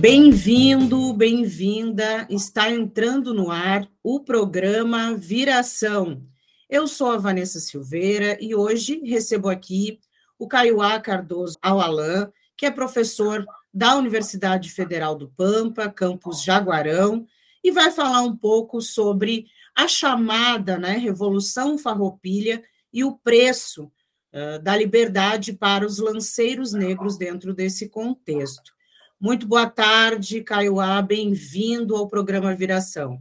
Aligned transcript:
Bem-vindo, 0.00 1.12
bem-vinda. 1.12 2.24
Está 2.30 2.70
entrando 2.70 3.34
no 3.34 3.50
ar 3.50 3.90
o 4.00 4.20
programa 4.20 5.16
Viração. 5.16 6.22
Eu 6.70 6.86
sou 6.86 7.10
a 7.10 7.16
Vanessa 7.16 7.58
Silveira 7.58 8.38
e 8.40 8.54
hoje 8.54 9.00
recebo 9.04 9.48
aqui 9.48 9.98
o 10.38 10.46
Caiuá 10.46 11.00
Cardoso 11.00 11.58
Alain, 11.60 12.28
que 12.56 12.64
é 12.64 12.70
professor 12.70 13.44
da 13.74 13.96
Universidade 13.96 14.70
Federal 14.70 15.16
do 15.16 15.30
Pampa, 15.30 15.90
campus 15.90 16.44
Jaguarão, 16.44 17.26
e 17.64 17.72
vai 17.72 17.90
falar 17.90 18.22
um 18.22 18.36
pouco 18.36 18.80
sobre 18.80 19.46
a 19.74 19.88
chamada 19.88 20.78
né, 20.78 20.92
Revolução 20.92 21.76
Farroupilha 21.76 22.62
e 22.92 23.02
o 23.02 23.18
preço 23.18 23.90
uh, 24.32 24.62
da 24.62 24.76
liberdade 24.76 25.52
para 25.54 25.84
os 25.84 25.98
lanceiros 25.98 26.72
negros 26.72 27.18
dentro 27.18 27.52
desse 27.52 27.88
contexto. 27.88 28.77
Muito 29.20 29.48
boa 29.48 29.68
tarde, 29.68 30.44
Caiuá, 30.44 31.02
bem-vindo 31.02 31.96
ao 31.96 32.06
programa 32.06 32.54
Viração. 32.54 33.20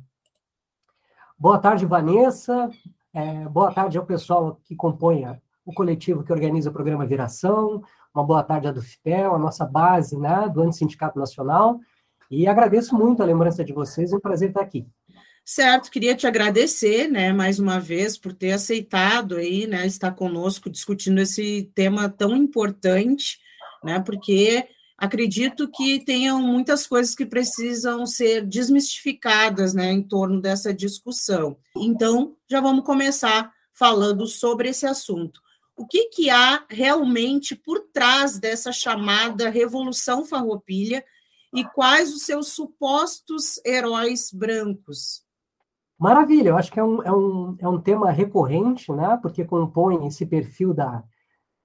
Boa 1.35 1.57
tarde, 1.57 1.87
Vanessa. 1.87 2.69
É, 3.11 3.49
boa 3.49 3.73
tarde 3.73 3.97
ao 3.97 4.05
pessoal 4.05 4.61
que 4.63 4.75
compõe 4.75 5.25
o 5.65 5.73
coletivo 5.73 6.23
que 6.23 6.31
organiza 6.31 6.69
o 6.69 6.73
programa 6.73 7.03
Viração. 7.03 7.81
Uma 8.13 8.23
boa 8.23 8.43
tarde 8.43 8.67
à 8.67 8.71
do 8.71 8.79
FIPEL, 8.79 9.33
a 9.33 9.39
nossa 9.39 9.65
base 9.65 10.15
né, 10.19 10.47
do 10.53 10.61
Antissindicato 10.61 11.17
Nacional. 11.17 11.79
E 12.29 12.45
agradeço 12.47 12.93
muito 12.95 13.23
a 13.23 13.25
lembrança 13.25 13.63
de 13.63 13.73
vocês, 13.73 14.13
é 14.13 14.15
um 14.15 14.19
prazer 14.19 14.49
estar 14.49 14.61
aqui. 14.61 14.85
Certo, 15.43 15.89
queria 15.89 16.13
te 16.13 16.27
agradecer, 16.27 17.07
né, 17.07 17.33
mais 17.33 17.57
uma 17.57 17.79
vez, 17.79 18.19
por 18.19 18.33
ter 18.33 18.51
aceitado 18.51 19.37
aí, 19.37 19.65
né, 19.65 19.87
estar 19.87 20.11
conosco 20.11 20.69
discutindo 20.69 21.19
esse 21.19 21.71
tema 21.73 22.07
tão 22.07 22.35
importante, 22.35 23.39
né, 23.83 23.99
porque 23.99 24.67
acredito 24.97 25.69
que 25.69 25.99
tenham 25.99 26.41
muitas 26.41 26.87
coisas 26.87 27.13
que 27.13 27.25
precisam 27.25 28.05
ser 28.05 28.45
desmistificadas 28.45 29.73
né, 29.73 29.91
em 29.91 30.01
torno 30.01 30.41
dessa 30.41 30.73
discussão. 30.73 31.55
Então, 31.75 32.35
já 32.49 32.59
vamos 32.59 32.83
começar 32.83 33.53
falando 33.71 34.25
sobre 34.25 34.69
esse 34.69 34.87
assunto. 34.87 35.39
O 35.77 35.85
que, 35.85 36.05
que 36.05 36.29
há 36.31 36.65
realmente 36.67 37.55
por 37.55 37.79
trás 37.93 38.39
dessa 38.39 38.71
chamada 38.71 39.49
Revolução 39.49 40.25
Farroupilha 40.25 41.05
e 41.53 41.63
quais 41.63 42.11
os 42.11 42.23
seus 42.23 42.47
supostos 42.47 43.63
heróis 43.63 44.31
brancos? 44.33 45.21
Maravilha, 45.99 46.49
eu 46.49 46.57
acho 46.57 46.71
que 46.71 46.79
é 46.79 46.83
um, 46.83 47.03
é 47.03 47.11
um, 47.11 47.57
é 47.59 47.67
um 47.67 47.79
tema 47.79 48.09
recorrente, 48.09 48.91
né? 48.91 49.19
porque 49.21 49.45
compõe 49.45 50.07
esse 50.07 50.25
perfil 50.25 50.73
da, 50.73 51.03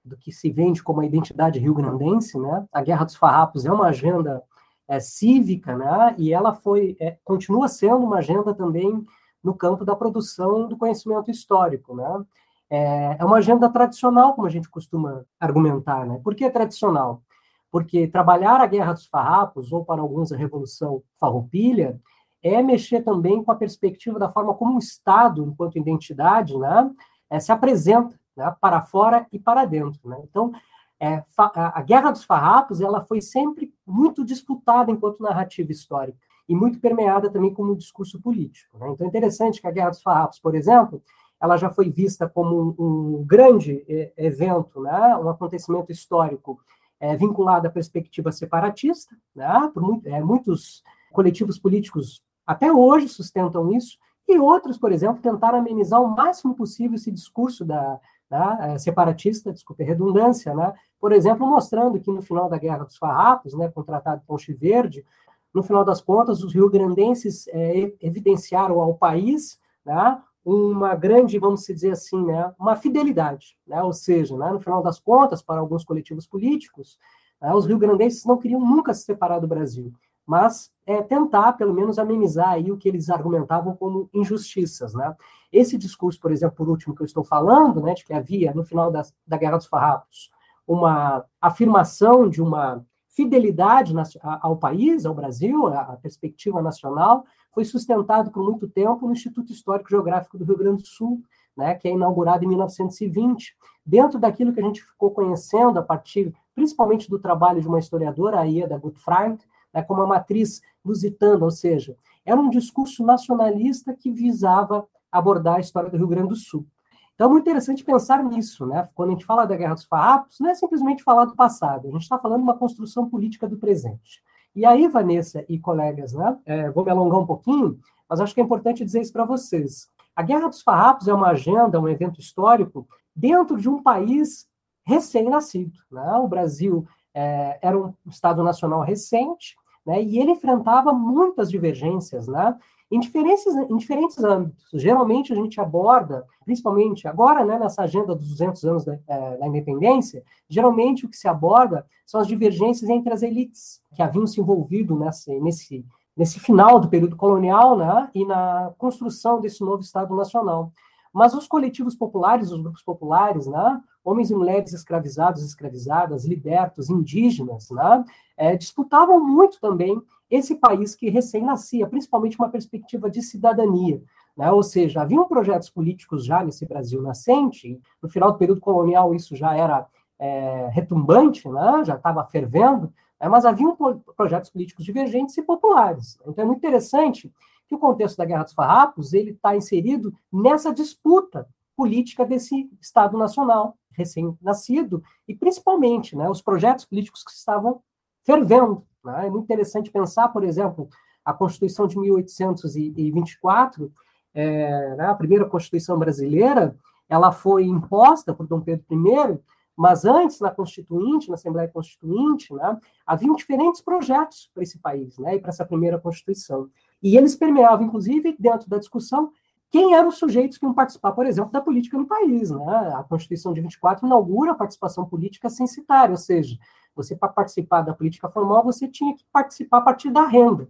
do 0.05 0.17
que 0.17 0.33
se 0.33 0.51
vende 0.51 0.83
como 0.83 1.01
a 1.01 1.07
identidade 1.07 1.59
rio-grandense, 1.59 2.39
né? 2.39 2.67
A 2.73 2.83
Guerra 2.83 3.05
dos 3.05 3.17
Farrapos 3.17 3.65
é 3.65 3.73
uma 3.73 3.87
agenda 3.87 4.43
é, 4.89 4.99
cívica, 5.01 5.77
né? 5.77 6.15
E 6.19 6.33
ela 6.33 6.53
foi, 6.53 6.97
é, 7.01 7.17
continua 7.25 7.69
sendo 7.69 8.05
uma 8.05 8.19
agenda 8.19 8.55
também 8.55 9.05
no 9.43 9.55
campo 9.55 9.85
da 9.85 9.97
produção 9.97 10.69
do 10.69 10.77
conhecimento 10.77 11.31
histórico, 11.31 11.95
né? 11.95 12.25
É, 12.69 13.17
é 13.19 13.25
uma 13.25 13.37
agenda 13.37 13.69
tradicional, 13.69 14.35
como 14.35 14.47
a 14.47 14.51
gente 14.51 14.69
costuma 14.69 15.25
argumentar, 15.39 16.07
né? 16.07 16.21
Por 16.23 16.35
que 16.35 16.49
tradicional? 16.51 17.23
Porque 17.71 18.07
trabalhar 18.07 18.61
a 18.61 18.67
Guerra 18.67 18.93
dos 18.93 19.07
Farrapos, 19.07 19.73
ou 19.73 19.85
para 19.85 20.01
alguns 20.01 20.33
a 20.33 20.37
Revolução 20.37 21.03
Farroupilha, 21.19 22.01
é 22.43 22.61
mexer 22.61 23.03
também 23.03 23.43
com 23.43 23.53
a 23.53 23.57
perspectiva 23.57 24.19
da 24.19 24.29
forma 24.29 24.55
como 24.55 24.75
o 24.75 24.79
Estado, 24.79 25.45
enquanto 25.45 25.79
identidade, 25.79 26.59
né, 26.59 26.91
é, 27.31 27.39
se 27.39 27.53
apresenta 27.53 28.19
né, 28.37 28.55
para 28.61 28.81
fora 28.83 29.27
e 29.33 29.39
para 29.39 29.65
dentro. 29.65 30.01
Né? 30.05 30.19
Então, 30.25 30.53
é, 31.01 31.23
a 31.37 31.83
Guerra 31.83 32.11
dos 32.11 32.25
Farrapos 32.25 32.81
ela 32.81 33.01
foi 33.01 33.21
sempre 33.21 33.73
muito 33.87 34.25
disputada 34.25 34.91
enquanto 34.91 35.23
narrativa 35.23 35.73
histórica 35.73 36.19
e 36.49 36.55
muito 36.55 36.81
permeada 36.81 37.31
também 37.31 37.53
como 37.53 37.77
discurso 37.77 38.21
político. 38.21 38.79
Né? 38.79 38.91
Então, 38.91 39.07
é 39.07 39.09
interessante 39.09 39.61
que 39.61 39.67
a 39.67 39.71
Guerra 39.71 39.91
dos 39.91 40.03
Farrapos, 40.03 40.39
por 40.39 40.55
exemplo, 40.55 41.03
ela 41.41 41.57
já 41.57 41.69
foi 41.71 41.91
vista 41.91 42.29
como 42.29 42.75
um, 42.79 42.85
um 43.19 43.25
grande 43.25 43.85
é, 43.89 44.13
evento, 44.17 44.81
né? 44.81 45.17
um 45.17 45.29
acontecimento 45.29 45.91
histórico 45.91 46.61
é, 47.01 47.17
vinculado 47.17 47.67
à 47.67 47.71
perspectiva 47.71 48.31
separatista, 48.31 49.17
né? 49.35 49.71
por 49.75 50.01
é, 50.05 50.21
muitos 50.23 50.85
coletivos 51.13 51.59
políticos 51.59 52.23
até 52.47 52.73
hoje 52.73 53.09
sustentam 53.09 53.73
isso, 53.73 53.99
e 54.29 54.39
outros, 54.39 54.79
por 54.79 54.93
exemplo, 54.93 55.21
tentaram 55.21 55.59
amenizar 55.59 56.01
o 56.01 56.09
máximo 56.09 56.55
possível 56.55 56.95
esse 56.95 57.11
discurso 57.11 57.65
da, 57.65 58.01
né, 58.33 58.79
separatista, 58.79 59.53
desculpe 59.53 59.85
redundância, 59.85 60.55
né, 60.55 60.73
por 60.99 61.13
exemplo, 61.13 61.47
mostrando 61.47 62.01
que 62.01 62.11
no 62.11 62.23
final 62.23 62.49
da 62.49 62.57
Guerra 62.57 62.85
dos 62.85 62.97
Farrapos, 62.97 63.53
né, 63.55 63.69
com 63.69 63.83
o 63.83 63.85
Tratado 63.85 64.21
de 64.21 64.27
Ponte 64.27 64.53
Verde, 64.53 65.05
no 65.53 65.63
final 65.63 65.85
das 65.85 66.01
contas, 66.01 66.43
os 66.43 66.55
rio-grandenses 66.55 67.47
é, 67.49 67.93
evidenciaram 68.01 68.81
ao 68.81 68.95
país 68.95 69.61
né, 69.85 70.19
uma 70.43 70.95
grande, 70.95 71.39
vamos 71.39 71.67
dizer 71.67 71.91
assim, 71.91 72.25
né, 72.25 72.53
uma 72.59 72.75
fidelidade, 72.75 73.57
né, 73.67 73.83
ou 73.83 73.93
seja, 73.93 74.37
né, 74.37 74.51
no 74.51 74.61
final 74.61 74.83
das 74.83 74.99
contas, 74.99 75.43
para 75.43 75.61
alguns 75.61 75.85
coletivos 75.85 76.27
políticos, 76.27 76.99
né, 77.41 77.53
os 77.55 77.67
rio-grandenses 77.67 78.25
não 78.25 78.39
queriam 78.39 78.61
nunca 78.61 78.95
se 78.95 79.05
separar 79.05 79.41
do 79.41 79.47
Brasil, 79.47 79.93
mas 80.27 80.71
é, 80.87 81.03
tentar, 81.03 81.53
pelo 81.55 81.75
menos, 81.75 81.99
amenizar 81.99 82.51
aí 82.51 82.71
o 82.71 82.77
que 82.77 82.89
eles 82.89 83.11
argumentavam 83.11 83.77
como 83.77 84.09
injustiças, 84.13 84.95
né? 84.95 85.15
Esse 85.53 85.77
discurso, 85.77 86.19
por 86.19 86.33
exemplo, 86.33 86.57
por 86.57 86.69
último 86.69 86.95
que 86.95 87.03
eu 87.03 87.07
estou 87.07 87.23
falando, 87.23 87.83
né, 87.83 87.95
de 87.95 88.05
que 88.05 88.15
havia, 88.15 88.55
no 88.55 88.65
final 88.65 88.91
da, 88.91 89.03
da 89.27 89.37
Guerra 89.37 89.59
dos 89.59 89.67
Farrapos, 89.67 90.31
uma 90.67 91.25
afirmação 91.41 92.29
de 92.29 92.41
uma 92.41 92.85
fidelidade 93.11 93.93
ao 94.23 94.57
país, 94.57 95.05
ao 95.05 95.15
Brasil, 95.15 95.67
a, 95.67 95.97
perspectiva 95.97 96.63
nacional, 96.63 97.25
foi 97.53 97.65
sustentado 97.65 98.31
por 98.31 98.43
muito 98.43 98.67
tempo 98.67 99.07
no 99.07 99.13
Instituto 99.13 99.53
Histórico 99.53 99.91
Geográfico 99.91 100.39
do 100.39 100.45
Rio 100.45 100.57
Grande 100.57 100.83
do 100.83 100.89
Sul, 100.89 101.23
né, 101.55 101.75
que 101.75 101.87
é 101.87 101.91
inaugurado 101.91 102.45
em 102.45 102.49
1920, 102.49 103.55
dentro 103.85 104.19
daquilo 104.19 104.55
que 104.55 104.61
a 104.61 104.65
gente 104.65 104.83
ficou 104.83 105.11
conhecendo 105.11 105.79
a 105.79 105.83
partir, 105.83 106.35
principalmente 106.55 107.11
do 107.11 107.19
trabalho 107.19 107.61
de 107.61 107.69
uma 107.69 107.79
historiadora, 107.79 108.41
a 108.41 108.45
Ieda 108.45 108.79
Gutfreund, 108.79 109.39
né, 109.73 109.83
como 109.83 110.01
uma 110.01 110.07
matriz 110.07 110.61
lusitana, 110.85 111.45
ou 111.45 111.51
seja, 111.51 111.97
era 112.25 112.41
um 112.41 112.51
discurso 112.51 113.05
nacionalista 113.05 113.95
que 113.95 114.11
visava 114.11 114.87
abordar 115.11 115.57
a 115.57 115.61
história 115.61 115.91
do 115.91 115.97
Rio 115.97 116.09
Grande 116.09 116.29
do 116.29 116.37
Sul. 116.37 116.67
Então 117.15 117.27
é 117.27 117.31
muito 117.31 117.45
interessante 117.45 117.85
pensar 117.85 118.25
nisso, 118.25 118.67
né? 118.67 118.89
Quando 118.95 119.11
a 119.11 119.13
gente 119.13 119.25
fala 119.25 119.45
da 119.45 119.57
Guerra 119.57 119.75
dos 119.75 119.85
Farrapos, 119.85 120.41
não 120.41 120.51
é 120.51 120.55
simplesmente 120.55 121.03
falar 121.03 121.27
do 121.27 121.37
passado, 121.37 121.89
a 121.89 121.91
gente 121.91 122.03
está 122.03 122.19
falando 122.19 122.39
de 122.39 122.45
uma 122.45 122.57
construção 122.57 123.09
política 123.09 123.47
do 123.47 123.59
presente. 123.59 124.23
E 124.55 124.67
aí, 124.67 124.89
Vanessa 124.89 125.45
e 125.49 125.59
colegas, 125.59 126.13
né? 126.13 126.37
É, 126.45 126.71
vou 126.71 126.85
me 126.85 126.91
alongar 126.91 127.21
um 127.21 127.27
pouquinho, 127.27 127.79
mas 128.09 128.21
acho 128.21 128.35
que 128.35 128.41
é 128.41 128.45
importante 128.45 128.85
dizer 128.85 129.01
isso 129.01 129.13
para 129.13 129.25
vocês. 129.25 129.89
A 130.15 130.23
Guerra 130.23 130.49
dos 130.49 130.63
Farrapos 130.63 131.09
é 131.09 131.15
uma 131.15 131.29
agenda, 131.29 131.81
um 131.81 131.89
evento 131.89 132.21
histórico 132.21 132.87
dentro 133.15 133.57
de 133.57 133.69
um 133.69 133.83
país 133.83 134.47
recém-nascido. 134.85 135.79
Né? 135.91 136.13
O 136.17 136.29
Brasil 136.29 136.87
é, 137.15 137.59
era 137.63 137.79
um 137.79 137.95
Estado 138.07 138.43
nacional 138.43 138.83
recente, 138.83 139.57
né, 139.87 140.03
e 140.03 140.19
ele 140.19 140.33
enfrentava 140.33 140.93
muitas 140.93 141.51
divergências, 141.51 142.29
né, 142.29 142.57
em 142.91 143.01
diferentes, 143.01 143.47
em 143.47 143.77
diferentes 143.77 144.23
âmbitos. 144.23 144.67
Geralmente 144.75 145.33
a 145.33 145.37
gente 145.37 145.59
aborda, 145.59 146.27
principalmente 146.45 147.09
agora, 147.09 147.45
né, 147.45 147.59
nessa 147.59 147.83
agenda 147.83 148.15
dos 148.15 148.29
200 148.29 148.65
anos 148.65 148.85
da, 148.85 148.99
é, 149.09 149.37
da, 149.39 149.47
independência, 149.47 150.23
geralmente 150.49 151.07
o 151.07 151.09
que 151.09 151.17
se 151.17 151.27
aborda 151.27 151.87
são 152.07 152.21
as 152.21 152.27
divergências 152.27 152.91
entre 152.91 153.13
as 153.13 153.23
elites 153.23 153.81
que 153.95 154.03
haviam 154.03 154.27
se 154.27 154.41
envolvido 154.41 154.95
nesse, 154.95 155.41
nesse, 155.41 155.87
nesse 156.15 156.39
final 156.39 156.79
do 156.79 156.89
período 156.89 157.17
colonial 157.17 157.79
né, 157.79 158.11
e 158.15 158.27
na 158.27 158.73
construção 158.77 159.41
desse 159.41 159.65
novo 159.65 159.83
Estado 159.83 160.15
Nacional. 160.15 160.71
Mas 161.13 161.33
os 161.33 161.47
coletivos 161.47 161.95
populares, 161.95 162.51
os 162.51 162.61
grupos 162.61 162.83
populares, 162.83 163.47
né, 163.47 163.81
homens 164.05 164.31
e 164.31 164.35
mulheres 164.35 164.73
escravizados, 164.73 165.45
escravizadas, 165.45 166.25
libertos, 166.25 166.91
indígenas, 166.91 167.71
né, 167.71 168.05
é, 168.37 168.57
disputavam 168.57 169.25
muito 169.25 169.61
também 169.61 170.01
esse 170.31 170.57
país 170.57 170.95
que 170.95 171.11
recém-nascia, 171.11 171.87
principalmente 171.87 172.39
uma 172.39 172.49
perspectiva 172.49 173.11
de 173.11 173.23
cidadania. 173.23 174.03
Né? 174.37 174.51
Ou 174.51 174.63
seja, 174.63 175.03
haviam 175.03 175.29
projetos 175.29 175.69
políticos 175.69 176.25
já 176.25 176.43
nesse 176.43 176.67
Brasil 176.67 177.03
nascente, 177.03 177.79
no 178.03 178.09
final 178.09 178.33
do 178.33 178.39
período 178.39 178.61
colonial 178.61 179.15
isso 179.15 179.37
já 179.37 179.55
era 179.55 179.87
é, 180.19 180.69
retumbante, 180.73 181.49
né? 181.49 181.83
já 181.85 181.97
estava 181.97 182.25
fervendo, 182.25 182.93
é, 183.21 183.29
mas 183.29 183.45
haviam 183.45 183.77
projetos 184.17 184.51
políticos 184.51 184.85
divergentes 184.85 185.37
e 185.37 185.43
populares. 185.43 186.19
Então 186.27 186.43
é 186.43 186.47
muito 186.47 186.59
interessante 186.59 187.31
que 187.69 187.75
o 187.75 187.79
contexto 187.79 188.17
da 188.17 188.25
Guerra 188.25 188.45
dos 188.45 188.53
Farrapos 188.53 189.13
ele 189.13 189.31
está 189.33 189.55
inserido 189.55 190.15
nessa 190.33 190.73
disputa 190.73 191.47
política 191.77 192.25
desse 192.25 192.71
Estado 192.81 193.17
Nacional 193.17 193.77
recém-nascido 193.97 195.03
e 195.27 195.35
principalmente 195.35 196.17
né, 196.17 196.29
os 196.29 196.41
projetos 196.41 196.85
políticos 196.85 197.23
que 197.25 197.31
estavam 197.31 197.81
fervendo. 198.25 198.85
Né? 199.05 199.27
É 199.27 199.31
muito 199.31 199.45
interessante 199.45 199.91
pensar, 199.91 200.29
por 200.29 200.45
exemplo, 200.45 200.89
a 201.25 201.33
Constituição 201.33 201.87
de 201.87 201.99
1824, 201.99 203.93
é, 204.35 204.95
né, 204.97 205.07
a 205.07 205.15
primeira 205.15 205.45
Constituição 205.45 205.99
brasileira, 205.99 206.77
ela 207.09 207.31
foi 207.31 207.65
imposta 207.65 208.35
por 208.35 208.47
Dom 208.47 208.61
Pedro 208.61 208.85
I, 208.91 209.39
mas 209.77 210.05
antes, 210.05 210.41
na 210.41 210.51
Constituinte, 210.51 211.29
na 211.29 211.35
Assembleia 211.35 211.69
Constituinte, 211.69 212.53
né, 212.53 212.79
haviam 213.07 213.35
diferentes 213.35 213.81
projetos 213.81 214.51
para 214.53 214.63
esse 214.63 214.79
país, 214.79 215.19
né, 215.19 215.37
e 215.37 215.41
para 215.41 215.51
essa 215.51 215.65
primeira 215.65 215.99
Constituição. 215.99 216.69
E 217.03 217.17
eles 217.17 217.35
permeavam, 217.35 217.87
inclusive, 217.87 218.37
dentro 218.39 218.69
da 218.69 218.79
discussão, 218.79 219.33
quem 219.73 219.95
eram 219.95 220.11
os 220.11 220.19
sujeitos 220.19 220.59
que 220.59 220.67
iam 220.67 220.75
participar, 220.75 221.13
por 221.13 221.25
exemplo, 221.25 221.51
da 221.51 221.61
política 221.61 221.97
no 221.97 222.07
país. 222.07 222.51
Né? 222.51 222.93
A 222.95 223.03
Constituição 223.03 223.55
de 223.55 223.63
24 223.63 224.07
inaugura 224.07 224.53
a 224.53 224.55
participação 224.55 225.07
política 225.07 225.49
censitária, 225.49 226.13
ou 226.13 226.19
seja, 226.19 226.59
você, 226.95 227.17
para 227.17 227.31
participar 227.31 227.81
da 227.81 227.95
política 227.95 228.29
formal, 228.29 228.63
você 228.63 228.87
tinha 228.87 229.17
que 229.17 229.25
participar 229.33 229.79
a 229.79 229.81
partir 229.81 230.11
da 230.11 230.27
renda. 230.27 230.69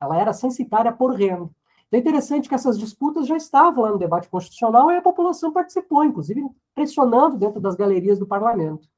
Ela 0.00 0.20
era 0.20 0.32
censitária 0.32 0.92
por 0.92 1.16
renda. 1.16 1.50
Então 1.88 1.98
é 1.98 2.00
interessante 2.00 2.48
que 2.48 2.54
essas 2.54 2.78
disputas 2.78 3.26
já 3.26 3.36
estavam 3.36 3.82
lá 3.82 3.90
no 3.90 3.98
debate 3.98 4.28
constitucional 4.28 4.88
e 4.92 4.96
a 4.96 5.02
população 5.02 5.52
participou, 5.52 6.04
inclusive 6.04 6.48
pressionando 6.76 7.36
dentro 7.36 7.60
das 7.60 7.74
galerias 7.74 8.20
do 8.20 8.26
parlamento. 8.26 8.88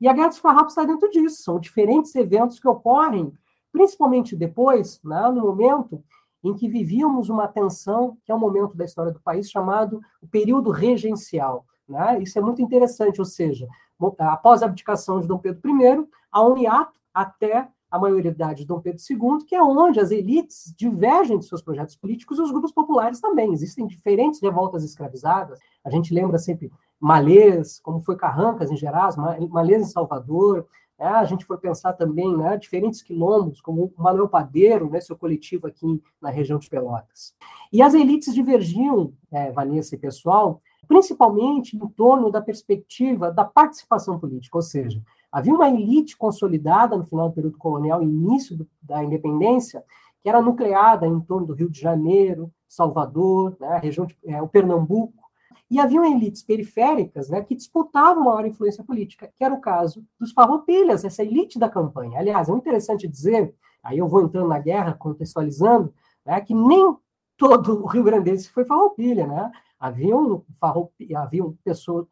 E 0.00 0.08
a 0.08 0.12
Guerra 0.12 0.28
dos 0.28 0.38
Farrapos 0.38 0.72
está 0.72 0.84
dentro 0.84 1.08
disso, 1.08 1.40
são 1.40 1.60
diferentes 1.60 2.12
eventos 2.16 2.58
que 2.58 2.66
ocorrem, 2.66 3.32
principalmente 3.72 4.34
depois, 4.34 5.00
né, 5.04 5.28
no 5.28 5.42
momento 5.42 6.02
em 6.44 6.54
que 6.54 6.68
vivíamos 6.68 7.30
uma 7.30 7.48
tensão, 7.48 8.18
que 8.24 8.30
é 8.30 8.34
um 8.34 8.38
momento 8.38 8.76
da 8.76 8.84
história 8.84 9.10
do 9.10 9.20
país 9.20 9.50
chamado 9.50 10.00
o 10.22 10.28
período 10.28 10.70
regencial. 10.70 11.64
Né? 11.88 12.22
Isso 12.22 12.38
é 12.38 12.42
muito 12.42 12.60
interessante, 12.60 13.18
ou 13.18 13.24
seja, 13.24 13.66
após 14.18 14.62
a 14.62 14.66
abdicação 14.66 15.20
de 15.20 15.26
Dom 15.26 15.38
Pedro 15.38 15.60
I, 15.66 16.06
há 16.30 16.46
um 16.46 16.58
hiato 16.58 17.00
até 17.12 17.68
a 17.90 17.98
maioridade 17.98 18.62
de 18.62 18.66
Dom 18.66 18.80
Pedro 18.80 19.00
II, 19.08 19.46
que 19.46 19.54
é 19.54 19.62
onde 19.62 20.00
as 20.00 20.10
elites 20.10 20.74
divergem 20.76 21.38
de 21.38 21.46
seus 21.46 21.62
projetos 21.62 21.94
políticos 21.94 22.38
e 22.38 22.42
os 22.42 22.50
grupos 22.50 22.72
populares 22.72 23.20
também. 23.20 23.52
Existem 23.52 23.86
diferentes 23.86 24.42
revoltas 24.42 24.82
escravizadas. 24.82 25.60
A 25.84 25.90
gente 25.90 26.12
lembra 26.12 26.36
sempre 26.36 26.72
Malês, 26.98 27.78
como 27.80 28.00
foi 28.00 28.16
Carrancas 28.16 28.70
em 28.70 28.76
Gerais, 28.76 29.14
Malês 29.16 29.82
em 29.82 29.90
Salvador. 29.90 30.66
Né? 30.98 31.06
A 31.06 31.24
gente 31.24 31.44
for 31.44 31.58
pensar 31.58 31.92
também 31.94 32.36
né, 32.36 32.56
diferentes 32.56 33.02
quilombos, 33.02 33.60
como 33.60 33.92
o 33.96 34.02
Manuel 34.02 34.28
Padeiro, 34.28 34.90
né, 34.90 35.00
seu 35.00 35.16
coletivo 35.16 35.66
aqui 35.66 36.02
na 36.20 36.30
região 36.30 36.58
de 36.58 36.68
Pelotas. 36.68 37.34
E 37.72 37.82
as 37.82 37.94
elites 37.94 38.34
divergiam, 38.34 39.12
é, 39.32 39.50
Vanessa 39.52 39.94
e 39.94 39.98
pessoal, 39.98 40.60
principalmente 40.86 41.76
em 41.76 41.88
torno 41.88 42.30
da 42.30 42.40
perspectiva 42.40 43.30
da 43.30 43.44
participação 43.44 44.18
política, 44.18 44.58
ou 44.58 44.62
seja, 44.62 45.02
Havia 45.34 45.52
uma 45.52 45.68
elite 45.68 46.16
consolidada 46.16 46.96
no 46.96 47.02
final 47.02 47.28
do 47.28 47.34
período 47.34 47.58
colonial 47.58 48.00
início 48.00 48.56
do, 48.56 48.68
da 48.80 49.02
independência, 49.02 49.82
que 50.22 50.28
era 50.28 50.40
nucleada 50.40 51.08
em 51.08 51.18
torno 51.18 51.44
do 51.44 51.54
Rio 51.54 51.68
de 51.68 51.80
Janeiro, 51.80 52.52
Salvador, 52.68 53.56
né, 53.58 53.80
região 53.82 54.06
de, 54.06 54.16
é, 54.24 54.40
o 54.40 54.46
Pernambuco, 54.46 55.23
e 55.74 55.80
haviam 55.80 56.04
elites 56.04 56.40
periféricas 56.40 57.28
né, 57.28 57.42
que 57.42 57.56
disputavam 57.56 58.24
maior 58.24 58.46
influência 58.46 58.84
política, 58.84 59.28
que 59.36 59.42
era 59.42 59.52
o 59.52 59.60
caso 59.60 60.04
dos 60.20 60.30
farroupilhas, 60.30 61.04
essa 61.04 61.24
elite 61.24 61.58
da 61.58 61.68
campanha. 61.68 62.20
Aliás, 62.20 62.48
é 62.48 62.52
interessante 62.52 63.08
dizer, 63.08 63.52
aí 63.82 63.98
eu 63.98 64.06
vou 64.06 64.22
entrando 64.22 64.46
na 64.46 64.60
guerra, 64.60 64.94
contextualizando, 64.94 65.92
né, 66.24 66.40
que 66.40 66.54
nem 66.54 66.96
todo 67.36 67.82
o 67.82 67.86
Rio 67.86 68.04
Grandense 68.04 68.48
foi 68.50 68.64
farroupilha, 68.64 69.26
né? 69.26 69.50
Haviam, 69.78 70.44
haviam 71.16 71.58
pessoas, 71.64 72.06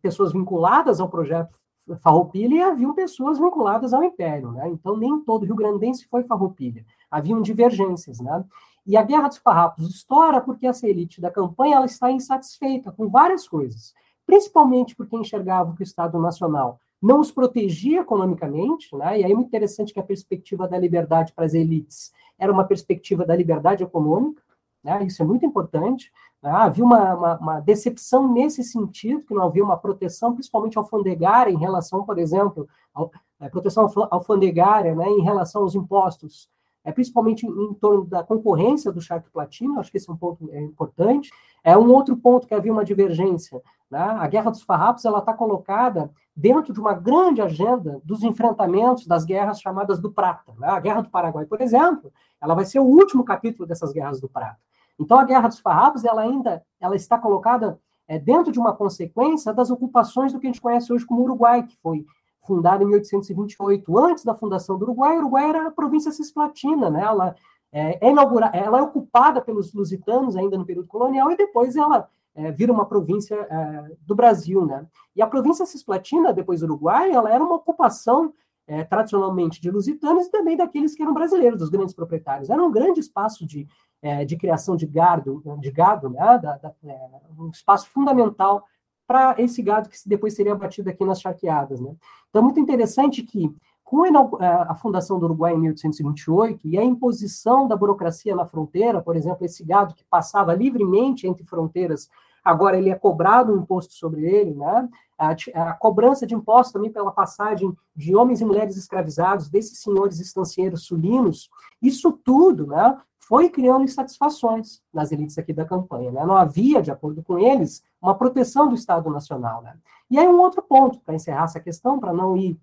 pessoas 0.00 0.32
vinculadas 0.32 0.98
ao 0.98 1.10
projeto 1.10 1.54
Farroupilha 1.98 2.54
e 2.54 2.62
haviam 2.62 2.94
pessoas 2.94 3.38
vinculadas 3.38 3.92
ao 3.92 4.02
Império, 4.02 4.52
né? 4.52 4.68
Então 4.68 4.96
nem 4.96 5.20
todo 5.20 5.44
Rio 5.44 5.56
Grandense 5.56 6.06
foi 6.08 6.22
Farroupilha, 6.22 6.84
haviam 7.10 7.42
divergências, 7.42 8.20
né? 8.20 8.44
E 8.86 8.96
a 8.96 9.02
Guerra 9.02 9.28
dos 9.28 9.38
Farrapos 9.38 9.88
estoura 9.88 10.40
porque 10.40 10.66
essa 10.66 10.88
elite 10.88 11.20
da 11.20 11.30
campanha 11.30 11.76
ela 11.76 11.86
está 11.86 12.10
insatisfeita 12.10 12.90
com 12.90 13.08
várias 13.08 13.46
coisas, 13.46 13.94
principalmente 14.26 14.96
porque 14.96 15.16
enxergava 15.16 15.74
que 15.74 15.82
o 15.82 15.84
Estado 15.84 16.18
Nacional 16.18 16.80
não 17.00 17.20
os 17.20 17.32
protegia 17.32 18.00
economicamente, 18.00 18.94
né? 18.96 19.20
E 19.20 19.24
aí 19.24 19.32
é 19.32 19.34
muito 19.34 19.48
interessante 19.48 19.92
que 19.92 19.98
a 19.98 20.04
perspectiva 20.04 20.68
da 20.68 20.78
liberdade 20.78 21.32
para 21.32 21.44
as 21.44 21.52
elites 21.52 22.12
era 22.38 22.52
uma 22.52 22.64
perspectiva 22.64 23.26
da 23.26 23.34
liberdade 23.34 23.82
econômica, 23.82 24.42
né? 24.82 25.04
Isso 25.04 25.20
é 25.22 25.24
muito 25.26 25.44
importante. 25.44 26.12
Né? 26.40 26.50
Havia 26.50 26.84
uma, 26.84 27.14
uma, 27.14 27.38
uma, 27.38 27.60
decepção 27.60 28.32
nesse 28.32 28.62
sentido, 28.62 29.24
que 29.24 29.34
não 29.34 29.42
havia 29.42 29.64
uma 29.64 29.76
proteção, 29.76 30.32
principalmente 30.32 30.78
alfandegária, 30.78 31.52
em 31.52 31.58
relação, 31.58 32.04
por 32.04 32.18
exemplo, 32.18 32.68
a 32.94 33.46
é, 33.46 33.48
proteção 33.48 33.88
alfandegária 34.10 34.94
né, 34.94 35.06
em 35.08 35.22
relação 35.22 35.62
aos 35.62 35.74
impostos, 35.74 36.48
é, 36.84 36.90
principalmente 36.90 37.46
em, 37.46 37.74
torno 37.74 38.04
da 38.04 38.22
concorrência 38.22 38.90
do 38.90 39.00
charque 39.00 39.30
platino, 39.30 39.78
acho 39.78 39.90
que 39.90 39.96
esse 39.96 40.08
é 40.10 40.12
um 40.12 40.16
ponto 40.16 40.50
é, 40.50 40.60
importante. 40.60 41.30
É 41.62 41.76
um 41.76 41.92
outro 41.92 42.16
ponto 42.16 42.46
que 42.46 42.54
havia 42.54 42.72
uma 42.72 42.84
divergência. 42.84 43.62
Né? 43.90 44.00
A 44.00 44.26
Guerra 44.26 44.50
dos 44.50 44.62
Farrapos 44.62 45.04
está 45.04 45.32
colocada 45.32 46.10
dentro 46.34 46.72
de 46.72 46.80
uma 46.80 46.94
grande 46.94 47.40
agenda 47.40 48.00
dos 48.04 48.22
enfrentamentos 48.22 49.06
das 49.06 49.24
guerras 49.24 49.60
chamadas 49.60 50.00
do 50.00 50.10
Prata. 50.10 50.52
Né? 50.58 50.66
A 50.66 50.80
Guerra 50.80 51.02
do 51.02 51.10
Paraguai, 51.10 51.44
por 51.44 51.60
exemplo, 51.60 52.12
ela 52.40 52.54
vai 52.54 52.64
ser 52.64 52.80
o 52.80 52.84
último 52.84 53.24
capítulo 53.24 53.66
dessas 53.66 53.92
guerras 53.92 54.20
do 54.20 54.28
Prata. 54.28 54.58
Então, 54.98 55.18
a 55.18 55.24
Guerra 55.24 55.48
dos 55.48 55.58
Farrapos, 55.58 56.04
ela 56.04 56.22
ainda 56.22 56.64
ela 56.80 56.96
está 56.96 57.16
colocada 57.18 57.78
é, 58.08 58.18
dentro 58.18 58.52
de 58.52 58.58
uma 58.58 58.74
consequência 58.74 59.52
das 59.52 59.70
ocupações 59.70 60.32
do 60.32 60.40
que 60.40 60.46
a 60.46 60.50
gente 60.50 60.60
conhece 60.60 60.92
hoje 60.92 61.06
como 61.06 61.22
Uruguai, 61.22 61.62
que 61.62 61.76
foi 61.76 62.04
fundado 62.42 62.82
em 62.82 62.86
1828. 62.86 63.98
Antes 63.98 64.24
da 64.24 64.34
fundação 64.34 64.76
do 64.76 64.84
Uruguai, 64.84 65.16
o 65.16 65.20
Uruguai 65.20 65.48
era 65.48 65.68
a 65.68 65.70
província 65.70 66.10
cisplatina, 66.10 66.90
né? 66.90 67.02
Ela 67.02 67.34
é, 67.72 68.06
é 68.06 68.10
inaugurada, 68.10 68.56
ela 68.56 68.78
é 68.78 68.82
ocupada 68.82 69.40
pelos 69.40 69.72
lusitanos 69.72 70.36
ainda 70.36 70.58
no 70.58 70.66
período 70.66 70.88
colonial 70.88 71.30
e 71.30 71.36
depois 71.36 71.76
ela 71.76 72.08
é, 72.34 72.50
vira 72.50 72.72
uma 72.72 72.86
província 72.86 73.34
é, 73.34 73.96
do 74.06 74.14
Brasil, 74.14 74.66
né? 74.66 74.86
E 75.14 75.22
a 75.22 75.26
província 75.26 75.64
cisplatina, 75.64 76.32
depois 76.32 76.60
do 76.60 76.66
Uruguai, 76.66 77.10
ela 77.10 77.32
era 77.32 77.42
uma 77.42 77.56
ocupação 77.56 78.32
é, 78.66 78.84
tradicionalmente 78.84 79.60
de 79.60 79.70
lusitanos 79.70 80.26
e 80.26 80.30
também 80.30 80.56
daqueles 80.56 80.94
que 80.94 81.02
eram 81.02 81.14
brasileiros, 81.14 81.58
dos 81.58 81.68
grandes 81.68 81.94
proprietários. 81.94 82.50
Era 82.50 82.62
um 82.62 82.70
grande 82.70 83.00
espaço 83.00 83.46
de, 83.46 83.66
é, 84.00 84.24
de 84.24 84.36
criação 84.36 84.76
de 84.76 84.86
gado, 84.86 85.42
de 85.60 85.70
gado 85.70 86.10
né, 86.10 86.38
da, 86.38 86.56
da, 86.56 86.72
é, 86.84 86.98
um 87.38 87.48
espaço 87.50 87.88
fundamental 87.90 88.64
para 89.12 89.34
esse 89.36 89.60
gado 89.60 89.90
que 89.90 89.96
depois 90.06 90.34
seria 90.34 90.52
abatido 90.54 90.88
aqui 90.88 91.04
nas 91.04 91.20
charqueadas. 91.20 91.78
Né? 91.78 91.94
Então, 92.30 92.40
é 92.40 92.42
muito 92.42 92.58
interessante 92.58 93.22
que, 93.22 93.54
com 93.84 94.04
a 94.40 94.74
fundação 94.74 95.18
do 95.18 95.26
Uruguai 95.26 95.52
em 95.52 95.58
1828 95.58 96.66
e 96.66 96.78
a 96.78 96.82
imposição 96.82 97.68
da 97.68 97.76
burocracia 97.76 98.34
na 98.34 98.46
fronteira, 98.46 99.02
por 99.02 99.14
exemplo, 99.14 99.44
esse 99.44 99.62
gado 99.66 99.94
que 99.94 100.02
passava 100.04 100.54
livremente 100.54 101.26
entre 101.26 101.44
fronteiras 101.44 102.08
agora 102.42 102.78
ele 102.78 102.88
é 102.88 102.94
cobrado 102.94 103.52
um 103.52 103.58
imposto 103.58 103.92
sobre 103.92 104.24
ele, 104.24 104.54
né? 104.54 104.88
A, 105.16 105.36
a, 105.54 105.72
cobrança 105.74 106.26
de 106.26 106.34
impostos 106.34 106.72
também 106.72 106.90
pela 106.90 107.12
passagem 107.12 107.72
de 107.94 108.16
homens 108.16 108.40
e 108.40 108.44
mulheres 108.44 108.76
escravizados, 108.76 109.48
desses 109.48 109.78
senhores 109.78 110.18
estancieiros 110.18 110.84
sulinos, 110.84 111.48
isso 111.80 112.18
tudo, 112.24 112.66
né, 112.66 112.98
foi 113.20 113.48
criando 113.48 113.84
insatisfações 113.84 114.82
nas 114.92 115.12
elites 115.12 115.38
aqui 115.38 115.52
da 115.52 115.64
campanha, 115.64 116.10
né? 116.10 116.26
Não 116.26 116.36
havia, 116.36 116.82
de 116.82 116.90
acordo 116.90 117.22
com 117.22 117.38
eles, 117.38 117.84
uma 118.02 118.14
proteção 118.14 118.68
do 118.68 118.74
Estado 118.74 119.08
Nacional, 119.08 119.62
né? 119.62 119.76
E 120.10 120.18
aí 120.18 120.26
um 120.26 120.40
outro 120.40 120.60
ponto, 120.60 121.00
para 121.00 121.14
encerrar 121.14 121.44
essa 121.44 121.60
questão, 121.60 121.98
para 121.98 122.12
não 122.12 122.36
ir, 122.36 122.58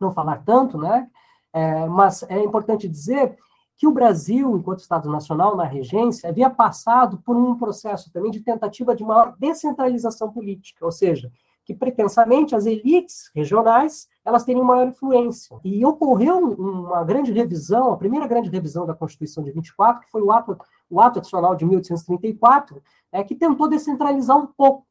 não 0.00 0.12
falar 0.12 0.42
tanto, 0.44 0.78
né? 0.78 1.10
É, 1.52 1.86
mas 1.86 2.22
é 2.24 2.42
importante 2.42 2.88
dizer 2.88 3.36
que 3.76 3.86
o 3.86 3.92
Brasil, 3.92 4.56
enquanto 4.56 4.80
Estado 4.80 5.10
Nacional 5.10 5.56
na 5.56 5.64
regência, 5.64 6.28
havia 6.28 6.48
passado 6.48 7.18
por 7.18 7.36
um 7.36 7.56
processo 7.56 8.12
também 8.12 8.30
de 8.30 8.40
tentativa 8.40 8.94
de 8.94 9.04
maior 9.04 9.34
descentralização 9.38 10.30
política, 10.30 10.84
ou 10.84 10.92
seja, 10.92 11.30
que 11.64 11.74
pretensamente 11.74 12.54
as 12.54 12.66
elites 12.66 13.30
regionais 13.34 14.06
elas 14.24 14.44
teriam 14.44 14.64
maior 14.64 14.86
influência. 14.86 15.58
E 15.64 15.84
ocorreu 15.84 16.38
uma 16.38 17.02
grande 17.04 17.32
revisão, 17.32 17.92
a 17.92 17.96
primeira 17.96 18.26
grande 18.26 18.48
revisão 18.48 18.86
da 18.86 18.94
Constituição 18.94 19.42
de 19.42 19.50
24, 19.50 20.02
que 20.02 20.10
foi 20.10 20.22
o 20.22 20.30
ato, 20.30 20.56
o 20.88 21.00
ato 21.00 21.18
adicional 21.18 21.54
de 21.54 21.64
1834, 21.64 22.82
é, 23.12 23.22
que 23.22 23.34
tentou 23.34 23.68
descentralizar 23.68 24.36
um 24.36 24.46
pouco 24.46 24.86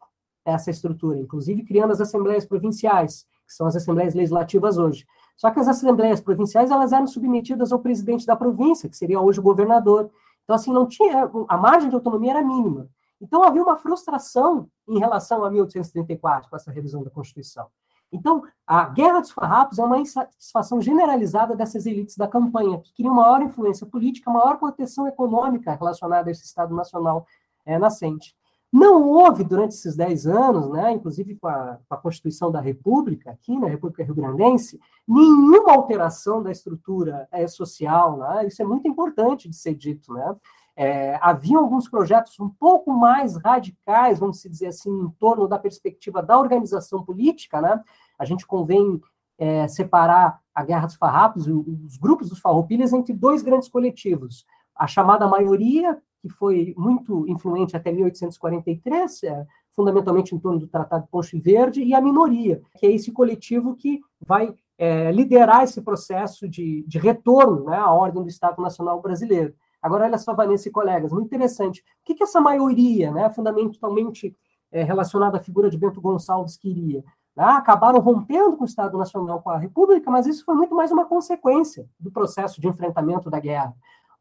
essa 0.46 0.70
estrutura, 0.70 1.20
inclusive 1.20 1.64
criando 1.64 1.92
as 1.92 2.02
assembleias 2.02 2.46
provinciais, 2.46 3.26
que 3.46 3.54
são 3.54 3.68
as 3.68 3.76
assembleias 3.76 4.14
legislativas 4.14 4.78
hoje. 4.78 5.06
Só 5.36 5.50
que 5.52 5.60
as 5.60 5.68
assembleias 5.68 6.22
provinciais 6.22 6.72
elas 6.72 6.92
eram 6.94 7.08
submetidas 7.08 7.72
ao 7.72 7.80
presidente 7.80 8.26
da 8.26 8.36
província, 8.36 8.90
que 8.90 8.98
seria 8.98 9.20
hoje 9.20 9.40
o 9.40 9.44
governador. 9.44 10.10
Então, 10.44 10.56
assim, 10.56 10.72
não 10.72 10.88
tinha. 10.88 11.30
A 11.48 11.58
margem 11.58 11.90
de 11.90 11.96
autonomia 11.96 12.32
era 12.32 12.44
mínima. 12.44 12.90
Então, 13.22 13.44
havia 13.44 13.64
uma 13.64 13.78
frustração 13.78 14.70
em 14.88 15.00
relação 15.00 15.44
a 15.44 15.50
1834, 15.50 16.50
com 16.50 16.56
essa 16.56 16.72
revisão 16.72 17.04
da 17.04 17.10
Constituição. 17.10 17.68
Então, 18.14 18.44
a 18.66 18.86
Guerra 18.86 19.20
dos 19.20 19.32
Farrapos 19.32 19.80
é 19.80 19.84
uma 19.84 19.98
insatisfação 19.98 20.80
generalizada 20.80 21.56
dessas 21.56 21.86
elites 21.86 22.16
da 22.16 22.28
campanha, 22.28 22.80
que 22.80 22.94
queriam 22.94 23.16
maior 23.16 23.42
influência 23.42 23.88
política, 23.88 24.32
maior 24.32 24.58
proteção 24.58 25.08
econômica 25.08 25.74
relacionada 25.74 26.30
a 26.30 26.32
esse 26.32 26.46
Estado 26.46 26.76
Nacional 26.76 27.26
é, 27.66 27.78
nascente. 27.80 28.36
Não 28.74 29.08
houve, 29.08 29.44
durante 29.44 29.76
esses 29.76 29.96
dez 29.96 30.26
anos, 30.26 30.68
né, 30.70 30.92
inclusive 30.94 31.36
com 31.36 31.48
a, 31.48 31.78
com 31.88 31.94
a, 31.94 31.98
Constituição 31.98 32.52
da 32.52 32.60
República, 32.60 33.30
aqui 33.30 33.56
na 33.56 33.68
República 33.68 34.04
Rio 34.04 34.16
Grandense, 34.16 34.80
nenhuma 35.08 35.74
alteração 35.74 36.42
da 36.42 36.52
estrutura 36.52 37.28
é, 37.32 37.48
social. 37.48 38.18
Né? 38.18 38.48
Isso 38.48 38.64
é 38.64 38.66
muito 38.66 38.88
importante 38.88 39.48
de 39.48 39.56
ser 39.56 39.76
dito. 39.76 40.12
Né? 40.12 40.36
É, 40.76 41.20
havia 41.22 41.60
alguns 41.60 41.88
projetos 41.88 42.40
um 42.40 42.50
pouco 42.50 42.92
mais 42.92 43.36
radicais, 43.38 44.18
vamos 44.18 44.42
dizer 44.42 44.68
assim, 44.68 44.90
em 44.90 45.10
torno 45.20 45.48
da 45.48 45.60
perspectiva 45.60 46.24
da 46.24 46.40
organização 46.40 47.04
política. 47.04 47.62
Né? 47.62 47.80
A 48.18 48.26
gente 48.26 48.46
convém 48.46 49.02
é, 49.38 49.68
separar 49.68 50.40
a 50.54 50.64
Guerra 50.64 50.86
dos 50.86 50.96
Farrapos, 50.96 51.48
os 51.48 51.98
grupos 51.98 52.30
dos 52.30 52.40
farroupilhas, 52.40 52.94
entre 52.94 53.14
dois 53.14 53.42
grandes 53.42 53.68
coletivos. 53.68 54.46
A 54.76 54.88
chamada 54.88 55.28
maioria, 55.28 55.98
que 56.22 56.30
foi 56.30 56.74
muito 56.78 57.28
influente 57.28 57.76
até 57.76 57.92
1843, 57.92 59.24
é, 59.24 59.46
fundamentalmente 59.72 60.36
em 60.36 60.40
torno 60.40 60.60
do 60.60 60.68
Tratado 60.68 61.06
de 61.06 61.10
Ponte 61.10 61.38
Verde, 61.40 61.84
e 61.84 61.94
a 61.94 62.02
minoria, 62.02 62.62
que 62.78 62.86
é 62.86 62.92
esse 62.92 63.12
coletivo 63.12 63.76
que 63.76 64.00
vai 64.22 64.54
é, 64.78 65.12
liderar 65.12 65.64
esse 65.64 65.82
processo 65.82 66.48
de, 66.48 66.84
de 66.88 67.00
retorno 67.00 67.66
né, 67.66 67.78
à 67.78 67.92
ordem 67.92 68.22
do 68.22 68.30
Estado 68.30 68.62
Nacional 68.62 69.02
Brasileiro. 69.02 69.54
Agora, 69.82 70.06
olha 70.06 70.18
só, 70.18 70.34
Vanessa 70.34 70.70
e 70.70 70.72
colegas, 70.72 71.12
muito 71.12 71.26
interessante. 71.26 71.82
O 71.82 72.06
que, 72.06 72.16
que 72.16 72.24
essa 72.24 72.40
maioria, 72.40 73.12
né, 73.12 73.30
fundamentalmente 73.30 74.36
é, 74.72 74.84
relacionada 74.84 75.38
à 75.38 75.42
figura 75.42 75.70
de 75.70 75.78
Bento 75.78 76.00
Gonçalves, 76.00 76.56
queria? 76.56 77.04
Né? 77.36 77.44
Acabaram 77.44 78.00
rompendo 78.00 78.56
com 78.58 78.64
o 78.64 78.68
Estado 78.68 78.98
Nacional, 78.98 79.42
com 79.42 79.50
a 79.50 79.58
República, 79.58 80.10
mas 80.10 80.28
isso 80.28 80.46
foi 80.46 80.56
muito 80.56 80.76
mais 80.76 80.92
uma 80.92 81.06
consequência 81.06 81.88
do 82.00 82.12
processo 82.12 82.60
de 82.60 82.68
enfrentamento 82.68 83.30
da 83.30 83.40
guerra 83.40 83.74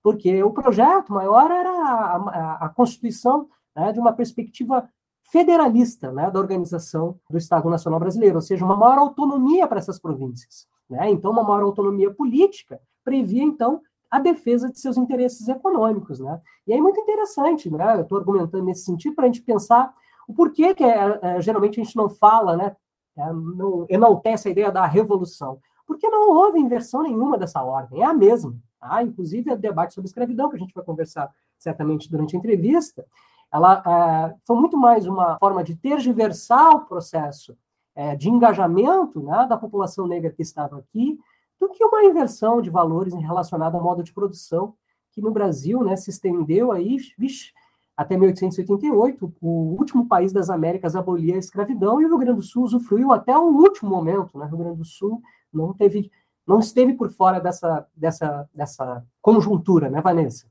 porque 0.02 0.42
o 0.42 0.50
projeto 0.50 1.12
maior 1.12 1.50
era 1.50 1.71
a, 1.71 2.16
a, 2.16 2.66
a 2.66 2.69
constituição 2.69 3.49
né, 3.75 3.92
de 3.92 4.00
uma 4.00 4.12
perspectiva 4.12 4.88
federalista 5.31 6.11
né, 6.11 6.31
da 6.31 6.40
organização 6.40 7.19
do 7.31 7.38
Estado 7.38 7.71
Nacional 7.71 8.00
Brasileiro, 8.00 8.35
ou 8.35 8.40
seja, 8.42 8.64
uma 8.64 8.76
maior 8.76 8.99
autonomia 8.99 9.66
para 9.66 9.78
essas 9.78 9.99
províncias. 9.99 10.66
Né? 10.90 11.09
Então, 11.11 11.31
uma 11.31 11.45
maior 11.45 11.62
autonomia 11.62 12.12
política 12.12 12.81
previa, 13.04 13.42
então, 13.42 13.81
a 14.11 14.19
defesa 14.19 14.71
de 14.71 14.78
seus 14.78 14.97
interesses 14.99 15.49
econômicos. 15.49 16.19
Né? 16.19 16.40
E 16.66 16.73
aí, 16.73 16.81
muito 16.83 17.00
interessante, 17.00 17.71
né? 17.71 17.97
eu 17.97 18.02
estou 18.02 18.19
argumentando 18.19 18.64
nesse 18.64 18.85
sentido 18.85 19.14
para 19.14 19.25
a 19.25 19.26
gente 19.28 19.42
pensar 19.42 19.95
o 20.28 20.35
porquê 20.35 20.75
que 20.75 20.85
é, 20.85 21.19
é, 21.23 21.40
geralmente 21.40 21.81
a 21.81 21.85
gente 21.85 21.97
não 21.97 22.09
fala, 22.09 22.57
né, 22.57 22.76
é, 23.16 23.33
não 23.33 23.87
enaltece 23.88 24.49
a 24.49 24.50
ideia 24.50 24.71
da 24.71 24.87
revolução. 24.87 25.59
Porque 25.87 26.09
não 26.09 26.31
houve 26.31 26.59
inversão 26.59 27.02
nenhuma 27.02 27.37
dessa 27.37 27.62
ordem, 27.62 28.00
é 28.00 28.04
a 28.04 28.14
mesma. 28.14 28.54
Tá? 28.81 29.02
Inclusive, 29.02 29.52
o 29.52 29.57
debate 29.57 29.95
sobre 29.95 30.09
escravidão, 30.09 30.49
que 30.49 30.57
a 30.57 30.59
gente 30.59 30.75
vai 30.75 30.85
conversar 30.85 31.31
certamente 31.59 32.11
durante 32.11 32.35
a 32.35 32.38
entrevista, 32.38 33.04
ela 33.52 33.83
é, 33.87 34.35
foi 34.47 34.57
muito 34.57 34.76
mais 34.76 35.07
uma 35.07 35.38
forma 35.38 35.62
de 35.62 35.76
tergiversar 35.76 36.71
o 36.71 36.87
processo 36.87 37.57
é, 37.95 38.16
de 38.16 38.31
engajamento 38.31 39.23
né, 39.23 39.47
da 39.49 39.57
população 39.57 40.07
negra 40.07 40.31
que 40.31 40.42
estava 40.42 40.78
aqui, 40.78 41.19
do 41.61 41.69
que 41.69 41.85
uma 41.85 42.02
inversão 42.02 42.61
de 42.61 42.71
valores 42.71 43.14
relacionada 43.14 43.76
ao 43.76 43.85
modo 43.85 44.02
de 44.02 44.12
produção, 44.12 44.75
que 45.12 45.21
no 45.21 45.31
Brasil 45.31 45.85
né, 45.85 45.95
se 45.95 46.11
estendeu 46.11 46.73
aí, 46.73 46.97
vixe, 47.19 47.52
até 47.96 48.16
1888, 48.16 49.34
o 49.40 49.76
último 49.78 50.06
país 50.08 50.32
das 50.32 50.50
Américas 50.50 50.96
a 50.96 51.00
abolir 51.00 51.34
a 51.34 51.38
escravidão, 51.38 52.00
e 52.00 52.04
o 52.04 52.08
Rio 52.08 52.18
Grande 52.18 52.37
do 52.37 52.42
Sul 52.42 52.64
usufruiu 52.64 53.12
até 53.12 53.37
o 53.37 53.49
último 53.49 53.90
momento. 53.90 54.38
Né? 54.38 54.46
O 54.46 54.49
Rio 54.49 54.58
Grande 54.58 54.78
do 54.78 54.84
Sul 54.84 55.22
não 55.52 55.72
teve 55.72 56.11
não 56.46 56.58
esteve 56.58 56.94
por 56.94 57.11
fora 57.11 57.38
dessa, 57.38 57.87
dessa, 57.96 58.49
dessa 58.52 59.04
conjuntura, 59.20 59.88
né, 59.88 60.00
Vanessa? 60.00 60.50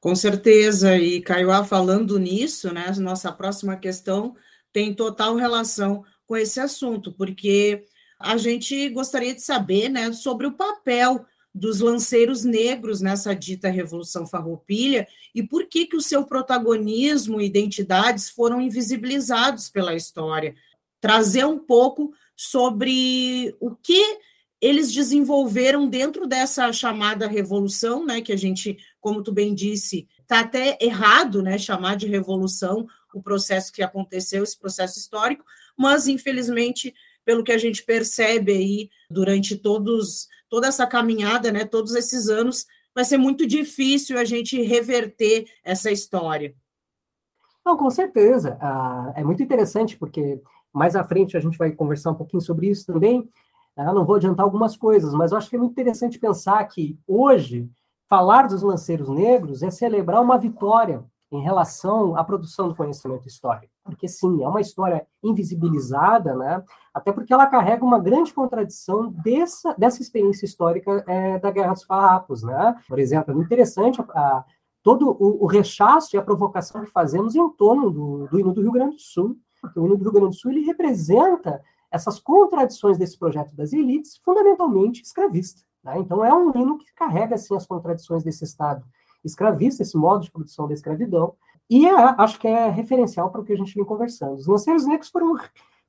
Com 0.00 0.14
certeza, 0.14 0.96
e 0.96 1.20
Caiuá 1.20 1.64
falando 1.64 2.18
nisso, 2.18 2.72
né, 2.72 2.92
nossa 2.98 3.32
próxima 3.32 3.76
questão 3.76 4.36
tem 4.72 4.94
total 4.94 5.34
relação 5.34 6.04
com 6.26 6.36
esse 6.36 6.60
assunto, 6.60 7.12
porque 7.12 7.84
a 8.18 8.36
gente 8.36 8.88
gostaria 8.90 9.34
de 9.34 9.42
saber, 9.42 9.88
né, 9.88 10.12
sobre 10.12 10.46
o 10.46 10.52
papel 10.52 11.24
dos 11.56 11.80
lanceiros 11.80 12.44
negros 12.44 13.00
nessa 13.00 13.34
dita 13.34 13.70
Revolução 13.70 14.26
Farroupilha 14.26 15.08
e 15.34 15.42
por 15.42 15.66
que 15.66 15.86
que 15.86 15.96
o 15.96 16.02
seu 16.02 16.22
protagonismo 16.22 17.40
e 17.40 17.46
identidades 17.46 18.28
foram 18.28 18.60
invisibilizados 18.60 19.70
pela 19.70 19.94
história. 19.94 20.54
Trazer 21.00 21.46
um 21.46 21.58
pouco 21.58 22.12
sobre 22.36 23.56
o 23.58 23.74
que 23.74 24.18
eles 24.60 24.92
desenvolveram 24.92 25.88
dentro 25.88 26.26
dessa 26.26 26.70
chamada 26.74 27.26
revolução, 27.26 28.04
né, 28.04 28.20
que 28.20 28.34
a 28.34 28.36
gente, 28.36 28.76
como 29.00 29.22
tu 29.22 29.32
bem 29.32 29.54
disse, 29.54 30.06
está 30.20 30.40
até 30.40 30.76
errado, 30.78 31.42
né, 31.42 31.56
chamar 31.56 31.96
de 31.96 32.06
revolução 32.06 32.86
o 33.14 33.22
processo 33.22 33.72
que 33.72 33.82
aconteceu, 33.82 34.42
esse 34.42 34.58
processo 34.58 34.98
histórico, 34.98 35.42
mas 35.74 36.06
infelizmente, 36.06 36.94
pelo 37.24 37.42
que 37.42 37.52
a 37.52 37.58
gente 37.58 37.82
percebe 37.82 38.52
aí 38.52 38.90
durante 39.10 39.56
todos 39.56 40.28
toda 40.48 40.68
essa 40.68 40.86
caminhada, 40.86 41.50
né, 41.52 41.64
todos 41.64 41.94
esses 41.94 42.28
anos, 42.28 42.66
vai 42.94 43.04
ser 43.04 43.18
muito 43.18 43.46
difícil 43.46 44.18
a 44.18 44.24
gente 44.24 44.60
reverter 44.62 45.46
essa 45.62 45.90
história. 45.90 46.54
Não, 47.64 47.76
com 47.76 47.90
certeza. 47.90 48.56
Ah, 48.60 49.12
é 49.16 49.24
muito 49.24 49.42
interessante 49.42 49.96
porque 49.96 50.40
mais 50.72 50.94
à 50.94 51.04
frente 51.04 51.36
a 51.36 51.40
gente 51.40 51.58
vai 51.58 51.72
conversar 51.72 52.12
um 52.12 52.14
pouquinho 52.14 52.40
sobre 52.40 52.68
isso 52.68 52.86
também. 52.86 53.28
Eu 53.76 53.92
não 53.92 54.04
vou 54.04 54.16
adiantar 54.16 54.44
algumas 54.44 54.76
coisas, 54.76 55.12
mas 55.12 55.32
eu 55.32 55.38
acho 55.38 55.50
que 55.50 55.56
é 55.56 55.58
muito 55.58 55.72
interessante 55.72 56.18
pensar 56.18 56.64
que 56.64 56.98
hoje 57.06 57.68
falar 58.08 58.46
dos 58.46 58.62
lanceiros 58.62 59.08
negros 59.08 59.62
é 59.62 59.70
celebrar 59.70 60.22
uma 60.22 60.38
vitória 60.38 61.04
em 61.30 61.42
relação 61.42 62.16
à 62.16 62.24
produção 62.24 62.68
do 62.68 62.74
conhecimento 62.74 63.26
histórico. 63.26 63.75
Porque, 63.86 64.08
sim, 64.08 64.42
é 64.42 64.48
uma 64.48 64.60
história 64.60 65.06
invisibilizada, 65.22 66.34
né? 66.34 66.62
até 66.92 67.12
porque 67.12 67.32
ela 67.32 67.46
carrega 67.46 67.84
uma 67.84 67.98
grande 67.98 68.32
contradição 68.32 69.10
dessa, 69.10 69.74
dessa 69.74 70.02
experiência 70.02 70.44
histórica 70.44 71.04
é, 71.06 71.38
da 71.38 71.50
Guerra 71.50 71.72
dos 71.72 71.84
Farrapos. 71.84 72.42
Né? 72.42 72.76
Por 72.88 72.98
exemplo, 72.98 73.30
é 73.30 73.34
muito 73.34 73.46
interessante 73.46 74.00
a, 74.00 74.04
a, 74.04 74.44
todo 74.82 75.10
o, 75.10 75.44
o, 75.44 75.46
rechaço 75.46 76.14
e 76.14 76.18
a 76.18 76.22
provocação 76.22 76.84
que 76.84 76.90
fazemos 76.90 77.34
em 77.34 77.48
torno 77.50 77.90
do, 77.90 78.28
do 78.28 78.40
hino 78.40 78.52
do 78.52 78.60
Rio 78.60 78.72
Grande 78.72 78.96
do 78.96 79.00
Sul, 79.00 79.36
porque 79.60 79.78
o 79.78 79.86
hino 79.86 79.96
do 79.96 80.02
Rio 80.02 80.12
Grande 80.12 80.30
do 80.30 80.34
Sul 80.34 80.50
ele 80.50 80.64
representa 80.64 81.62
essas 81.90 82.18
contradições 82.18 82.98
desse 82.98 83.18
projeto 83.18 83.54
das 83.54 83.72
elites, 83.72 84.18
fundamentalmente 84.18 85.02
escravista. 85.02 85.62
Né? 85.82 85.98
Então, 85.98 86.24
é 86.24 86.32
um 86.34 86.50
hino 86.56 86.78
que 86.78 86.92
carrega 86.94 87.34
assim, 87.36 87.54
as 87.54 87.66
contradições 87.66 88.22
desse 88.22 88.44
Estado 88.44 88.84
escravista, 89.24 89.82
esse 89.82 89.96
modo 89.96 90.22
de 90.22 90.30
produção 90.30 90.66
da 90.66 90.74
escravidão, 90.74 91.34
e 91.68 91.86
é, 91.86 91.92
acho 91.92 92.38
que 92.38 92.46
é 92.46 92.68
referencial 92.68 93.30
para 93.30 93.40
o 93.40 93.44
que 93.44 93.52
a 93.52 93.56
gente 93.56 93.74
vem 93.74 93.84
conversando. 93.84 94.34
Os 94.34 94.46
lanceiros 94.46 94.86
negros 94.86 95.08
foram 95.08 95.36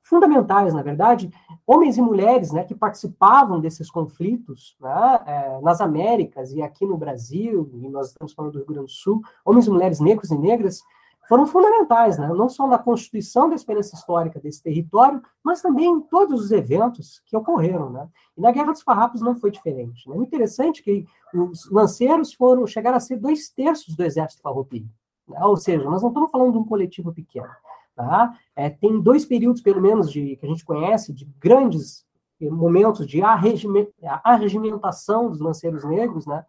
fundamentais, 0.02 0.72
na 0.72 0.82
verdade, 0.82 1.30
homens 1.66 1.98
e 1.98 2.02
mulheres 2.02 2.50
né, 2.50 2.64
que 2.64 2.74
participavam 2.74 3.60
desses 3.60 3.90
conflitos 3.90 4.76
né, 4.80 5.20
é, 5.26 5.60
nas 5.60 5.80
Américas 5.80 6.52
e 6.52 6.62
aqui 6.62 6.86
no 6.86 6.96
Brasil, 6.96 7.70
e 7.74 7.88
nós 7.88 8.08
estamos 8.08 8.32
falando 8.32 8.52
do 8.52 8.58
Rio 8.58 8.66
Grande 8.66 8.86
do 8.86 8.90
Sul, 8.90 9.20
homens 9.44 9.66
e 9.66 9.70
mulheres 9.70 10.00
negros 10.00 10.30
e 10.30 10.38
negras 10.38 10.82
foram 11.28 11.46
fundamentais, 11.46 12.16
né? 12.16 12.26
não 12.28 12.48
só 12.48 12.66
na 12.66 12.78
constituição 12.78 13.50
da 13.50 13.54
experiência 13.54 13.94
histórica 13.94 14.40
desse 14.40 14.62
território, 14.62 15.22
mas 15.44 15.60
também 15.60 15.84
em 15.84 16.00
todos 16.00 16.42
os 16.42 16.50
eventos 16.50 17.22
que 17.26 17.36
ocorreram. 17.36 17.90
Né? 17.90 18.08
E 18.34 18.40
na 18.40 18.50
Guerra 18.50 18.72
dos 18.72 18.80
Farrapos 18.80 19.20
não 19.20 19.34
foi 19.34 19.50
diferente. 19.50 20.08
Né? 20.08 20.16
É 20.16 20.20
interessante 20.20 20.82
que 20.82 21.04
os 21.34 21.70
lanceiros 21.70 22.32
foram 22.32 22.66
chegaram 22.66 22.96
a 22.96 23.00
ser 23.00 23.18
dois 23.18 23.50
terços 23.50 23.94
do 23.94 24.02
exército 24.02 24.40
farroupilha. 24.40 24.88
Ou 25.28 25.56
seja, 25.56 25.84
nós 25.84 26.02
não 26.02 26.08
estamos 26.08 26.30
falando 26.30 26.52
de 26.52 26.58
um 26.58 26.64
coletivo 26.64 27.12
pequeno. 27.12 27.48
Tá? 27.94 28.32
É, 28.54 28.70
tem 28.70 29.00
dois 29.00 29.24
períodos, 29.24 29.60
pelo 29.60 29.80
menos, 29.80 30.10
de, 30.10 30.36
que 30.36 30.46
a 30.46 30.48
gente 30.48 30.64
conhece, 30.64 31.12
de 31.12 31.24
grandes 31.40 32.06
momentos 32.40 33.06
de 33.06 33.20
arregimentação 33.22 35.28
dos 35.28 35.40
lanceiros 35.40 35.84
negros. 35.84 36.26
Né? 36.26 36.44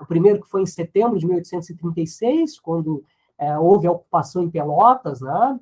O 0.00 0.06
primeiro 0.06 0.40
que 0.40 0.48
foi 0.48 0.62
em 0.62 0.66
setembro 0.66 1.18
de 1.18 1.26
1836, 1.26 2.58
quando 2.58 3.04
é, 3.38 3.58
houve 3.58 3.86
a 3.86 3.92
ocupação 3.92 4.42
em 4.42 4.50
Pelotas, 4.50 5.20
né, 5.20 5.60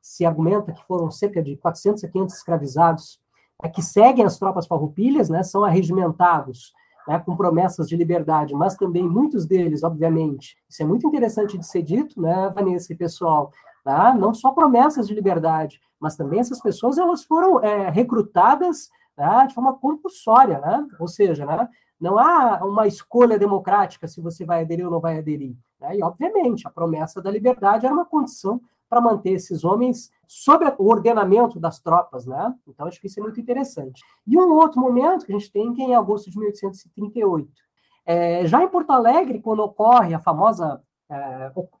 se 0.00 0.24
argumenta 0.24 0.72
que 0.72 0.84
foram 0.84 1.10
cerca 1.10 1.42
de 1.42 1.56
400 1.56 2.04
a 2.04 2.08
500 2.08 2.34
escravizados 2.34 3.20
é, 3.62 3.68
que 3.68 3.82
seguem 3.82 4.24
as 4.24 4.38
tropas 4.38 4.66
farroupilhas, 4.66 5.28
né, 5.28 5.42
são 5.42 5.64
arregimentados 5.64 6.72
né, 7.06 7.18
com 7.18 7.36
promessas 7.36 7.88
de 7.88 7.96
liberdade, 7.96 8.54
mas 8.54 8.76
também 8.76 9.02
muitos 9.02 9.46
deles, 9.46 9.82
obviamente, 9.82 10.56
isso 10.68 10.82
é 10.82 10.86
muito 10.86 11.06
interessante 11.06 11.58
de 11.58 11.66
ser 11.66 11.82
dito, 11.82 12.20
né, 12.20 12.50
Vanessa 12.54 12.92
e 12.92 12.96
pessoal, 12.96 13.52
tá? 13.84 14.14
não 14.14 14.32
só 14.32 14.52
promessas 14.52 15.08
de 15.08 15.14
liberdade, 15.14 15.80
mas 16.00 16.16
também 16.16 16.40
essas 16.40 16.60
pessoas 16.60 16.98
elas 16.98 17.24
foram 17.24 17.62
é, 17.62 17.90
recrutadas 17.90 18.88
né, 19.16 19.46
de 19.48 19.54
forma 19.54 19.74
compulsória, 19.74 20.60
né? 20.60 20.86
ou 20.98 21.08
seja, 21.08 21.44
né, 21.46 21.68
não 22.00 22.18
há 22.18 22.64
uma 22.64 22.86
escolha 22.86 23.38
democrática 23.38 24.08
se 24.08 24.20
você 24.20 24.44
vai 24.44 24.62
aderir 24.62 24.84
ou 24.84 24.90
não 24.90 25.00
vai 25.00 25.18
aderir. 25.18 25.56
Né? 25.80 25.98
E, 25.98 26.02
obviamente, 26.02 26.66
a 26.66 26.70
promessa 26.70 27.22
da 27.22 27.30
liberdade 27.30 27.86
era 27.86 27.94
uma 27.94 28.04
condição 28.04 28.60
para 28.92 29.00
manter 29.00 29.30
esses 29.30 29.64
homens 29.64 30.10
sob 30.28 30.66
o 30.76 30.86
ordenamento 30.86 31.58
das 31.58 31.80
tropas, 31.80 32.26
né? 32.26 32.54
Então 32.68 32.86
acho 32.86 33.00
que 33.00 33.06
isso 33.06 33.18
é 33.18 33.22
muito 33.22 33.40
interessante. 33.40 34.02
E 34.26 34.36
um 34.36 34.52
outro 34.52 34.78
momento 34.78 35.24
que 35.24 35.32
a 35.32 35.38
gente 35.38 35.50
tem 35.50 35.72
que 35.72 35.80
é 35.80 35.86
em 35.86 35.94
agosto 35.94 36.30
de 36.30 36.38
1838. 36.38 37.50
É, 38.04 38.46
já 38.46 38.62
em 38.62 38.68
Porto 38.68 38.90
Alegre, 38.90 39.40
quando 39.40 39.60
ocorre 39.60 40.12
a 40.12 40.18
famosa 40.18 40.82
é, 41.10 41.14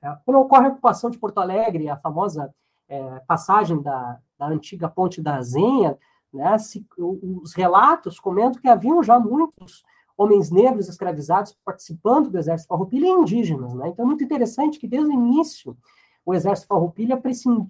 é, 0.02 0.16
quando 0.24 0.40
ocorre 0.40 0.68
a 0.68 0.70
ocupação 0.70 1.10
de 1.10 1.18
Porto 1.18 1.36
Alegre, 1.36 1.90
a 1.90 1.98
famosa 1.98 2.50
é, 2.88 3.20
passagem 3.26 3.82
da, 3.82 4.18
da, 4.38 4.46
antiga 4.46 4.88
ponte 4.88 5.20
da 5.20 5.42
Zenha, 5.42 5.98
né, 6.32 6.56
se, 6.56 6.86
os 6.96 7.52
relatos 7.52 8.18
comentam 8.18 8.58
que 8.58 8.68
haviam 8.68 9.02
já 9.02 9.20
muitos 9.20 9.84
homens 10.16 10.50
negros 10.50 10.88
escravizados 10.88 11.54
participando 11.62 12.30
do 12.30 12.38
exército 12.38 12.68
farroupilha 12.68 13.06
e 13.06 13.10
indígenas. 13.10 13.74
Né? 13.74 13.88
Então 13.88 14.06
é 14.06 14.08
muito 14.08 14.24
interessante 14.24 14.78
que 14.78 14.88
desde 14.88 15.10
o 15.10 15.12
início 15.12 15.76
o 16.24 16.34
exército 16.34 16.68
farroupilha 16.68 17.20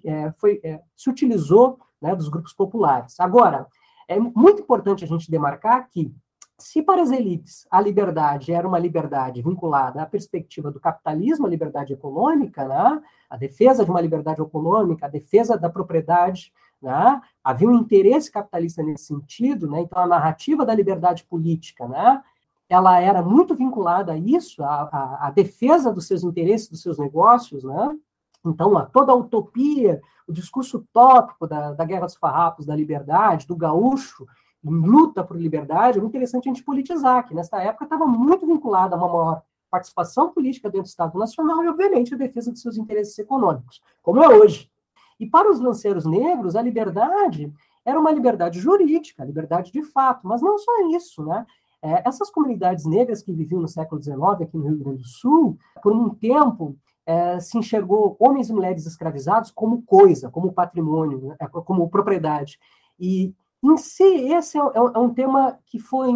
é, 0.05 0.31
foi, 0.33 0.59
é, 0.63 0.81
se 0.95 1.09
utilizou 1.09 1.79
né, 2.01 2.15
dos 2.15 2.29
grupos 2.29 2.53
populares. 2.53 3.19
Agora, 3.19 3.67
é 4.07 4.19
muito 4.19 4.61
importante 4.61 5.03
a 5.03 5.07
gente 5.07 5.31
demarcar 5.31 5.89
que 5.89 6.13
se 6.57 6.81
para 6.81 7.01
as 7.01 7.11
elites 7.11 7.67
a 7.69 7.81
liberdade 7.81 8.53
era 8.53 8.67
uma 8.67 8.79
liberdade 8.79 9.41
vinculada 9.41 10.01
à 10.01 10.05
perspectiva 10.05 10.71
do 10.71 10.79
capitalismo, 10.79 11.45
a 11.45 11.49
liberdade 11.49 11.93
econômica, 11.93 12.65
né? 12.67 13.01
a 13.29 13.37
defesa 13.37 13.83
de 13.83 13.89
uma 13.89 14.01
liberdade 14.01 14.41
econômica, 14.41 15.05
a 15.05 15.09
defesa 15.09 15.57
da 15.57 15.69
propriedade, 15.69 16.53
né? 16.81 17.19
havia 17.43 17.67
um 17.67 17.75
interesse 17.75 18.31
capitalista 18.31 18.83
nesse 18.83 19.05
sentido, 19.05 19.69
né? 19.69 19.81
então 19.81 20.01
a 20.01 20.07
narrativa 20.07 20.65
da 20.65 20.75
liberdade 20.75 21.23
política, 21.23 21.87
né? 21.87 22.21
ela 22.69 22.99
era 22.99 23.21
muito 23.21 23.55
vinculada 23.55 24.13
a 24.13 24.17
isso, 24.17 24.63
a, 24.63 24.83
a, 24.83 25.27
a 25.27 25.31
defesa 25.31 25.91
dos 25.91 26.07
seus 26.07 26.23
interesses, 26.23 26.69
dos 26.69 26.81
seus 26.81 26.97
negócios, 26.97 27.63
né? 27.63 27.97
Então, 28.45 28.77
a 28.77 28.85
toda 28.85 29.11
a 29.11 29.15
utopia, 29.15 30.01
o 30.27 30.33
discurso 30.33 30.77
utópico 30.77 31.47
da, 31.47 31.73
da 31.73 31.85
Guerra 31.85 32.05
dos 32.05 32.15
Farrapos, 32.15 32.65
da 32.65 32.75
liberdade, 32.75 33.47
do 33.47 33.55
gaúcho, 33.55 34.27
luta 34.63 35.23
por 35.23 35.37
liberdade, 35.37 35.97
é 35.97 36.01
muito 36.01 36.11
interessante 36.11 36.49
a 36.49 36.53
gente 36.53 36.63
politizar, 36.63 37.27
que 37.27 37.33
nessa 37.33 37.61
época 37.61 37.85
estava 37.85 38.05
muito 38.05 38.45
vinculada 38.45 38.95
a 38.95 38.97
uma 38.97 39.07
maior 39.07 39.41
participação 39.69 40.29
política 40.29 40.69
dentro 40.69 40.83
do 40.83 40.89
Estado 40.89 41.17
Nacional 41.17 41.63
e, 41.63 41.67
obviamente, 41.67 42.13
a 42.13 42.17
defesa 42.17 42.51
dos 42.51 42.61
seus 42.61 42.77
interesses 42.77 43.17
econômicos, 43.17 43.81
como 44.01 44.23
é 44.23 44.27
hoje. 44.27 44.69
E 45.19 45.25
para 45.25 45.49
os 45.49 45.59
lanceiros 45.59 46.05
negros, 46.05 46.55
a 46.55 46.61
liberdade 46.61 47.51
era 47.85 47.99
uma 47.99 48.11
liberdade 48.11 48.59
jurídica, 48.59 49.25
liberdade 49.25 49.71
de 49.71 49.81
fato, 49.81 50.27
mas 50.27 50.41
não 50.41 50.57
só 50.57 50.71
isso, 50.95 51.23
né? 51.25 51.45
É, 51.81 52.07
essas 52.07 52.29
comunidades 52.29 52.85
negras 52.85 53.21
que 53.21 53.33
viviam 53.33 53.59
no 53.59 53.67
século 53.67 54.01
XIX 54.01 54.17
aqui 54.41 54.57
no 54.57 54.67
Rio 54.67 54.77
Grande 54.77 54.99
do 54.99 55.07
Sul, 55.07 55.57
por 55.81 55.91
um 55.91 56.09
tempo 56.11 56.77
é, 57.05 57.39
se 57.39 57.57
enxergou 57.57 58.15
homens 58.19 58.49
e 58.49 58.53
mulheres 58.53 58.85
escravizados 58.85 59.51
como 59.51 59.81
coisa, 59.83 60.29
como 60.29 60.53
patrimônio, 60.53 61.27
né? 61.27 61.35
como 61.65 61.89
propriedade. 61.89 62.59
E 62.99 63.33
em 63.63 63.77
si, 63.77 64.31
esse 64.33 64.57
é, 64.57 64.61
é, 64.61 64.77
é 64.77 64.99
um 64.99 65.13
tema 65.13 65.57
que 65.65 65.79
foi 65.79 66.11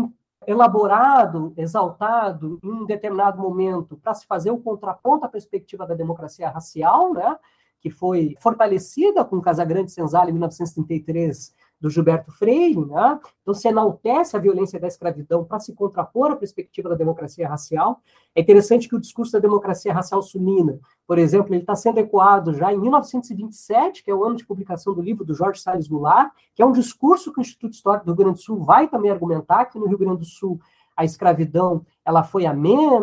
elaborado, 0.46 1.54
exaltado 1.58 2.60
em 2.64 2.72
um 2.72 2.86
determinado 2.86 3.42
momento 3.42 3.98
para 3.98 4.14
se 4.14 4.26
fazer 4.26 4.52
o 4.52 4.58
contraponto 4.58 5.26
à 5.26 5.30
perspectiva 5.30 5.86
da 5.86 5.94
democracia 5.94 6.50
racial, 6.50 7.14
né, 7.14 7.38
que 7.82 7.90
foi 7.90 8.36
fortalecida 8.40 9.26
com 9.26 9.42
Casagrande 9.42 9.92
Senzala 9.92 10.30
em 10.30 10.34
1933 10.34 11.54
do 11.80 11.90
Gilberto 11.90 12.32
Freire, 12.32 12.84
né? 12.86 13.20
então 13.42 13.54
se 13.54 13.68
enaltece 13.68 14.36
a 14.36 14.40
violência 14.40 14.80
da 14.80 14.88
escravidão 14.88 15.44
para 15.44 15.60
se 15.60 15.76
contrapor 15.76 16.32
à 16.32 16.36
perspectiva 16.36 16.90
da 16.90 16.96
democracia 16.96 17.48
racial. 17.48 18.02
É 18.36 18.42
interessante 18.42 18.90
que 18.90 18.96
o 18.96 19.00
discurso 19.00 19.32
da 19.32 19.40
democracia 19.40 19.94
racial 19.94 20.22
sulina, 20.24 20.80
por 21.06 21.20
exemplo, 21.20 21.54
ele 21.54 21.62
está 21.62 21.76
sendo 21.76 22.00
ecoado 22.00 22.54
já 22.54 22.74
em 22.74 22.80
1927, 22.80 24.04
que 24.04 24.10
é 24.10 24.16
o 24.16 24.24
ano 24.24 24.36
de 24.36 24.46
publicação 24.46 24.94
do 24.94 25.02
livro 25.02 25.24
do 25.24 25.36
Jorge 25.36 25.62
Salles 25.62 25.88
Goulart, 25.88 26.32
que 26.56 26.62
é 26.62 26.66
um 26.66 26.72
discurso 26.72 27.32
que 27.32 27.40
o 27.40 27.42
Instituto 27.42 27.74
Histórico 27.74 28.06
do 28.06 28.12
Rio 28.12 28.18
Grande 28.18 28.40
do 28.40 28.44
Sul 28.44 28.64
vai 28.64 28.88
também 28.88 29.12
argumentar 29.12 29.66
que 29.66 29.78
no 29.78 29.86
Rio 29.86 30.00
Grande 30.00 30.20
do 30.20 30.26
Sul 30.26 30.60
a 30.96 31.06
escravidão 31.06 31.86
ela 32.04 32.24
foi 32.24 32.48
amena, 32.48 33.00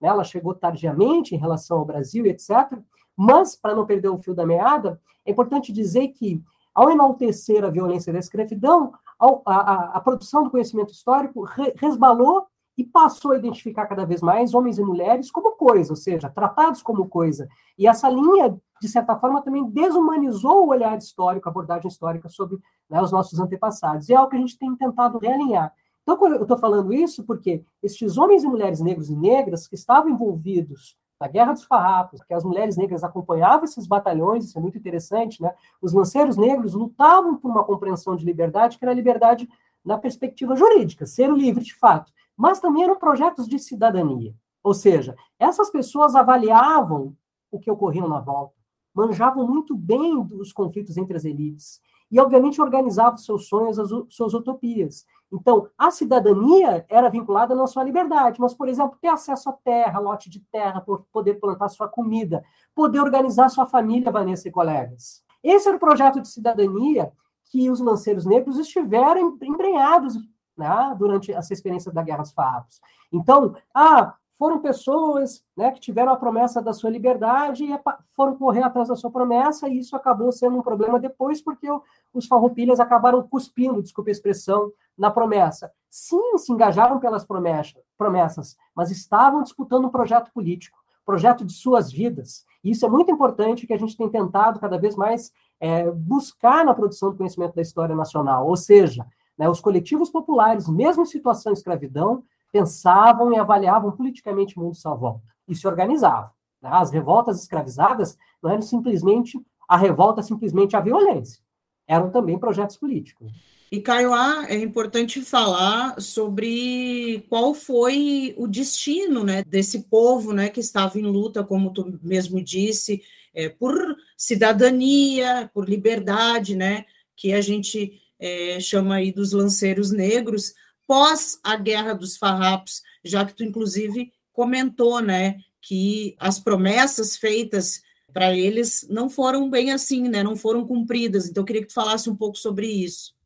né? 0.00 0.08
ela 0.08 0.24
chegou 0.24 0.52
tardiamente 0.52 1.32
em 1.32 1.38
relação 1.38 1.78
ao 1.78 1.84
Brasil, 1.84 2.26
etc. 2.26 2.76
Mas, 3.16 3.54
para 3.54 3.74
não 3.74 3.86
perder 3.86 4.08
o 4.08 4.18
fio 4.18 4.34
da 4.34 4.44
meada, 4.44 5.00
é 5.24 5.30
importante 5.30 5.72
dizer 5.72 6.08
que 6.08 6.42
ao 6.76 6.90
enaltecer 6.90 7.64
a 7.64 7.70
violência 7.70 8.12
da 8.12 8.18
escravidão, 8.18 8.92
a, 9.18 9.26
a, 9.46 9.96
a 9.96 10.00
produção 10.00 10.44
do 10.44 10.50
conhecimento 10.50 10.92
histórico 10.92 11.42
re, 11.42 11.72
resbalou 11.78 12.46
e 12.76 12.84
passou 12.84 13.32
a 13.32 13.38
identificar 13.38 13.86
cada 13.86 14.04
vez 14.04 14.20
mais 14.20 14.52
homens 14.52 14.78
e 14.78 14.82
mulheres 14.82 15.30
como 15.30 15.52
coisa, 15.52 15.90
ou 15.90 15.96
seja, 15.96 16.28
tratados 16.28 16.82
como 16.82 17.08
coisa. 17.08 17.48
E 17.78 17.88
essa 17.88 18.10
linha, 18.10 18.54
de 18.78 18.88
certa 18.88 19.16
forma, 19.16 19.40
também 19.40 19.64
desumanizou 19.70 20.66
o 20.66 20.68
olhar 20.68 20.98
histórico, 20.98 21.48
a 21.48 21.50
abordagem 21.50 21.88
histórica 21.88 22.28
sobre 22.28 22.58
né, 22.90 23.00
os 23.00 23.10
nossos 23.10 23.40
antepassados. 23.40 24.10
E 24.10 24.12
é 24.12 24.16
algo 24.16 24.28
que 24.28 24.36
a 24.36 24.40
gente 24.40 24.58
tem 24.58 24.76
tentado 24.76 25.16
realinhar. 25.16 25.72
Então, 26.02 26.22
eu 26.26 26.42
estou 26.42 26.58
falando 26.58 26.92
isso 26.92 27.24
porque 27.24 27.64
estes 27.82 28.18
homens 28.18 28.44
e 28.44 28.46
mulheres 28.46 28.80
negros 28.80 29.08
e 29.08 29.16
negras 29.16 29.66
que 29.66 29.76
estavam 29.76 30.10
envolvidos 30.10 30.94
na 31.20 31.28
Guerra 31.28 31.52
dos 31.52 31.64
Farrapos, 31.64 32.22
que 32.22 32.34
as 32.34 32.44
mulheres 32.44 32.76
negras 32.76 33.02
acompanhavam 33.02 33.64
esses 33.64 33.86
batalhões, 33.86 34.44
isso 34.44 34.58
é 34.58 34.60
muito 34.60 34.76
interessante, 34.76 35.40
né? 35.40 35.52
Os 35.80 35.92
lanceiros 35.92 36.36
negros 36.36 36.74
lutavam 36.74 37.36
por 37.36 37.50
uma 37.50 37.64
compreensão 37.64 38.16
de 38.16 38.24
liberdade, 38.24 38.78
que 38.78 38.84
era 38.84 38.92
liberdade 38.92 39.48
na 39.84 39.96
perspectiva 39.96 40.56
jurídica, 40.56 41.06
ser 41.06 41.30
livre 41.30 41.64
de 41.64 41.74
fato, 41.74 42.12
mas 42.36 42.60
também 42.60 42.82
eram 42.82 42.98
projetos 42.98 43.48
de 43.48 43.58
cidadania. 43.58 44.34
Ou 44.62 44.74
seja, 44.74 45.16
essas 45.38 45.70
pessoas 45.70 46.14
avaliavam 46.14 47.16
o 47.50 47.58
que 47.58 47.70
ocorria 47.70 48.06
na 48.06 48.18
volta, 48.18 48.54
manjavam 48.92 49.46
muito 49.46 49.76
bem 49.76 50.22
dos 50.22 50.52
conflitos 50.52 50.96
entre 50.96 51.16
as 51.16 51.24
elites 51.24 51.80
e, 52.10 52.20
obviamente, 52.20 52.60
organizavam 52.60 53.16
seus 53.16 53.48
sonhos, 53.48 53.78
as 53.78 53.90
suas 54.10 54.34
utopias. 54.34 55.06
Então, 55.32 55.68
a 55.76 55.90
cidadania 55.90 56.84
era 56.88 57.08
vinculada 57.08 57.54
não 57.54 57.66
só 57.66 57.80
à 57.80 57.84
liberdade, 57.84 58.40
mas, 58.40 58.54
por 58.54 58.68
exemplo, 58.68 58.96
ter 59.00 59.08
acesso 59.08 59.48
à 59.50 59.52
terra, 59.52 59.98
lote 59.98 60.30
de 60.30 60.40
terra, 60.52 60.84
poder 61.12 61.34
plantar 61.34 61.68
sua 61.68 61.88
comida, 61.88 62.44
poder 62.74 63.00
organizar 63.00 63.48
sua 63.48 63.66
família, 63.66 64.12
Vanessa 64.12 64.48
e 64.48 64.52
colegas. 64.52 65.24
Esse 65.42 65.68
era 65.68 65.76
o 65.76 65.80
projeto 65.80 66.20
de 66.20 66.28
cidadania 66.28 67.12
que 67.50 67.70
os 67.70 67.80
lanceiros 67.80 68.24
negros 68.24 68.58
estiveram 68.58 69.38
embrenhados 69.42 70.16
né, 70.56 70.94
durante 70.98 71.32
essa 71.32 71.52
experiência 71.52 71.92
da 71.92 72.02
Guerra 72.02 72.22
dos 72.22 72.32
Farrapos. 72.32 72.80
Então, 73.12 73.54
ah, 73.74 74.14
foram 74.38 74.60
pessoas 74.60 75.42
né, 75.56 75.70
que 75.70 75.80
tiveram 75.80 76.12
a 76.12 76.16
promessa 76.16 76.60
da 76.60 76.72
sua 76.72 76.90
liberdade 76.90 77.64
e 77.64 77.80
foram 78.14 78.36
correr 78.36 78.62
atrás 78.62 78.88
da 78.88 78.96
sua 78.96 79.10
promessa, 79.10 79.68
e 79.68 79.78
isso 79.78 79.96
acabou 79.96 80.30
sendo 80.30 80.58
um 80.58 80.62
problema 80.62 80.98
depois, 80.98 81.40
porque 81.40 81.68
os 82.12 82.26
farroupilhas 82.26 82.78
acabaram 82.78 83.26
cuspindo, 83.26 83.82
desculpe 83.82 84.10
a 84.10 84.12
expressão, 84.12 84.70
na 84.96 85.10
promessa. 85.10 85.70
Sim, 85.90 86.38
se 86.38 86.52
engajaram 86.52 86.98
pelas 86.98 87.26
promessas, 87.26 88.56
mas 88.74 88.90
estavam 88.90 89.42
disputando 89.42 89.86
um 89.86 89.90
projeto 89.90 90.30
político, 90.32 90.78
projeto 91.04 91.44
de 91.44 91.52
suas 91.52 91.90
vidas. 91.90 92.44
E 92.62 92.70
isso 92.70 92.84
é 92.84 92.88
muito 92.88 93.10
importante 93.10 93.66
que 93.66 93.72
a 93.72 93.78
gente 93.78 93.96
tem 93.96 94.08
tentado 94.08 94.58
cada 94.58 94.78
vez 94.78 94.96
mais 94.96 95.32
é, 95.60 95.90
buscar 95.90 96.64
na 96.64 96.74
produção 96.74 97.10
do 97.10 97.16
conhecimento 97.16 97.54
da 97.54 97.62
história 97.62 97.94
nacional. 97.94 98.46
Ou 98.46 98.56
seja, 98.56 99.06
né, 99.38 99.48
os 99.48 99.60
coletivos 99.60 100.10
populares, 100.10 100.68
mesmo 100.68 101.02
em 101.02 101.06
situação 101.06 101.52
de 101.52 101.58
escravidão, 101.58 102.24
pensavam 102.56 103.32
e 103.32 103.38
avaliavam 103.38 103.92
politicamente 103.92 104.56
o 104.56 104.62
mundo 104.62 104.74
sua 104.74 104.94
volta 104.94 105.22
e 105.46 105.54
se 105.54 105.66
organizavam. 105.66 106.30
Né? 106.62 106.70
As 106.72 106.90
revoltas 106.90 107.40
escravizadas 107.40 108.16
não 108.42 108.50
eram 108.50 108.62
simplesmente 108.62 109.38
a 109.68 109.76
revolta, 109.76 110.22
simplesmente 110.22 110.74
a 110.74 110.80
violência. 110.80 111.40
Eram 111.86 112.10
também 112.10 112.38
projetos 112.38 112.76
políticos. 112.76 113.30
E, 113.70 113.80
Caio, 113.80 114.14
é 114.48 114.56
importante 114.56 115.20
falar 115.20 116.00
sobre 116.00 117.26
qual 117.28 117.52
foi 117.52 118.34
o 118.38 118.46
destino 118.46 119.24
né, 119.24 119.42
desse 119.44 119.80
povo 119.90 120.32
né, 120.32 120.48
que 120.48 120.60
estava 120.60 120.98
em 120.98 121.02
luta, 121.02 121.42
como 121.42 121.72
tu 121.72 121.98
mesmo 122.02 122.40
disse, 122.42 123.02
é, 123.34 123.48
por 123.48 123.74
cidadania, 124.16 125.50
por 125.52 125.68
liberdade, 125.68 126.54
né, 126.54 126.84
que 127.16 127.32
a 127.32 127.40
gente 127.40 128.00
é, 128.20 128.58
chama 128.60 128.96
aí 128.96 129.12
dos 129.12 129.32
lanceiros 129.32 129.90
negros, 129.90 130.54
pós 130.86 131.38
a 131.42 131.56
Guerra 131.56 131.94
dos 131.94 132.16
Farrapos, 132.16 132.82
já 133.04 133.24
que 133.24 133.34
tu, 133.34 133.44
inclusive, 133.44 134.12
comentou 134.32 135.00
né, 135.00 135.38
que 135.60 136.16
as 136.18 136.38
promessas 136.38 137.16
feitas 137.16 137.82
para 138.12 138.34
eles 138.34 138.86
não 138.88 139.10
foram 139.10 139.50
bem 139.50 139.72
assim, 139.72 140.08
né, 140.08 140.22
não 140.22 140.36
foram 140.36 140.66
cumpridas. 140.66 141.28
Então, 141.28 141.42
eu 141.42 141.46
queria 141.46 141.62
que 141.62 141.68
tu 141.68 141.74
falasse 141.74 142.08
um 142.08 142.16
pouco 142.16 142.38
sobre 142.38 142.66
isso 142.66 143.16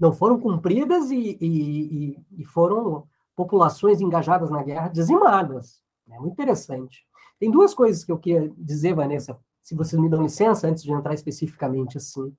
não 0.00 0.14
foram 0.14 0.40
cumpridas 0.40 1.10
e, 1.10 1.36
e, 1.38 2.18
e 2.38 2.44
foram 2.46 3.06
populações 3.36 4.00
engajadas 4.00 4.50
na 4.50 4.62
guerra 4.62 4.88
dizimadas. 4.88 5.82
É 6.10 6.18
muito 6.18 6.32
interessante. 6.32 7.04
Tem 7.38 7.50
duas 7.50 7.74
coisas 7.74 8.02
que 8.02 8.10
eu 8.10 8.18
queria 8.18 8.50
dizer, 8.56 8.94
Vanessa, 8.94 9.38
se 9.62 9.74
vocês 9.74 10.00
me 10.00 10.08
dão 10.08 10.22
licença, 10.22 10.68
antes 10.68 10.82
de 10.82 10.92
entrar 10.92 11.14
especificamente 11.14 11.98
assim. 11.98 12.32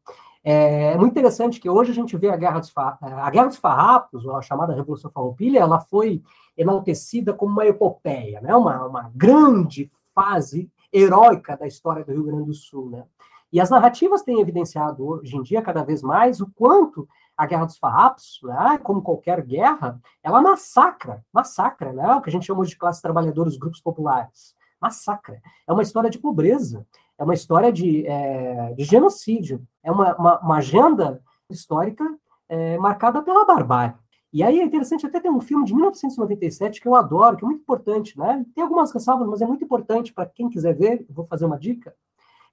É, 0.44 0.94
é 0.94 0.98
muito 0.98 1.12
interessante 1.12 1.60
que 1.60 1.70
hoje 1.70 1.92
a 1.92 1.96
gente 1.96 2.18
vê 2.18 2.30
a 2.30 2.36
Guerra 2.36 2.60
dos, 2.60 2.72
a 2.76 3.30
Guerra 3.30 3.48
dos 3.48 3.58
Farrapos, 3.58 4.26
ou 4.26 4.36
a 4.36 4.42
chamada 4.42 4.74
Revolução 4.74 5.12
Farroupilha, 5.12 5.60
ela 5.60 5.80
foi 5.80 6.22
enaltecida 6.58 7.34
como 7.34 7.52
uma 7.52 7.66
epopeia, 7.66 8.42
né? 8.42 8.56
uma, 8.56 8.86
uma 8.86 9.12
grande 9.16 9.90
fase 10.14 10.70
heróica 10.92 11.56
da 11.56 11.68
história 11.68 12.04
do 12.04 12.12
Rio 12.12 12.24
Grande 12.24 12.46
do 12.46 12.54
Sul. 12.54 12.90
Né? 12.90 13.04
E 13.52 13.60
as 13.60 13.70
narrativas 13.70 14.24
têm 14.24 14.40
evidenciado 14.40 15.06
hoje 15.06 15.36
em 15.36 15.44
dia 15.44 15.62
cada 15.62 15.84
vez 15.84 16.02
mais 16.02 16.42
o 16.42 16.50
quanto 16.56 17.08
a 17.38 17.46
Guerra 17.46 17.66
dos 17.66 17.78
Farrapos, 17.78 18.40
né, 18.44 18.80
como 18.84 19.02
qualquer 19.02 19.42
guerra, 19.42 20.00
ela 20.22 20.42
massacra, 20.42 21.26
massacra, 21.34 21.92
né, 21.92 22.14
o 22.14 22.22
que 22.22 22.30
a 22.30 22.32
gente 22.32 22.46
chama 22.46 22.64
de 22.66 22.78
classes 22.78 23.02
trabalhadoras, 23.02 23.58
grupos 23.58 23.82
populares. 23.82 24.56
Massacra. 24.80 25.42
É 25.68 25.74
uma 25.74 25.84
história 25.84 26.10
de 26.10 26.18
pobreza, 26.18 26.86
é 27.18 27.24
uma 27.24 27.34
história 27.34 27.72
de, 27.72 28.06
é, 28.08 28.74
de 28.74 28.84
genocídio, 28.84 29.62
é 29.84 29.92
uma, 29.92 30.16
uma, 30.16 30.40
uma 30.40 30.58
agenda 30.58 31.22
histórica 31.50 32.06
é, 32.50 32.78
marcada 32.78 33.22
pela 33.22 33.46
barbárie. 33.46 33.96
E 34.34 34.44
aí 34.44 34.60
é 34.60 34.64
interessante 34.64 35.06
até 35.06 35.20
ter 35.20 35.30
um 35.30 35.42
filme 35.42 35.66
de 35.66 35.74
1997 35.74 36.80
que 36.80 36.88
eu 36.88 36.96
adoro, 36.96 37.36
que 37.36 37.44
é 37.44 37.48
muito 37.48 37.62
importante, 37.62 38.18
né? 38.18 38.46
Tem 38.56 38.64
algumas 38.64 38.92
ressalvas, 38.92 39.28
mas 39.28 39.42
é 39.42 39.46
muito 39.46 39.64
importante 39.64 40.14
para 40.14 40.26
quem 40.26 40.50
quiser 40.50 40.74
ver, 40.74 41.06
vou 41.10 41.26
fazer 41.26 41.46
uma 41.46 41.60
dica, 41.60 41.94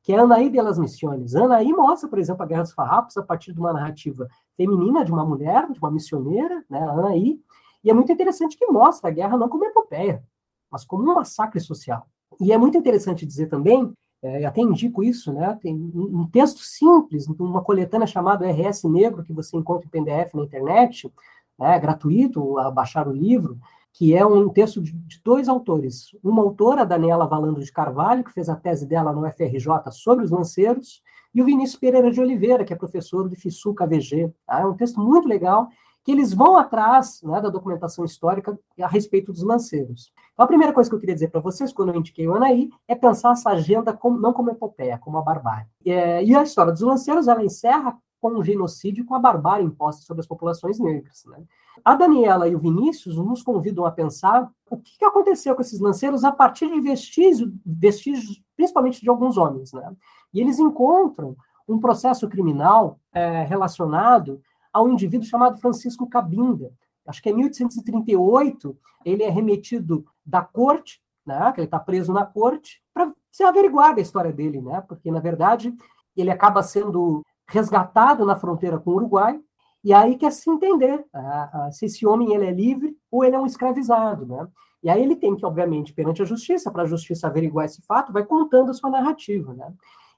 que 0.03 0.13
é 0.13 0.19
Anaí 0.19 0.51
de 0.51 0.61
las 0.61 0.79
Missiones. 0.79 1.37
Anaí 1.37 1.73
mostra, 1.73 2.09
por 2.09 2.19
exemplo, 2.19 2.43
a 2.43 2.47
Guerra 2.47 2.63
dos 2.63 2.73
Farrapos 2.73 3.17
a 3.17 3.23
partir 3.23 3.53
de 3.53 3.61
uma 3.61 3.73
narrativa 3.73 4.29
feminina, 4.57 5.05
de 5.05 5.13
uma 5.13 5.25
mulher, 5.25 5.71
de 5.71 5.79
uma 5.79 5.91
missioneira, 5.91 6.65
né, 6.69 6.81
Anaí, 6.81 7.41
e 7.85 7.91
é 7.91 7.95
muito 7.95 8.11
interessante 8.11 8.59
que 8.59 8.67
mostra 8.67 9.09
a 9.09 9.13
guerra 9.13 9.37
não 9.37 9.49
como 9.49 9.65
epopeia, 9.65 10.23
mas 10.71 10.85
como 10.85 11.05
um 11.05 11.15
massacre 11.15 11.61
social. 11.61 12.09
E 12.41 12.53
é 12.53 12.59
muito 12.59 12.77
interessante 12.77 13.25
dizer 13.25 13.47
também, 13.49 13.93
é, 14.23 14.45
até 14.45 14.61
indico 14.61 15.03
isso, 15.03 15.33
né, 15.33 15.57
tem 15.61 15.75
um 15.75 16.27
texto 16.27 16.61
simples, 16.61 17.29
uma 17.29 17.63
coletânea 17.63 18.07
chamada 18.07 18.51
RS 18.51 18.85
Negro, 18.85 19.23
que 19.23 19.33
você 19.33 19.57
encontra 19.57 19.87
em 19.87 19.91
PDF 19.91 20.35
na 20.35 20.43
internet, 20.43 21.13
né, 21.59 21.79
gratuito, 21.79 22.59
a 22.59 22.71
baixar 22.71 23.07
o 23.07 23.13
livro, 23.13 23.59
que 23.93 24.15
é 24.15 24.25
um 24.25 24.49
texto 24.49 24.83
de, 24.83 24.93
de 24.93 25.21
dois 25.25 25.49
autores. 25.49 26.17
Uma 26.23 26.43
autora, 26.43 26.87
Daniela 26.87 27.27
Valando 27.27 27.61
de 27.61 27.73
Carvalho, 27.73 28.25
que 28.25 28.33
fez 28.33 28.49
a 28.49 28.57
tese 28.57 28.87
dela 28.87 29.13
no 29.13 29.29
FRJ 29.31 29.91
sobre 29.91 30.25
os 30.25 30.31
lanceiros, 30.31 31.03
e 31.35 31.43
o 31.43 31.45
Vinícius 31.45 31.79
Pereira 31.79 32.11
de 32.11 32.21
Oliveira, 32.21 32.65
que 32.65 32.73
é 32.73 32.77
professor 32.77 33.29
de 33.29 33.37
FISU 33.37 33.75
KVG. 33.75 34.33
Tá? 34.47 34.61
É 34.61 34.67
um 34.67 34.75
texto 34.75 35.01
muito 35.01 35.29
legal, 35.29 35.69
que 36.09 36.13
eles 36.13 36.33
vão 36.33 36.57
atrás 36.57 37.21
né, 37.23 37.39
da 37.39 37.51
documentação 37.51 38.03
histórica 38.03 38.59
a 38.81 38.89
respeito 38.89 39.31
dos 39.31 39.43
lanceiros. 39.43 40.11
Então, 40.33 40.43
a 40.43 40.47
primeira 40.47 40.73
coisa 40.73 40.89
que 40.89 40.97
eu 40.97 40.99
queria 40.99 41.15
dizer 41.15 41.29
para 41.29 41.39
vocês, 41.39 41.71
quando 41.71 41.91
eu 41.91 41.97
indiquei 41.97 42.27
o 42.27 42.35
Anaí, 42.35 42.71
é 42.89 42.95
pensar 42.95 43.33
essa 43.33 43.51
agenda 43.51 43.93
como, 43.93 44.19
não 44.19 44.33
como 44.33 44.49
epopeia, 44.49 44.97
como 44.97 45.19
a 45.19 45.23
barbárie. 45.23 45.67
É, 45.85 46.25
e 46.25 46.35
a 46.35 46.43
história 46.43 46.73
dos 46.73 46.81
lanceiros, 46.81 47.29
ela 47.29 47.45
encerra 47.45 47.95
com 48.23 48.31
o 48.31 48.43
genocídio 48.43 49.03
e 49.03 49.07
com 49.07 49.15
a 49.15 49.19
barbárie 49.19 49.67
imposta 49.67 50.01
sobre 50.01 50.23
as 50.23 50.27
populações 50.27 50.79
negras. 50.79 51.27
Né? 51.27 51.45
A 51.85 51.95
Daniela 51.95 52.49
e 52.49 52.55
o 52.55 52.59
Vinícius 52.59 53.19
nos 53.19 53.43
convidam 53.43 53.85
a 53.85 53.91
pensar 53.91 54.51
o 54.71 54.79
que 54.79 55.05
aconteceu 55.05 55.55
com 55.55 55.61
esses 55.61 55.79
lanceiros 55.79 56.25
a 56.25 56.33
partir 56.33 56.73
de 56.73 56.81
vestígios, 56.81 57.53
vestígios 57.67 58.43
principalmente 58.57 59.03
de 59.03 59.11
alguns 59.11 59.37
homens. 59.37 59.75
Né? 59.75 59.95
E 60.33 60.41
eles 60.41 60.59
encontram 60.59 61.37
um 61.69 61.79
processo 61.79 62.27
criminal 62.31 62.99
é, 63.13 63.43
relacionado 63.43 64.41
a 64.73 64.83
um 64.83 64.93
indivíduo 64.93 65.27
chamado 65.27 65.61
Francisco 65.61 66.09
Cabinda. 66.09 66.73
Acho 67.07 67.23
que 67.23 67.29
é 67.29 67.33
1838, 67.33 68.77
ele 69.05 69.23
é 69.23 69.31
remetido 69.31 70.05
da 70.25 70.43
corte, 70.43 71.01
né, 71.27 71.53
que 71.53 71.61
ele 71.61 71.67
está 71.67 71.79
preso 71.79 72.13
na 72.13 72.25
corte, 72.25 72.83
para 72.93 73.13
se 73.31 73.43
averiguar 73.43 73.95
da 73.95 74.01
história 74.01 74.33
dele, 74.33 74.61
né, 74.61 74.83
porque, 74.87 75.11
na 75.11 75.21
verdade, 75.21 75.75
ele 76.17 76.31
acaba 76.31 76.63
sendo 76.63 77.23
resgatado 77.47 78.27
na 78.27 78.37
fronteira 78.37 78.79
com 78.79 78.91
o 78.91 78.95
Uruguai, 78.95 79.41
e 79.83 79.95
aí 79.95 80.17
quer 80.17 80.33
se 80.33 80.51
entender 80.51 81.05
se 81.73 81.87
esse 81.87 82.05
homem 82.07 82.35
ele 82.35 82.45
é 82.45 82.51
livre 82.51 82.97
ou 83.11 83.25
ele 83.25 83.37
é 83.37 83.41
um 83.41 83.47
escravizado, 83.47 84.27
né? 84.27 84.47
E 84.83 84.91
aí 84.91 85.01
ele 85.03 85.17
tem 85.17 85.35
que, 85.37 85.47
obviamente, 85.47 85.95
perante 85.95 86.21
a 86.21 86.25
justiça, 86.25 86.71
para 86.71 86.83
a 86.83 86.87
justiça 86.87 87.29
averiguar 87.29 87.65
esse 87.65 87.81
fato, 87.83 88.13
vai 88.13 88.25
contando 88.25 88.71
a 88.71 88.75
sua 88.75 88.91
narrativa, 88.91 89.55
né? 89.55 89.73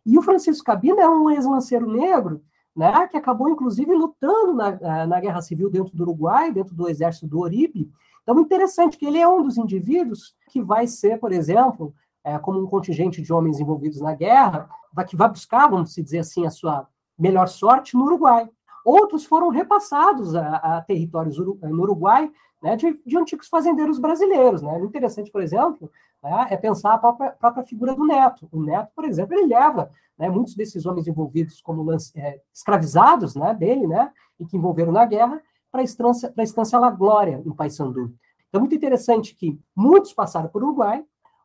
E 0.05 0.19
o 0.19 0.23
Francisco 0.23 0.65
Cabina 0.65 1.03
é 1.03 1.09
um 1.09 1.31
ex-lanceiro 1.31 1.87
negro, 1.87 2.43
né, 2.77 3.07
que 3.09 3.17
acabou, 3.17 3.49
inclusive, 3.49 3.93
lutando 3.93 4.55
na, 4.55 5.07
na 5.07 5.21
Guerra 5.21 5.43
Civil 5.43 5.71
dentro 5.71 5.97
do 5.97 6.03
Uruguai, 6.03 6.53
dentro 6.53 6.75
do 6.75 6.89
exército 6.89 7.27
do 7.27 7.41
Oribe. 7.41 7.91
Então, 8.23 8.41
interessante 8.41 8.97
que 8.97 9.07
ele 9.07 9.19
é 9.19 9.29
um 9.29 9.43
dos 9.43 9.57
indivíduos 9.57 10.35
que 10.49 10.63
vai 10.63 10.87
ser, 10.87 11.19
por 11.19 11.33
exemplo, 11.33 11.95
é, 12.23 12.39
como 12.39 12.61
um 12.61 12.67
contingente 12.67 13.21
de 13.23 13.33
homens 13.33 13.59
envolvidos 13.59 14.01
na 14.01 14.15
guerra, 14.15 14.69
que 15.09 15.17
vai 15.17 15.29
buscar, 15.29 15.69
vamos 15.69 15.95
dizer 15.95 16.19
assim, 16.19 16.47
a 16.47 16.51
sua 16.51 16.87
melhor 17.19 17.49
sorte 17.49 17.97
no 17.97 18.05
Uruguai. 18.05 18.49
Outros 18.85 19.25
foram 19.25 19.49
repassados 19.49 20.35
a, 20.35 20.57
a 20.57 20.81
territórios 20.83 21.37
no 21.39 21.83
Uruguai 21.83 22.31
né, 22.63 22.77
de, 22.77 23.01
de, 23.05 23.17
antigos 23.17 23.49
fazendeiros 23.49 23.99
brasileiros. 23.99 24.63
Né? 24.63 24.79
Interessante, 24.81 25.31
por 25.31 25.43
exemplo, 25.43 25.91
né, 26.23 26.49
é 26.51 26.57
pensar 26.57 26.95
a 26.95 26.99
própria, 26.99 27.31
própria, 27.31 27.65
figura 27.65 27.95
do 27.95 28.07
Neto. 28.07 28.49
O 28.53 28.63
Neto, 28.63 28.91
por 28.95 29.05
exemplo, 29.05 29.35
ele 29.35 29.47
leva 29.47 29.91
né, 30.19 30.29
muitos 30.29 30.55
desses 30.55 30.85
homens 30.85 31.07
envolvidos 31.07 31.61
como 31.61 31.83
lance, 31.83 32.13
é, 32.19 32.41
escravizados 32.53 33.35
né, 33.35 33.55
dele, 33.55 33.87
né, 33.87 34.13
e 34.39 34.45
que 34.45 34.57
envolveram 34.57 34.93
na 34.93 35.05
guerra, 35.05 35.41
para 35.73 35.81
a 35.81 35.85
estância, 35.85 36.33
estância 36.39 36.79
La 36.79 36.91
Glória, 36.91 37.43
em 37.47 37.53
Paysandu. 37.53 38.13
Então, 38.49 38.59
é 38.59 38.61
muito 38.61 38.75
interessante 38.75 39.35
que 39.35 39.59
muitos 39.75 40.13
passaram 40.13 40.49
por 40.49 40.63
Uruguai, 40.63 41.05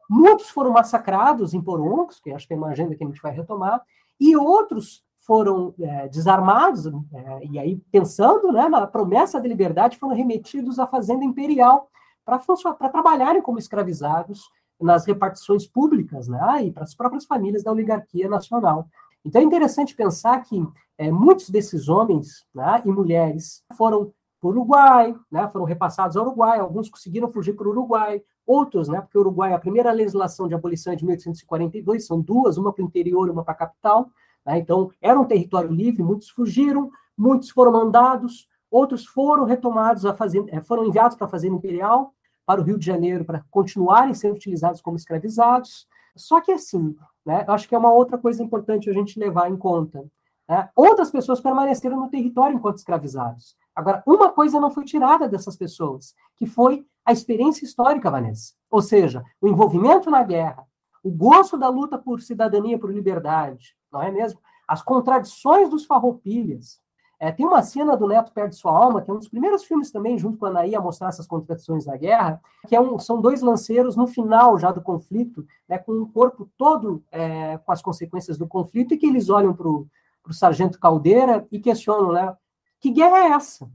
muitos 0.10 0.50
foram 0.50 0.72
massacrados 0.72 1.54
em 1.54 1.62
Poroncos, 1.62 2.20
que 2.20 2.32
acho 2.32 2.48
que 2.48 2.54
é 2.54 2.58
uma 2.58 2.70
agenda 2.70 2.96
que 2.96 3.04
a 3.04 3.08
gente 3.08 3.22
vai 3.22 3.32
retomar, 3.32 3.82
e 4.20 4.36
outros 4.36 5.05
foram 5.26 5.74
é, 5.80 6.08
desarmados, 6.08 6.86
é, 6.86 7.46
e 7.50 7.58
aí 7.58 7.78
pensando 7.92 8.52
né, 8.52 8.70
na 8.70 8.86
promessa 8.86 9.42
de 9.42 9.48
liberdade, 9.48 9.98
foram 9.98 10.16
remetidos 10.16 10.78
à 10.80 10.86
fazenda 10.86 11.26
imperial 11.26 11.90
para 12.24 12.90
trabalharem 12.90 13.42
como 13.42 13.60
escravizados 13.60 14.44
nas 14.80 15.06
repartições 15.06 15.66
públicas 15.66 16.28
né, 16.28 16.66
e 16.66 16.72
para 16.72 16.84
as 16.84 16.94
próprias 16.94 17.26
famílias 17.26 17.64
da 17.64 17.72
oligarquia 17.72 18.30
nacional. 18.30 18.88
Então 19.24 19.42
é 19.42 19.46
interessante 19.46 19.96
pensar 19.96 20.42
que 20.42 20.64
é, 20.98 21.12
muitos 21.12 21.50
desses 21.50 21.90
homens 21.90 22.46
né, 22.54 22.82
e 22.86 22.90
mulheres 22.90 23.64
foram 23.76 24.14
para 24.40 24.48
o 24.48 24.52
Uruguai, 24.52 25.16
né, 25.32 25.48
foram 25.48 25.66
repassados 25.66 26.16
ao 26.16 26.26
Uruguai, 26.26 26.60
alguns 26.60 26.90
conseguiram 26.90 27.30
fugir 27.30 27.54
para 27.54 27.68
o 27.68 27.72
Uruguai, 27.72 28.22
outros, 28.46 28.88
né, 28.88 29.02
porque 29.02 29.18
o 29.18 29.22
Uruguai, 29.22 29.54
a 29.54 29.60
primeira 29.60 29.92
legislação 29.92 30.48
de 30.48 30.54
abolição 30.54 30.94
é 30.94 30.96
de 30.96 31.04
1842, 31.04 32.06
são 32.06 32.22
duas, 32.22 32.58
uma 32.58 32.72
para 32.72 32.84
o 32.84 32.86
interior 32.86 33.28
e 33.28 33.32
uma 33.32 33.44
para 33.44 33.54
a 33.54 33.58
capital, 33.58 34.10
né? 34.46 34.60
Então, 34.60 34.92
era 35.02 35.20
um 35.20 35.26
território 35.26 35.72
livre, 35.72 36.04
muitos 36.04 36.30
fugiram, 36.30 36.92
muitos 37.18 37.50
foram 37.50 37.72
mandados, 37.72 38.48
outros 38.70 39.06
foram 39.06 39.46
retomados, 39.46 40.06
a 40.06 40.14
fazer, 40.14 40.44
eh, 40.50 40.62
foram 40.62 40.86
enviados 40.86 41.16
para 41.18 41.28
a 41.28 41.30
Fazenda 41.30 41.56
Imperial, 41.56 42.14
para 42.46 42.62
o 42.62 42.64
Rio 42.64 42.78
de 42.78 42.86
Janeiro, 42.86 43.26
para 43.26 43.44
continuarem 43.50 44.14
sendo 44.14 44.36
utilizados 44.36 44.82
como 44.82 44.98
escravizados. 44.98 45.88
Só 46.16 46.40
que 46.40 46.52
assim, 46.52 46.96
né, 47.26 47.44
acho 47.48 47.68
que 47.68 47.76
é 47.76 47.78
uma 47.78 47.92
outra 47.92 48.18
coisa 48.18 48.44
importante 48.44 48.90
a 48.90 48.94
gente 48.94 49.20
levar 49.20 49.50
em 49.50 49.58
conta. 49.58 50.06
Né? 50.48 50.70
Outras 50.76 51.10
pessoas 51.10 51.42
permaneceram 51.42 52.00
no 52.00 52.10
território 52.10 52.56
enquanto 52.56 52.78
escravizados. 52.78 53.56
Agora, 53.76 54.04
uma 54.06 54.32
coisa 54.32 54.60
não 54.60 54.72
foi 54.72 54.86
tirada 54.86 55.28
dessas 55.28 55.58
pessoas, 55.58 56.16
que 56.38 56.46
foi 56.46 56.86
a 57.04 57.12
experiência 57.12 57.66
histórica, 57.66 58.12
Vanessa. 58.12 58.54
Ou 58.70 58.82
seja, 58.82 59.24
o 59.42 59.48
envolvimento 59.48 60.10
na 60.10 60.24
guerra, 60.24 60.66
o 61.04 61.12
gosto 61.12 61.58
da 61.58 61.68
luta 61.68 61.98
por 61.98 62.22
cidadania, 62.22 62.80
por 62.80 62.92
liberdade, 62.92 63.76
não 63.96 64.04
é 64.04 64.12
mesmo? 64.12 64.40
As 64.68 64.82
contradições 64.82 65.70
dos 65.70 65.86
farroupilhas. 65.86 66.84
É, 67.18 67.32
tem 67.32 67.46
uma 67.46 67.64
cena 67.64 67.96
do 67.96 68.08
Neto 68.08 68.34
Perde 68.34 68.56
Sua 68.56 68.78
Alma, 68.78 69.02
que 69.02 69.10
é 69.10 69.14
um 69.14 69.18
dos 69.18 69.30
primeiros 69.30 69.64
filmes 69.64 69.90
também, 69.90 70.18
junto 70.18 70.38
com 70.38 70.46
a 70.46 70.50
Anaí, 70.50 70.76
a 70.76 70.82
mostrar 70.82 71.08
essas 71.08 71.26
contradições 71.26 71.86
da 71.86 71.96
guerra, 71.96 72.42
que 72.68 72.76
é 72.76 72.82
um, 72.82 73.00
são 73.00 73.22
dois 73.22 73.42
lanceiros 73.42 73.96
no 73.96 74.06
final 74.06 74.60
já 74.60 74.72
do 74.72 74.82
conflito, 74.82 75.46
né, 75.68 75.78
com 75.78 75.94
o 75.94 76.12
corpo 76.12 76.50
todo 76.58 77.02
é, 77.12 77.58
com 77.60 77.72
as 77.72 77.82
consequências 77.82 78.38
do 78.38 78.46
conflito, 78.46 78.94
e 78.94 78.98
que 78.98 79.06
eles 79.06 79.30
olham 79.30 79.54
para 79.54 79.68
o 79.68 79.88
sargento 80.32 80.78
Caldeira 80.78 81.48
e 81.52 81.60
questionam, 81.60 82.12
né, 82.12 82.36
que 82.82 82.92
guerra 82.92 83.18
é 83.20 83.28
essa? 83.30 83.70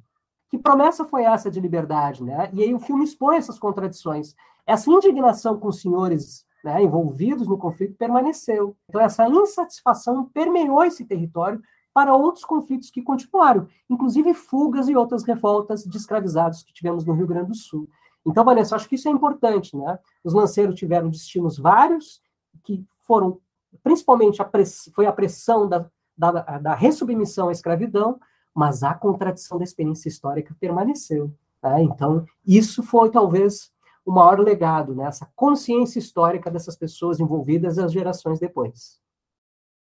Que 0.51 0.59
promessa 0.59 1.05
foi 1.07 1.25
essa 1.25 1.51
de 1.51 1.61
liberdade? 1.61 2.23
Né? 2.23 2.51
E 2.53 2.63
aí 2.63 2.75
o 2.75 2.81
filme 2.81 3.05
expõe 3.05 3.37
essas 3.37 3.59
contradições. 3.59 4.35
Essa 4.67 4.91
indignação 4.91 5.59
com 5.59 5.69
os 5.69 5.81
senhores 5.81 6.45
né, 6.65 6.83
envolvidos 6.83 7.47
no 7.47 7.59
conflito 7.59 7.97
permaneceu. 7.97 8.77
Então, 8.89 9.01
essa 9.01 9.29
insatisfação 9.29 10.25
permeou 10.33 10.85
esse 10.85 11.05
território 11.05 11.61
para 11.93 12.15
outros 12.15 12.45
conflitos 12.45 12.91
que 12.91 13.03
continuaram, 13.03 13.67
inclusive 13.89 14.33
fugas 14.33 14.89
e 14.89 14.95
outras 14.95 15.25
revoltas 15.25 15.85
de 15.85 15.97
escravizados 15.97 16.63
que 16.63 16.73
tivemos 16.73 17.05
no 17.05 17.15
Rio 17.15 17.27
Grande 17.27 17.49
do 17.49 17.57
Sul. 17.57 17.89
Então, 18.25 18.45
Vanessa, 18.45 18.77
acho 18.77 18.89
que 18.89 18.95
isso 18.95 19.09
é 19.09 19.11
importante, 19.11 19.77
né? 19.77 19.99
Os 20.23 20.35
lanceiros 20.35 20.75
tiveram 20.75 21.09
destinos 21.09 21.59
vários, 21.59 22.23
que 22.63 22.85
foram, 23.01 23.39
principalmente, 23.83 24.41
a 24.41 24.45
press, 24.45 24.91
foi 24.95 25.07
a 25.07 25.13
pressão 25.13 25.69
da, 25.69 25.87
da, 26.17 26.31
da 26.59 26.75
ressubmissão 26.75 27.49
à 27.49 27.53
escravidão, 27.53 28.21
mas 28.55 28.83
a 28.83 28.95
contradição 28.95 29.59
da 29.59 29.65
experiência 29.65 30.09
histórica 30.09 30.55
permaneceu. 30.61 31.33
Né? 31.63 31.83
Então, 31.83 32.25
isso 32.47 32.83
foi, 32.83 33.11
talvez, 33.11 33.71
o 34.11 34.13
maior 34.13 34.41
legado, 34.41 34.93
né? 34.93 35.05
essa 35.05 35.31
consciência 35.37 36.01
histórica 36.01 36.51
dessas 36.51 36.77
pessoas 36.77 37.21
envolvidas 37.21 37.79
as 37.79 37.93
gerações 37.93 38.41
depois. 38.41 38.99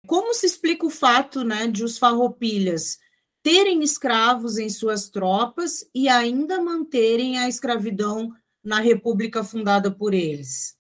Como 0.07 0.33
se 0.33 0.47
explica 0.47 0.83
o 0.83 0.89
fato 0.89 1.43
né, 1.43 1.67
de 1.67 1.83
os 1.83 1.99
farroupilhas 1.99 2.97
terem 3.43 3.83
escravos 3.83 4.57
em 4.57 4.67
suas 4.67 5.09
tropas 5.09 5.87
e 5.93 6.09
ainda 6.09 6.59
manterem 6.59 7.37
a 7.37 7.47
escravidão 7.47 8.31
na 8.63 8.79
república 8.79 9.43
fundada 9.43 9.91
por 9.91 10.15
eles? 10.15 10.75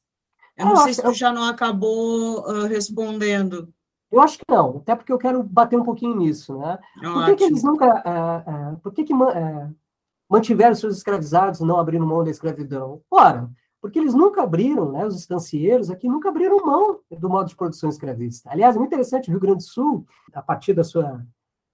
Eu 0.57 0.65
não 0.65 0.77
sei 0.77 0.95
se 0.95 1.03
tu 1.03 1.13
já 1.13 1.31
não 1.31 1.43
acabou 1.43 2.39
uh, 2.49 2.65
respondendo. 2.65 3.71
Eu 4.11 4.21
acho 4.21 4.39
que 4.39 4.45
não, 4.49 4.77
até 4.77 4.95
porque 4.95 5.11
eu 5.11 5.17
quero 5.19 5.43
bater 5.43 5.77
um 5.77 5.83
pouquinho 5.83 6.15
nisso, 6.15 6.57
né? 6.57 6.79
Por 6.99 7.25
que, 7.25 7.35
que 7.35 7.43
eles 7.43 7.63
nunca, 7.63 7.85
uh, 7.85 8.73
uh, 8.73 8.79
por 8.79 8.91
que, 8.91 9.03
que 9.03 9.13
mantiveram 10.29 10.75
seus 10.75 10.97
escravizados 10.97 11.59
não 11.61 11.77
abriram 11.79 12.05
mão 12.05 12.23
da 12.23 12.31
escravidão? 12.31 13.01
Ora, 13.09 13.49
porque 13.81 13.99
eles 13.99 14.15
nunca 14.15 14.41
abriram, 14.41 14.91
né, 14.91 15.05
os 15.05 15.15
estancieiros 15.15 15.91
aqui 15.91 16.07
nunca 16.07 16.29
abriram 16.29 16.65
mão 16.65 16.99
do 17.11 17.29
modo 17.29 17.47
de 17.47 17.55
produção 17.55 17.89
escravista. 17.89 18.49
Aliás, 18.49 18.75
é 18.75 18.79
muito 18.79 18.91
interessante, 18.91 19.29
o 19.29 19.31
Rio 19.31 19.39
Grande 19.39 19.57
do 19.57 19.63
Sul, 19.63 20.05
a 20.33 20.41
partir 20.41 20.73
da 20.73 20.83
sua 20.83 21.23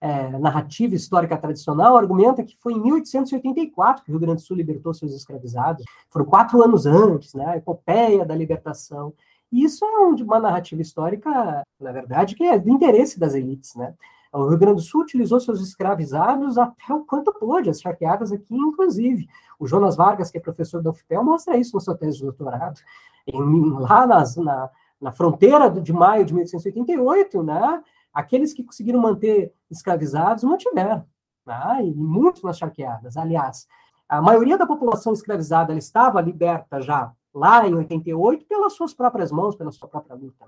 é, 0.01 0.29
narrativa 0.37 0.95
histórica 0.95 1.37
tradicional, 1.37 1.95
argumenta 1.95 2.43
que 2.43 2.57
foi 2.57 2.73
em 2.73 2.81
1884 2.81 4.03
que 4.03 4.09
o 4.09 4.13
Rio 4.13 4.19
Grande 4.19 4.41
do 4.41 4.45
Sul 4.45 4.57
libertou 4.57 4.93
seus 4.93 5.13
escravizados. 5.13 5.85
Foram 6.09 6.25
quatro 6.25 6.61
anos 6.61 6.85
antes, 6.85 7.33
né, 7.33 7.45
a 7.45 7.57
epopeia 7.57 8.25
da 8.25 8.35
libertação. 8.35 9.13
E 9.51 9.63
isso 9.63 9.85
é 9.85 10.23
uma 10.23 10.39
narrativa 10.39 10.81
histórica, 10.81 11.63
na 11.79 11.91
verdade, 11.91 12.35
que 12.35 12.43
é 12.43 12.57
do 12.57 12.69
interesse 12.69 13.19
das 13.19 13.35
elites, 13.35 13.75
né? 13.75 13.93
O 14.33 14.47
Rio 14.47 14.57
Grande 14.57 14.75
do 14.75 14.81
Sul 14.81 15.01
utilizou 15.01 15.39
seus 15.39 15.59
escravizados 15.61 16.57
até 16.57 16.93
o 16.93 17.03
quanto 17.03 17.33
pôde, 17.33 17.69
as 17.69 17.81
charqueadas 17.81 18.31
aqui, 18.31 18.55
inclusive. 18.55 19.27
O 19.59 19.67
Jonas 19.67 19.95
Vargas, 19.97 20.31
que 20.31 20.37
é 20.37 20.41
professor 20.41 20.81
da 20.81 20.89
UFPEL, 20.89 21.23
mostra 21.23 21.57
isso 21.57 21.75
no 21.75 21.81
seu 21.81 21.95
tese 21.97 22.19
de 22.19 22.23
doutorado. 22.23 22.79
Em, 23.27 23.69
lá 23.71 24.07
nas, 24.07 24.37
na, 24.37 24.69
na 25.01 25.11
fronteira 25.11 25.69
de 25.69 25.91
maio 25.91 26.23
de 26.23 26.33
1888, 26.33 27.43
né, 27.43 27.83
aqueles 28.13 28.53
que 28.53 28.63
conseguiram 28.63 29.01
manter 29.01 29.53
escravizados 29.69 30.43
mantiveram, 30.45 31.05
né, 31.45 31.79
e 31.83 31.93
muitos 31.93 32.41
nas 32.41 32.57
charqueadas. 32.57 33.17
Aliás, 33.17 33.67
a 34.07 34.21
maioria 34.21 34.57
da 34.57 34.65
população 34.65 35.11
escravizada 35.11 35.73
estava 35.73 36.21
liberta 36.21 36.79
já 36.81 37.11
lá 37.33 37.67
em 37.67 37.73
88 37.73 38.45
pelas 38.45 38.73
suas 38.73 38.93
próprias 38.93 39.31
mãos, 39.31 39.55
pela 39.55 39.71
sua 39.71 39.87
própria 39.87 40.15
luta. 40.15 40.45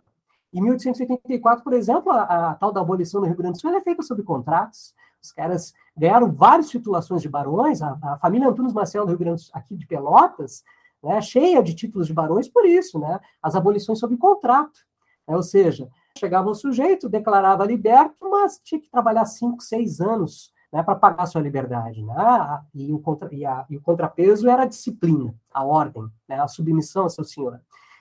Em 0.53 0.61
1884, 0.61 1.63
por 1.63 1.73
exemplo, 1.73 2.11
a, 2.11 2.51
a 2.51 2.55
tal 2.55 2.71
da 2.71 2.81
abolição 2.81 3.19
no 3.19 3.27
Rio 3.27 3.35
Grande 3.35 3.57
do 3.57 3.61
Sul 3.61 3.71
é 3.71 3.81
feita 3.81 4.03
sob 4.03 4.21
contratos. 4.21 4.93
Os 5.21 5.31
caras 5.31 5.73
ganharam 5.97 6.31
várias 6.31 6.69
titulações 6.69 7.21
de 7.21 7.29
barões. 7.29 7.81
A, 7.81 7.97
a 8.03 8.17
família 8.17 8.47
Antunes 8.47 8.73
Marcelo 8.73 9.05
do 9.05 9.09
Rio 9.09 9.19
Grande 9.19 9.41
do 9.41 9.45
Sul, 9.45 9.51
aqui 9.55 9.75
de 9.75 9.87
Pelotas, 9.87 10.63
né, 11.03 11.19
cheia 11.21 11.61
de 11.63 11.73
títulos 11.73 12.07
de 12.07 12.13
barões 12.13 12.47
por 12.47 12.65
isso, 12.65 12.99
né? 12.99 13.19
As 13.41 13.55
abolições 13.55 13.99
sob 13.99 14.15
contrato. 14.15 14.79
Né, 15.27 15.35
ou 15.35 15.41
seja, 15.41 15.89
chegava 16.17 16.49
o 16.49 16.55
sujeito, 16.55 17.09
declarava 17.09 17.65
liberto, 17.65 18.29
mas 18.29 18.59
tinha 18.63 18.79
que 18.79 18.89
trabalhar 18.89 19.25
cinco, 19.25 19.61
seis 19.61 19.99
anos 19.99 20.53
né, 20.71 20.83
para 20.83 20.95
pagar 20.95 21.25
sua 21.25 21.41
liberdade. 21.41 22.03
Né? 22.03 22.15
E, 22.75 22.93
o 22.93 22.99
contra, 22.99 23.33
e, 23.33 23.45
a, 23.45 23.65
e, 23.69 23.77
o 23.77 23.81
contrapeso 23.81 24.49
era 24.49 24.63
a 24.63 24.67
disciplina, 24.67 25.33
a 25.51 25.63
ordem, 25.63 26.03
né, 26.27 26.39
a 26.39 26.47
submissão 26.47 27.03
ao 27.03 27.09
seu 27.09 27.23
senhor. 27.23 27.59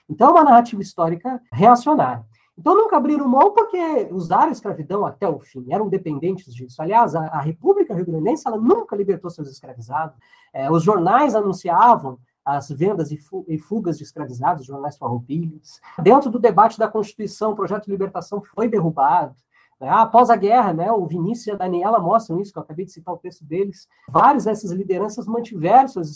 Então, 0.09 0.29
é 0.29 0.31
uma 0.31 0.43
narrativa 0.43 0.81
histórica 0.81 1.41
reacionária. 1.51 2.25
Então, 2.57 2.75
nunca 2.75 2.97
abriram 2.97 3.27
mão 3.27 3.51
porque 3.51 4.07
usaram 4.11 4.49
a 4.49 4.51
escravidão 4.51 5.05
até 5.05 5.27
o 5.27 5.39
fim, 5.39 5.65
eram 5.69 5.89
dependentes 5.89 6.53
disso. 6.53 6.81
Aliás, 6.81 7.15
a, 7.15 7.25
a 7.27 7.41
República 7.41 7.95
Rio 7.95 8.05
Grandense 8.05 8.47
ela 8.47 8.57
nunca 8.57 8.95
libertou 8.95 9.29
seus 9.29 9.49
escravizados. 9.49 10.15
É, 10.53 10.69
os 10.71 10.83
jornais 10.83 11.33
anunciavam 11.33 12.19
as 12.45 12.69
vendas 12.69 13.09
e 13.11 13.57
fugas 13.57 13.97
de 13.97 14.03
escravizados, 14.03 14.65
jornais 14.65 14.97
farroupilhos. 14.97 15.79
Dentro 16.01 16.29
do 16.29 16.37
debate 16.37 16.77
da 16.77 16.89
Constituição, 16.89 17.51
o 17.51 17.55
projeto 17.55 17.85
de 17.85 17.91
libertação 17.91 18.41
foi 18.41 18.67
derrubado. 18.67 19.33
Né? 19.79 19.89
Após 19.89 20.29
a 20.29 20.35
guerra, 20.35 20.73
né, 20.73 20.91
o 20.91 21.05
Vinícius 21.05 21.47
e 21.47 21.51
a 21.51 21.55
Daniela 21.55 21.99
mostram 21.99 22.39
isso, 22.39 22.51
que 22.51 22.59
eu 22.59 22.63
acabei 22.63 22.85
de 22.85 22.91
citar 22.91 23.13
o 23.13 23.17
texto 23.17 23.45
deles. 23.45 23.87
Várias 24.09 24.45
dessas 24.45 24.71
lideranças 24.71 25.25
mantiveram 25.25 25.87
seus 25.87 26.09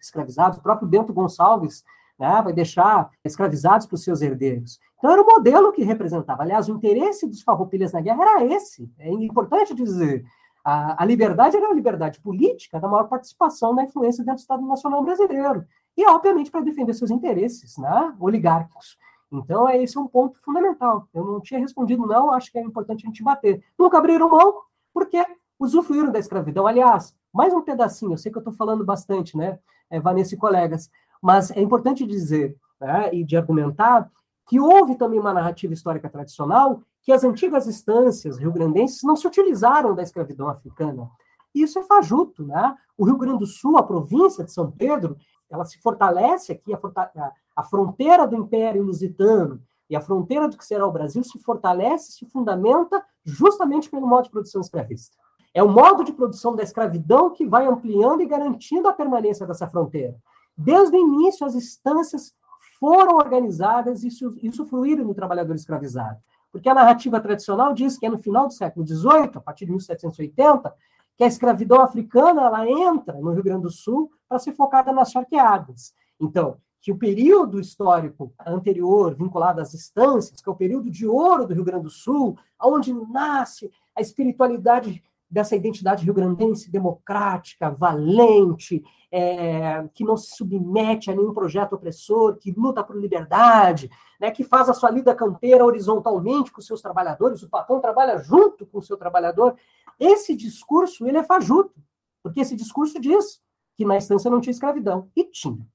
escravizados, 0.00 0.58
o 0.58 0.62
próprio 0.62 0.88
Bento 0.88 1.12
Gonçalves 1.12 1.82
né, 2.20 2.42
vai 2.42 2.52
deixar 2.52 3.10
escravizados 3.24 3.86
para 3.86 3.94
os 3.94 4.04
seus 4.04 4.20
herdeiros. 4.20 4.78
Então 4.98 5.10
era 5.10 5.22
o 5.22 5.26
modelo 5.26 5.72
que 5.72 5.82
representava. 5.82 6.42
Aliás, 6.42 6.68
o 6.68 6.74
interesse 6.74 7.26
dos 7.26 7.40
farroupilhas 7.40 7.92
na 7.92 8.02
guerra 8.02 8.22
era 8.22 8.44
esse. 8.44 8.92
É 8.98 9.10
importante 9.10 9.74
dizer. 9.74 10.24
A, 10.62 11.02
a 11.02 11.06
liberdade 11.06 11.56
era 11.56 11.70
a 11.70 11.74
liberdade 11.74 12.20
política 12.20 12.78
da 12.78 12.86
maior 12.86 13.08
participação 13.08 13.74
na 13.74 13.84
influência 13.84 14.22
dentro 14.22 14.36
do 14.36 14.42
Estado 14.42 14.66
Nacional 14.66 15.02
Brasileiro. 15.02 15.64
E, 15.96 16.06
obviamente, 16.06 16.50
para 16.50 16.60
defender 16.60 16.92
seus 16.92 17.10
interesses 17.10 17.78
né, 17.78 18.14
oligárquicos. 18.20 18.98
Então, 19.32 19.66
é, 19.66 19.82
esse 19.82 19.96
é 19.96 20.00
um 20.00 20.06
ponto 20.06 20.38
fundamental. 20.40 21.08
Eu 21.14 21.24
não 21.24 21.40
tinha 21.40 21.58
respondido, 21.58 22.06
não, 22.06 22.32
acho 22.32 22.52
que 22.52 22.58
é 22.58 22.62
importante 22.62 23.04
a 23.04 23.08
gente 23.08 23.22
bater. 23.22 23.64
Nunca 23.78 23.96
abriram 23.96 24.28
mão, 24.28 24.60
porque 24.92 25.24
usufruíram 25.58 26.12
da 26.12 26.18
escravidão. 26.18 26.66
Aliás, 26.66 27.16
mais 27.32 27.54
um 27.54 27.62
pedacinho, 27.62 28.12
eu 28.12 28.18
sei 28.18 28.30
que 28.30 28.36
eu 28.36 28.40
estou 28.40 28.52
falando 28.52 28.84
bastante, 28.84 29.36
né, 29.36 29.58
é, 29.88 30.00
Vanessa 30.00 30.34
e 30.34 30.38
colegas, 30.38 30.90
mas 31.20 31.50
é 31.50 31.60
importante 31.60 32.06
dizer 32.06 32.56
né, 32.80 33.14
e 33.14 33.24
de 33.24 33.36
argumentar 33.36 34.10
que 34.48 34.58
houve 34.58 34.96
também 34.96 35.20
uma 35.20 35.32
narrativa 35.32 35.72
histórica 35.72 36.08
tradicional 36.08 36.82
que 37.02 37.12
as 37.12 37.24
antigas 37.24 37.66
instâncias 37.66 38.38
rio-grandenses 38.38 39.02
não 39.02 39.16
se 39.16 39.26
utilizaram 39.26 39.94
da 39.94 40.02
escravidão 40.02 40.48
africana. 40.48 41.08
Isso 41.54 41.78
é 41.78 41.82
fajuto, 41.82 42.44
né? 42.44 42.76
O 42.96 43.04
Rio 43.04 43.16
Grande 43.16 43.40
do 43.40 43.46
Sul, 43.46 43.76
a 43.76 43.82
província 43.82 44.44
de 44.44 44.52
São 44.52 44.70
Pedro, 44.70 45.16
ela 45.50 45.64
se 45.64 45.80
fortalece 45.80 46.52
aqui, 46.52 46.72
a, 46.72 47.32
a 47.56 47.62
fronteira 47.62 48.26
do 48.26 48.36
Império 48.36 48.82
Lusitano 48.82 49.60
e 49.88 49.96
a 49.96 50.00
fronteira 50.00 50.48
do 50.48 50.56
que 50.56 50.64
será 50.64 50.86
o 50.86 50.92
Brasil 50.92 51.24
se 51.24 51.38
fortalece, 51.40 52.12
se 52.12 52.26
fundamenta 52.26 53.04
justamente 53.24 53.90
pelo 53.90 54.06
modo 54.06 54.24
de 54.24 54.30
produção 54.30 54.60
escravista. 54.60 55.16
É 55.52 55.62
o 55.62 55.68
modo 55.68 56.04
de 56.04 56.12
produção 56.12 56.54
da 56.54 56.62
escravidão 56.62 57.30
que 57.30 57.44
vai 57.44 57.66
ampliando 57.66 58.22
e 58.22 58.26
garantindo 58.26 58.88
a 58.88 58.92
permanência 58.92 59.44
dessa 59.44 59.66
fronteira. 59.66 60.16
Desde 60.62 60.94
o 60.94 61.00
início, 61.00 61.46
as 61.46 61.54
instâncias 61.54 62.34
foram 62.78 63.16
organizadas 63.16 64.04
e 64.04 64.48
usufruíram 64.48 65.06
do 65.06 65.14
trabalhador 65.14 65.54
escravizado. 65.54 66.18
Porque 66.52 66.68
a 66.68 66.74
narrativa 66.74 67.18
tradicional 67.18 67.72
diz 67.72 67.96
que 67.96 68.04
é 68.04 68.10
no 68.10 68.18
final 68.18 68.46
do 68.46 68.52
século 68.52 68.86
XVIII, 68.86 69.30
a 69.36 69.40
partir 69.40 69.64
de 69.64 69.70
1780, 69.70 70.74
que 71.16 71.24
a 71.24 71.26
escravidão 71.26 71.80
africana 71.80 72.42
ela 72.42 72.68
entra 72.68 73.14
no 73.14 73.30
Rio 73.30 73.42
Grande 73.42 73.62
do 73.62 73.70
Sul 73.70 74.10
para 74.28 74.38
ser 74.38 74.52
focada 74.52 74.92
nas 74.92 75.10
charqueadas. 75.10 75.94
Então, 76.20 76.58
que 76.82 76.92
o 76.92 76.98
período 76.98 77.58
histórico 77.58 78.30
anterior, 78.46 79.14
vinculado 79.14 79.62
às 79.62 79.72
instâncias, 79.72 80.42
que 80.42 80.48
é 80.48 80.52
o 80.52 80.56
período 80.56 80.90
de 80.90 81.06
ouro 81.06 81.46
do 81.46 81.54
Rio 81.54 81.64
Grande 81.64 81.84
do 81.84 81.90
Sul, 81.90 82.36
onde 82.62 82.92
nasce 82.92 83.70
a 83.96 84.02
espiritualidade 84.02 85.02
dessa 85.30 85.54
identidade 85.54 86.04
rio-grandense 86.04 86.70
democrática, 86.70 87.70
valente, 87.70 88.82
é, 89.12 89.88
que 89.94 90.04
não 90.04 90.16
se 90.16 90.36
submete 90.36 91.10
a 91.10 91.14
nenhum 91.14 91.32
projeto 91.32 91.74
opressor, 91.74 92.36
que 92.36 92.50
luta 92.52 92.82
por 92.82 92.96
liberdade, 92.96 93.90
né, 94.20 94.30
que 94.30 94.42
faz 94.42 94.68
a 94.68 94.74
sua 94.74 94.90
lida 94.90 95.14
campeira 95.14 95.64
horizontalmente 95.64 96.50
com 96.50 96.60
seus 96.60 96.82
trabalhadores, 96.82 97.42
o 97.42 97.48
patrão 97.48 97.80
trabalha 97.80 98.18
junto 98.18 98.66
com 98.66 98.78
o 98.78 98.82
seu 98.82 98.96
trabalhador. 98.96 99.56
Esse 99.98 100.34
discurso 100.34 101.06
ele 101.06 101.18
é 101.18 101.22
fajuto, 101.22 101.74
porque 102.22 102.40
esse 102.40 102.56
discurso 102.56 103.00
diz 103.00 103.40
que 103.76 103.84
na 103.84 103.96
instância 103.96 104.30
não 104.30 104.40
tinha 104.40 104.52
escravidão, 104.52 105.08
e 105.16 105.24
tinha 105.24 105.66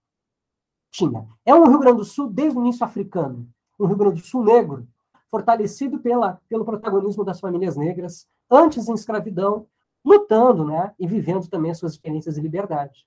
tinha. 0.96 1.28
É 1.46 1.54
um 1.54 1.68
Rio 1.68 1.80
Grande 1.80 1.98
do 1.98 2.06
Sul 2.06 2.30
desde 2.30 2.58
o 2.58 2.62
início 2.62 2.86
africano, 2.86 3.48
um 3.78 3.86
Rio 3.86 3.98
Grande 3.98 4.22
do 4.22 4.26
Sul 4.26 4.44
negro, 4.44 4.88
fortalecido 5.30 6.00
pela, 6.00 6.40
pelo 6.48 6.64
protagonismo 6.64 7.26
das 7.26 7.40
famílias 7.40 7.76
negras, 7.76 8.28
antes 8.50 8.88
em 8.88 8.94
escravidão, 8.94 9.68
lutando 10.04 10.66
né, 10.66 10.94
e 11.00 11.08
vivendo 11.08 11.48
também 11.48 11.72
as 11.72 11.80
suas 11.80 11.94
experiências 11.94 12.36
de 12.36 12.42
liberdade. 12.42 13.06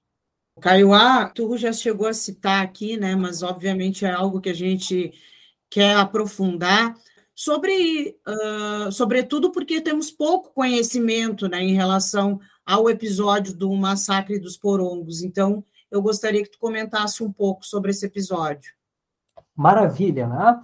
Caiuá, 0.61 1.29
tu 1.29 1.57
já 1.57 1.73
chegou 1.73 2.09
a 2.09 2.13
citar 2.13 2.65
aqui, 2.65 2.97
né, 2.97 3.15
mas 3.15 3.43
obviamente 3.43 4.05
é 4.05 4.11
algo 4.11 4.41
que 4.41 4.49
a 4.49 4.55
gente 4.55 5.13
quer 5.71 5.97
aprofundar, 5.97 6.97
sobre, 7.39 8.19
uh, 8.27 8.91
sobretudo 8.91 9.53
porque 9.53 9.81
temos 9.81 10.11
pouco 10.11 10.53
conhecimento 10.53 11.49
né, 11.49 11.63
em 11.63 11.73
relação 11.73 12.41
ao 12.67 12.91
episódio 12.91 13.57
do 13.57 13.73
massacre 13.77 14.41
dos 14.41 14.57
porongos. 14.57 15.23
Então, 15.23 15.65
eu 15.89 16.03
gostaria 16.03 16.43
que 16.43 16.51
tu 16.51 16.59
comentasse 16.59 17.23
um 17.23 17.33
pouco 17.33 17.65
sobre 17.65 17.93
esse 17.93 18.05
episódio. 18.05 18.73
Maravilha, 19.55 20.27
né? 20.27 20.61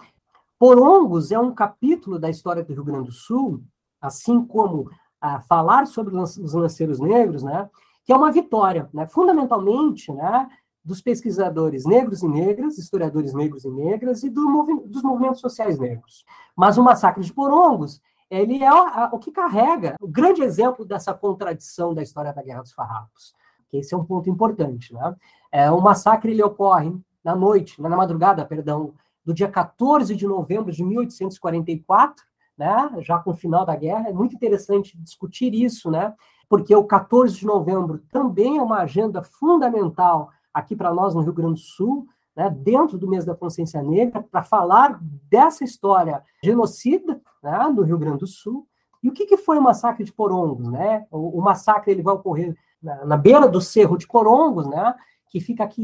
Porongos 0.59 1.31
é 1.31 1.39
um 1.39 1.55
capítulo 1.55 2.19
da 2.19 2.29
história 2.29 2.65
do 2.65 2.73
Rio 2.73 2.85
Grande 2.85 3.07
do 3.07 3.13
Sul, 3.13 3.63
assim 4.07 4.45
como 4.45 4.91
a 5.21 5.41
falar 5.41 5.87
sobre 5.87 6.17
os 6.17 6.53
lanceiros 6.53 7.01
negros, 7.01 7.43
né? 7.43 7.69
Que 8.05 8.13
é 8.13 8.17
uma 8.17 8.31
vitória, 8.31 8.89
né? 8.93 9.07
Fundamentalmente, 9.07 10.13
né? 10.13 10.49
Dos 10.85 11.01
pesquisadores 11.01 11.87
negros 11.87 12.23
e 12.23 12.29
negras, 12.29 12.77
historiadores 12.77 13.33
negros 13.33 13.65
e 13.65 13.71
negras 13.71 14.23
e 14.23 14.29
do 14.29 14.49
movi 14.49 14.75
dos 14.87 15.03
movimentos 15.03 15.41
sociais 15.41 15.79
negros. 15.79 16.25
Mas 16.55 16.77
o 16.77 16.83
massacre 16.83 17.25
de 17.25 17.33
Porongos 17.33 18.03
ele 18.31 18.63
é 18.63 18.73
o 19.13 19.19
que 19.19 19.31
carrega 19.31 19.97
o 20.01 20.09
grande 20.09 20.43
exemplo 20.43 20.85
dessa 20.85 21.15
contradição 21.15 21.95
da 21.95 22.03
história 22.03 22.33
da 22.33 22.43
Guerra 22.43 22.63
dos 22.63 22.73
Farrapos. 22.73 23.35
Esse 23.73 23.95
é 23.95 23.97
um 23.97 24.05
ponto 24.05 24.29
importante. 24.29 24.93
Né? 24.93 25.17
É, 25.53 25.71
o 25.71 25.81
massacre 25.81 26.33
ele 26.33 26.43
ocorre 26.43 26.95
na 27.23 27.35
noite, 27.35 27.81
na 27.81 27.89
madrugada, 27.89 28.45
perdão, 28.45 28.95
do 29.25 29.33
dia 29.33 29.49
14 29.49 30.15
de 30.15 30.27
novembro 30.27 30.73
de 30.73 30.85
1844, 30.85 32.25
né, 32.57 32.91
já 33.01 33.19
com 33.19 33.31
o 33.31 33.37
final 33.37 33.65
da 33.65 33.77
guerra. 33.77 34.09
É 34.09 34.13
muito 34.13 34.35
interessante 34.35 34.97
discutir 34.99 35.55
isso, 35.55 35.91
né, 35.91 36.15
porque 36.49 36.75
o 36.75 36.85
14 36.85 37.37
de 37.37 37.47
novembro 37.47 38.03
também 38.11 38.59
é 38.59 38.63
uma 38.63 38.79
agenda 38.79 39.23
fundamental 39.23 40.31
aqui 40.53 40.77
para 40.77 40.95
nós 40.95 41.15
no 41.15 41.21
Rio 41.21 41.33
Grande 41.33 41.55
do 41.55 41.67
Sul, 41.67 42.07
né, 42.37 42.51
dentro 42.51 42.99
do 42.99 43.09
mês 43.09 43.25
da 43.25 43.35
consciência 43.35 43.83
negra, 43.83 44.23
para 44.23 44.43
falar 44.43 44.99
dessa 45.29 45.65
história 45.65 46.23
genocida 46.43 47.21
né, 47.43 47.73
do 47.75 47.83
Rio 47.83 47.99
Grande 47.99 48.19
do 48.19 48.27
Sul. 48.27 48.67
E 49.03 49.09
o 49.09 49.13
que, 49.13 49.27
que 49.27 49.37
foi 49.37 49.59
o 49.59 49.63
massacre 49.63 50.05
de 50.05 50.13
Porongos? 50.13 50.69
Né? 50.69 51.07
O, 51.11 51.39
o 51.39 51.43
massacre 51.43 51.93
ele 51.93 52.03
vai 52.03 52.15
ocorrer 52.15 52.57
na, 52.83 53.05
na, 53.05 53.17
beira 53.17 53.49
do 53.49 53.61
Cerro 53.61 53.97
de 53.97 54.07
Porongos, 54.07 54.67
né, 54.67 54.95
que 55.29 55.41
fica 55.41 55.65
aqui, 55.65 55.83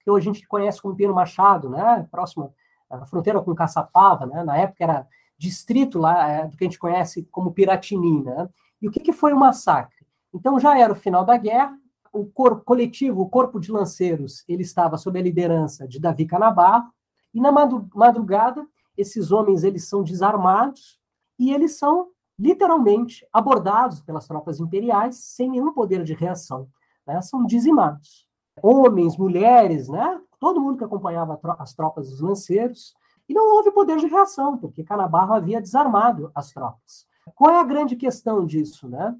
que 0.00 0.10
hoje 0.10 0.28
a 0.28 0.32
gente 0.32 0.46
conhece 0.46 0.80
como 0.80 0.96
Pino 0.96 1.14
Machado, 1.14 1.68
né, 1.68 2.06
próximo 2.10 2.52
à 2.90 3.04
fronteira 3.04 3.40
com 3.40 3.54
Caçapava, 3.54 4.26
né, 4.26 4.42
na 4.42 4.56
época 4.56 4.82
era 4.82 5.06
distrito 5.38 5.98
lá 5.98 6.28
é, 6.28 6.46
do 6.46 6.56
que 6.56 6.64
a 6.64 6.66
gente 6.66 6.78
conhece 6.78 7.26
como 7.30 7.52
Piratini. 7.52 8.22
Né? 8.22 8.48
E 8.82 8.88
o 8.88 8.90
que, 8.90 9.00
que 9.00 9.12
foi 9.12 9.32
o 9.32 9.38
massacre? 9.38 10.06
Então 10.34 10.58
já 10.58 10.78
era 10.78 10.92
o 10.92 10.96
final 10.96 11.24
da 11.24 11.36
guerra, 11.36 11.78
o 12.12 12.26
corpo 12.26 12.64
coletivo, 12.64 13.20
o 13.20 13.28
corpo 13.28 13.60
de 13.60 13.70
lanceiros, 13.70 14.44
ele 14.48 14.62
estava 14.62 14.96
sob 14.96 15.18
a 15.18 15.22
liderança 15.22 15.86
de 15.86 16.00
Davi 16.00 16.26
Canabarro, 16.26 16.90
e 17.32 17.40
na 17.40 17.52
madrugada, 17.52 18.66
esses 18.96 19.30
homens 19.30 19.62
eles 19.62 19.88
são 19.88 20.02
desarmados 20.02 20.98
e 21.38 21.52
eles 21.52 21.78
são 21.78 22.08
literalmente 22.38 23.26
abordados 23.32 24.00
pelas 24.00 24.26
tropas 24.26 24.60
imperiais 24.60 25.16
sem 25.16 25.50
nenhum 25.50 25.72
poder 25.72 26.02
de 26.04 26.14
reação. 26.14 26.68
Né? 27.06 27.20
São 27.20 27.44
dizimados. 27.44 28.26
Homens, 28.62 29.16
mulheres, 29.16 29.88
né? 29.88 30.20
todo 30.40 30.60
mundo 30.60 30.78
que 30.78 30.84
acompanhava 30.84 31.38
as 31.58 31.74
tropas 31.74 32.10
dos 32.10 32.20
lanceiros, 32.20 32.94
e 33.28 33.34
não 33.34 33.56
houve 33.56 33.70
poder 33.70 33.98
de 33.98 34.06
reação, 34.06 34.56
porque 34.56 34.82
Canabarro 34.82 35.34
havia 35.34 35.60
desarmado 35.60 36.30
as 36.34 36.50
tropas. 36.50 37.06
Qual 37.34 37.50
é 37.50 37.60
a 37.60 37.64
grande 37.64 37.94
questão 37.94 38.46
disso? 38.46 38.88
Né? 38.88 39.14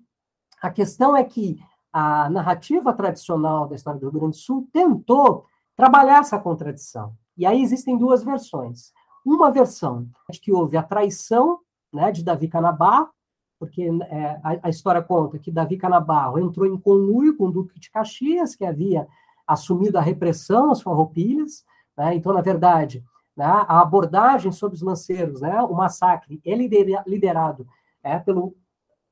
A 0.62 0.71
questão 0.71 1.16
é 1.16 1.23
que 1.23 1.61
a 1.92 2.29
narrativa 2.31 2.92
tradicional 2.92 3.68
da 3.68 3.75
história 3.75 4.01
do 4.01 4.09
Rio 4.09 4.21
Grande 4.21 4.37
do 4.37 4.40
Sul 4.40 4.68
tentou 4.73 5.47
trabalhar 5.77 6.21
essa 6.21 6.38
contradição. 6.38 7.14
E 7.37 7.47
aí 7.47 7.62
existem 7.62 7.97
duas 7.97 8.23
versões. 8.23 8.92
Uma 9.25 9.51
versão 9.51 10.09
de 10.31 10.40
que 10.40 10.53
houve 10.53 10.77
a 10.77 10.83
traição 10.83 11.61
né, 11.92 12.11
de 12.11 12.25
Davi 12.25 12.49
Canabarro, 12.49 13.11
porque 13.59 13.83
é, 13.83 14.40
a, 14.42 14.59
a, 14.64 14.68
história 14.68 15.03
conta 15.03 15.38
que 15.38 15.51
Davi 15.51 15.77
Canabarro 15.77 16.38
entrou 16.38 16.66
em 16.66 16.79
conluio 16.79 17.37
com 17.37 17.47
o 17.47 17.51
Duque 17.53 17.79
de 17.79 17.90
Caxias, 17.90 18.55
que 18.55 18.64
havia 18.64 19.07
assumido 19.47 19.99
a 19.99 20.03
repressão 20.03 20.71
às 20.71 20.81
farroupilhas. 20.81 21.64
Né, 21.97 22.14
então, 22.14 22.33
na 22.33 22.40
verdade, 22.40 23.05
né, 23.38 23.44
a 23.46 23.81
abordagem 23.81 24.51
sobre 24.51 24.74
os 24.74 24.83
lanceiros, 24.83 25.40
né, 25.40 25.62
o 25.62 25.72
massacre, 25.72 26.40
é 26.44 26.57
liderado 26.57 27.64
é, 28.03 28.18
pelo 28.18 28.57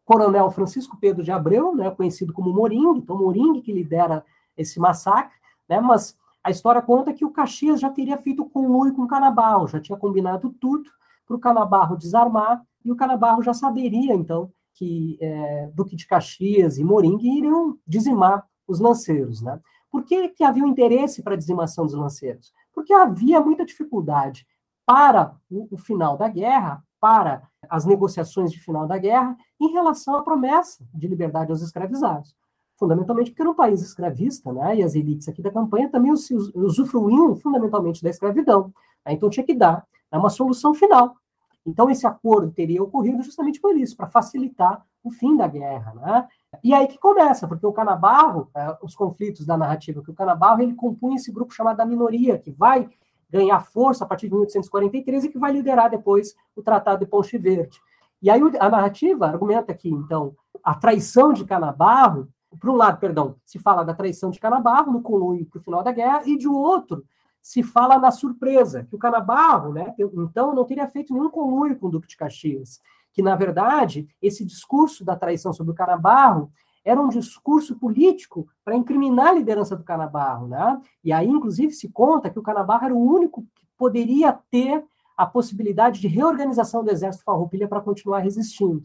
coronel 0.04 0.50
Francisco 0.50 0.96
Pedro 1.00 1.22
de 1.22 1.30
Abreu, 1.30 1.72
né, 1.76 1.88
conhecido 1.92 2.32
como 2.32 2.52
Moringue, 2.52 2.98
então 2.98 3.16
Moringue 3.16 3.62
que 3.62 3.72
lidera 3.72 4.24
esse 4.58 4.80
massacre, 4.80 5.36
né, 5.68 5.80
mas 5.80 6.18
a 6.42 6.50
história 6.50 6.82
conta 6.82 7.12
que 7.12 7.24
o 7.24 7.30
Caxias 7.30 7.78
já 7.78 7.88
teria 7.88 8.18
feito 8.18 8.44
conluio 8.44 8.92
com 8.94 9.02
o 9.02 9.06
Canabarro, 9.06 9.68
já 9.68 9.80
tinha 9.80 9.96
combinado 9.96 10.52
tudo 10.60 10.90
para 11.24 11.36
o 11.36 11.40
Canabarro 11.40 11.96
desarmar, 11.96 12.60
e 12.84 12.90
o 12.90 12.96
Canabarro 12.96 13.44
já 13.44 13.54
saberia, 13.54 14.12
então, 14.12 14.50
que 14.74 15.18
é, 15.20 15.70
Duque 15.72 15.94
de 15.94 16.06
Caxias 16.06 16.78
e 16.78 16.84
Moringue 16.84 17.28
iriam 17.28 17.78
dizimar 17.86 18.44
os 18.66 18.80
lanceiros. 18.80 19.40
Né? 19.40 19.60
Por 19.90 20.04
que, 20.04 20.28
que 20.30 20.44
havia 20.44 20.64
um 20.64 20.68
interesse 20.68 21.22
para 21.22 21.34
a 21.34 21.36
dizimação 21.36 21.84
dos 21.84 21.94
lanceiros? 21.94 22.52
Porque 22.76 22.92
havia 22.92 23.40
muita 23.40 23.64
dificuldade 23.64 24.46
para 24.84 25.34
o, 25.50 25.66
o 25.74 25.78
final 25.78 26.18
da 26.18 26.28
guerra, 26.28 26.84
para 27.00 27.48
as 27.70 27.86
negociações 27.86 28.52
de 28.52 28.60
final 28.60 28.86
da 28.86 28.98
guerra 28.98 29.34
em 29.58 29.72
relação 29.72 30.14
à 30.14 30.22
promessa 30.22 30.86
de 30.92 31.08
liberdade 31.08 31.50
aos 31.50 31.62
escravizados. 31.62 32.36
Fundamentalmente 32.78 33.30
porque 33.30 33.40
era 33.40 33.50
um 33.50 33.54
país 33.54 33.80
escravista, 33.80 34.52
né, 34.52 34.76
e 34.76 34.82
as 34.82 34.94
elites 34.94 35.26
aqui 35.26 35.40
da 35.40 35.50
campanha 35.50 35.90
também 35.90 36.12
usufruíam 36.12 37.34
fundamentalmente 37.36 38.02
da 38.02 38.10
escravidão. 38.10 38.72
Né, 39.06 39.14
então 39.14 39.30
tinha 39.30 39.46
que 39.46 39.54
dar 39.54 39.86
né, 40.12 40.18
uma 40.18 40.28
solução 40.28 40.74
final. 40.74 41.16
Então 41.64 41.88
esse 41.88 42.06
acordo 42.06 42.52
teria 42.52 42.82
ocorrido 42.82 43.22
justamente 43.22 43.58
por 43.58 43.74
isso, 43.74 43.96
para 43.96 44.06
facilitar 44.06 44.84
o 45.06 45.10
fim 45.10 45.36
da 45.36 45.46
guerra. 45.46 45.94
Né? 45.94 46.28
E 46.62 46.74
aí 46.74 46.86
que 46.86 46.98
começa, 46.98 47.46
porque 47.46 47.66
o 47.66 47.72
Canabarro, 47.72 48.50
é, 48.54 48.76
os 48.82 48.94
conflitos 48.94 49.46
da 49.46 49.56
narrativa, 49.56 50.02
que 50.02 50.10
o 50.10 50.14
Canabarro 50.14 50.62
ele 50.62 50.74
compunha 50.74 51.16
esse 51.16 51.32
grupo 51.32 51.54
chamado 51.54 51.76
da 51.76 51.86
minoria, 51.86 52.38
que 52.38 52.50
vai 52.50 52.88
ganhar 53.30 53.60
força 53.60 54.04
a 54.04 54.06
partir 54.06 54.26
de 54.26 54.34
1843 54.34 55.24
e 55.24 55.28
que 55.28 55.38
vai 55.38 55.52
liderar 55.52 55.90
depois 55.90 56.34
o 56.54 56.62
Tratado 56.62 57.04
de 57.04 57.10
Ponte 57.10 57.36
Verde. 57.38 57.80
E 58.22 58.30
aí 58.30 58.40
a 58.58 58.68
narrativa 58.68 59.26
argumenta 59.26 59.74
que, 59.74 59.88
então, 59.88 60.34
a 60.62 60.74
traição 60.74 61.32
de 61.32 61.44
Canabarro, 61.44 62.28
por 62.60 62.70
um 62.70 62.76
lado, 62.76 62.98
perdão, 62.98 63.36
se 63.44 63.58
fala 63.58 63.84
da 63.84 63.94
traição 63.94 64.30
de 64.30 64.40
Canabarro 64.40 64.92
no 64.92 65.02
conluio 65.02 65.46
para 65.46 65.58
o 65.58 65.62
final 65.62 65.82
da 65.82 65.92
guerra, 65.92 66.22
e 66.24 66.36
de 66.36 66.48
outro, 66.48 67.04
se 67.42 67.62
fala 67.62 67.98
na 67.98 68.10
surpresa, 68.10 68.84
que 68.84 68.96
o 68.96 68.98
Canabarro, 68.98 69.72
né, 69.72 69.94
então, 69.98 70.54
não 70.54 70.64
teria 70.64 70.88
feito 70.88 71.12
nenhum 71.12 71.30
conluio 71.30 71.78
com 71.78 71.86
o 71.86 71.90
Duque 71.90 72.08
de 72.08 72.16
Caxias, 72.16 72.80
que, 73.16 73.22
na 73.22 73.34
verdade, 73.34 74.06
esse 74.20 74.44
discurso 74.44 75.02
da 75.02 75.16
traição 75.16 75.50
sobre 75.50 75.72
o 75.72 75.74
Canabarro 75.74 76.52
era 76.84 77.00
um 77.00 77.08
discurso 77.08 77.74
político 77.76 78.46
para 78.62 78.76
incriminar 78.76 79.28
a 79.28 79.32
liderança 79.32 79.74
do 79.74 79.82
Canabarro. 79.82 80.46
Né? 80.48 80.78
E 81.02 81.10
aí, 81.14 81.26
inclusive, 81.26 81.72
se 81.72 81.88
conta 81.88 82.28
que 82.28 82.38
o 82.38 82.42
Canabarro 82.42 82.84
era 82.84 82.94
o 82.94 83.02
único 83.02 83.40
que 83.54 83.66
poderia 83.78 84.38
ter 84.50 84.84
a 85.16 85.24
possibilidade 85.24 85.98
de 85.98 86.08
reorganização 86.08 86.84
do 86.84 86.90
exército 86.90 87.24
farroupilha 87.24 87.66
para 87.66 87.80
continuar 87.80 88.18
resistindo. 88.18 88.84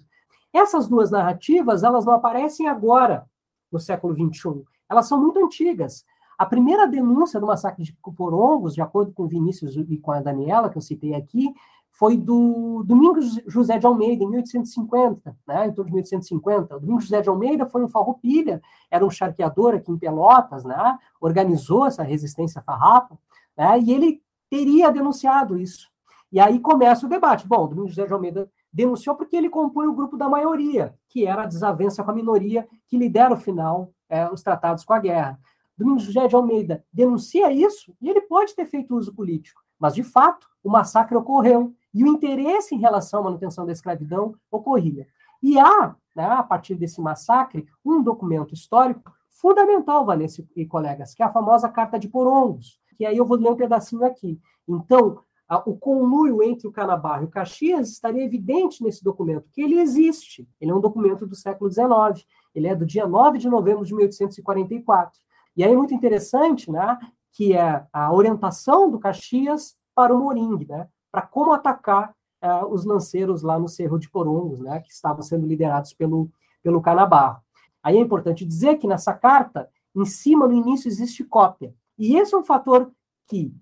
Essas 0.53 0.87
duas 0.87 1.11
narrativas, 1.11 1.83
elas 1.83 2.05
não 2.05 2.13
aparecem 2.13 2.69
agora, 2.69 3.25
no 3.69 3.81
século 3.81 4.15
XXI. 4.15 4.63
Elas 4.89 5.09
são 5.09 5.21
muito 5.21 5.43
antigas. 5.43 6.05
A 6.37 6.45
primeira 6.45 6.87
denúncia 6.87 7.37
do 7.37 7.47
massacre 7.47 7.83
de 7.83 7.93
Cuporongos, 8.01 8.73
de 8.73 8.81
acordo 8.81 9.11
com 9.11 9.27
Vinícius 9.27 9.75
e 9.75 9.97
com 9.97 10.11
a 10.13 10.21
Daniela, 10.21 10.69
que 10.69 10.77
eu 10.77 10.81
citei 10.81 11.13
aqui, 11.13 11.53
foi 11.91 12.17
do 12.17 12.83
Domingos 12.85 13.39
José 13.45 13.77
de 13.77 13.85
Almeida, 13.85 14.23
em 14.23 14.27
1850, 14.27 15.37
né, 15.47 15.67
em 15.67 15.73
torno 15.73 15.89
de 15.89 15.93
1850. 15.93 16.77
O 16.77 16.79
Domingos 16.79 17.03
José 17.03 17.21
de 17.21 17.29
Almeida 17.29 17.65
foi 17.65 17.83
um 17.83 17.87
farroupilha, 17.87 18.61
era 18.89 19.05
um 19.05 19.09
charqueador 19.09 19.75
aqui 19.75 19.91
em 19.91 19.97
Pelotas, 19.97 20.63
né, 20.63 20.97
organizou 21.19 21.85
essa 21.85 22.01
resistência 22.01 22.61
farrapa, 22.61 23.17
né, 23.57 23.79
e 23.79 23.91
ele 23.91 24.21
teria 24.49 24.91
denunciado 24.91 25.57
isso. 25.57 25.89
E 26.31 26.39
aí 26.39 26.59
começa 26.59 27.05
o 27.05 27.09
debate. 27.09 27.47
Bom, 27.47 27.65
o 27.65 27.67
Domingos 27.67 27.91
José 27.91 28.07
de 28.07 28.13
Almeida 28.13 28.49
denunciou 28.71 29.15
porque 29.15 29.35
ele 29.35 29.49
compõe 29.49 29.87
o 29.87 29.93
grupo 29.93 30.17
da 30.17 30.29
maioria, 30.29 30.95
que 31.09 31.25
era 31.25 31.43
a 31.43 31.47
desavença 31.47 32.03
com 32.03 32.11
a 32.11 32.15
minoria, 32.15 32.67
que 32.87 32.97
lidera, 32.97 33.33
o 33.33 33.37
final, 33.37 33.91
é, 34.09 34.29
os 34.29 34.41
tratados 34.41 34.85
com 34.85 34.93
a 34.93 34.99
guerra. 34.99 35.37
Domingos 35.77 36.03
José 36.03 36.27
de 36.27 36.35
Almeida 36.35 36.83
denuncia 36.91 37.51
isso 37.51 37.93
e 38.01 38.09
ele 38.09 38.21
pode 38.21 38.55
ter 38.55 38.65
feito 38.65 38.95
uso 38.95 39.13
político, 39.13 39.61
mas, 39.77 39.93
de 39.93 40.03
fato, 40.03 40.47
o 40.63 40.69
massacre 40.69 41.17
ocorreu 41.17 41.73
e 41.93 42.03
o 42.03 42.07
interesse 42.07 42.75
em 42.75 42.79
relação 42.79 43.19
à 43.19 43.23
manutenção 43.23 43.65
da 43.65 43.71
escravidão 43.71 44.35
ocorria. 44.49 45.07
E 45.41 45.59
há, 45.59 45.95
né, 46.15 46.25
a 46.25 46.43
partir 46.43 46.75
desse 46.75 47.01
massacre, 47.01 47.65
um 47.83 48.01
documento 48.01 48.53
histórico 48.53 49.11
fundamental, 49.29 50.05
Vanessa 50.05 50.45
e 50.55 50.65
colegas, 50.65 51.13
que 51.13 51.23
é 51.23 51.25
a 51.25 51.31
famosa 51.31 51.67
Carta 51.69 51.97
de 51.97 52.07
Porongos, 52.07 52.79
que 52.95 53.05
aí 53.05 53.17
eu 53.17 53.25
vou 53.25 53.37
ler 53.37 53.49
um 53.49 53.55
pedacinho 53.55 54.05
aqui. 54.05 54.39
Então, 54.67 55.19
o 55.65 55.75
conluio 55.75 56.41
entre 56.43 56.67
o 56.67 56.71
Canabarro 56.71 57.23
e 57.23 57.25
o 57.25 57.29
Caxias 57.29 57.89
estaria 57.89 58.23
evidente 58.23 58.83
nesse 58.83 59.03
documento, 59.03 59.49
que 59.51 59.61
ele 59.61 59.79
existe. 59.79 60.47
Ele 60.61 60.71
é 60.71 60.75
um 60.75 60.79
documento 60.79 61.25
do 61.25 61.35
século 61.35 61.69
XIX. 61.69 62.25
Ele 62.55 62.67
é 62.67 62.75
do 62.75 62.85
dia 62.85 63.05
9 63.05 63.37
de 63.37 63.49
novembro 63.49 63.83
de 63.83 63.93
1844. 63.93 65.19
E 65.57 65.63
aí 65.63 65.73
é 65.73 65.75
muito 65.75 65.93
interessante, 65.93 66.71
né, 66.71 66.97
que 67.33 67.53
é 67.53 67.85
a 67.91 68.13
orientação 68.13 68.89
do 68.89 68.99
Caxias 68.99 69.75
para 69.93 70.15
o 70.15 70.19
Moringue, 70.19 70.67
né? 70.67 70.87
Para 71.11 71.21
como 71.23 71.51
atacar 71.53 72.13
uh, 72.43 72.65
os 72.67 72.85
lanceiros 72.85 73.41
lá 73.41 73.59
no 73.59 73.67
Cerro 73.67 73.99
de 73.99 74.09
Porongos, 74.09 74.59
né, 74.59 74.79
que 74.79 74.91
estavam 74.91 75.21
sendo 75.21 75.45
liderados 75.45 75.93
pelo, 75.93 76.29
pelo 76.63 76.81
Canabarro. 76.81 77.41
Aí 77.83 77.97
é 77.97 77.99
importante 77.99 78.45
dizer 78.45 78.77
que 78.77 78.87
nessa 78.87 79.13
carta, 79.13 79.69
em 79.95 80.05
cima, 80.05 80.47
no 80.47 80.53
início, 80.53 80.87
existe 80.87 81.23
cópia. 81.23 81.73
E 81.97 82.15
esse 82.15 82.33
é 82.33 82.37
um 82.37 82.43
fator 82.43 82.91
que 83.27 83.53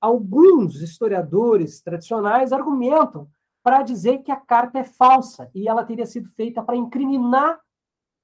alguns 0.00 0.80
historiadores 0.80 1.80
tradicionais 1.80 2.52
argumentam 2.52 3.28
para 3.62 3.82
dizer 3.82 4.18
que 4.18 4.32
a 4.32 4.36
carta 4.36 4.80
é 4.80 4.84
falsa 4.84 5.48
e 5.54 5.68
ela 5.68 5.84
teria 5.84 6.04
sido 6.04 6.28
feita 6.30 6.62
para 6.62 6.76
incriminar 6.76 7.60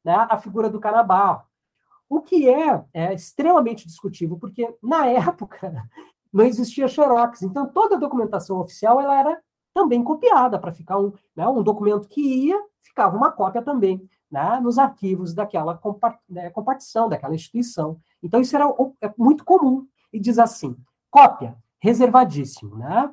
né, 0.05 0.27
a 0.29 0.37
figura 0.37 0.69
do 0.69 0.81
Canabarro. 0.81 1.47
O 2.09 2.21
que 2.21 2.49
é, 2.49 2.85
é 2.93 3.15
extremamente 3.15 3.87
discutível, 3.87 4.39
porque 4.39 4.75
na 4.83 5.07
época 5.13 5.89
não 6.33 6.45
existia 6.45 6.89
xerox. 6.89 7.43
Então, 7.43 7.67
toda 7.67 7.97
a 7.97 7.99
documentação 7.99 8.59
oficial 8.59 9.01
ela 9.01 9.19
era 9.19 9.41
também 9.75 10.03
copiada 10.03 10.59
para 10.59 10.73
ficar 10.73 10.99
um, 10.99 11.13
né, 11.37 11.47
um 11.47 11.63
documento 11.63 12.09
que 12.09 12.21
ia, 12.21 12.61
ficava 12.81 13.17
uma 13.17 13.31
cópia 13.31 13.63
também 13.63 14.09
né, 14.31 14.61
nos 14.61 14.79
arquivos 14.79 15.33
daquela 15.33 15.81
né, 16.29 16.51
compartição, 16.51 17.09
daquela 17.09 17.35
instituição. 17.35 17.99
Então, 18.23 18.41
isso 18.41 18.55
era 18.57 18.67
é 19.01 19.13
muito 19.17 19.45
comum. 19.45 19.87
E 20.13 20.19
diz 20.19 20.39
assim: 20.39 20.77
cópia, 21.11 21.57
reservadíssimo. 21.81 22.77
Né? 22.77 23.11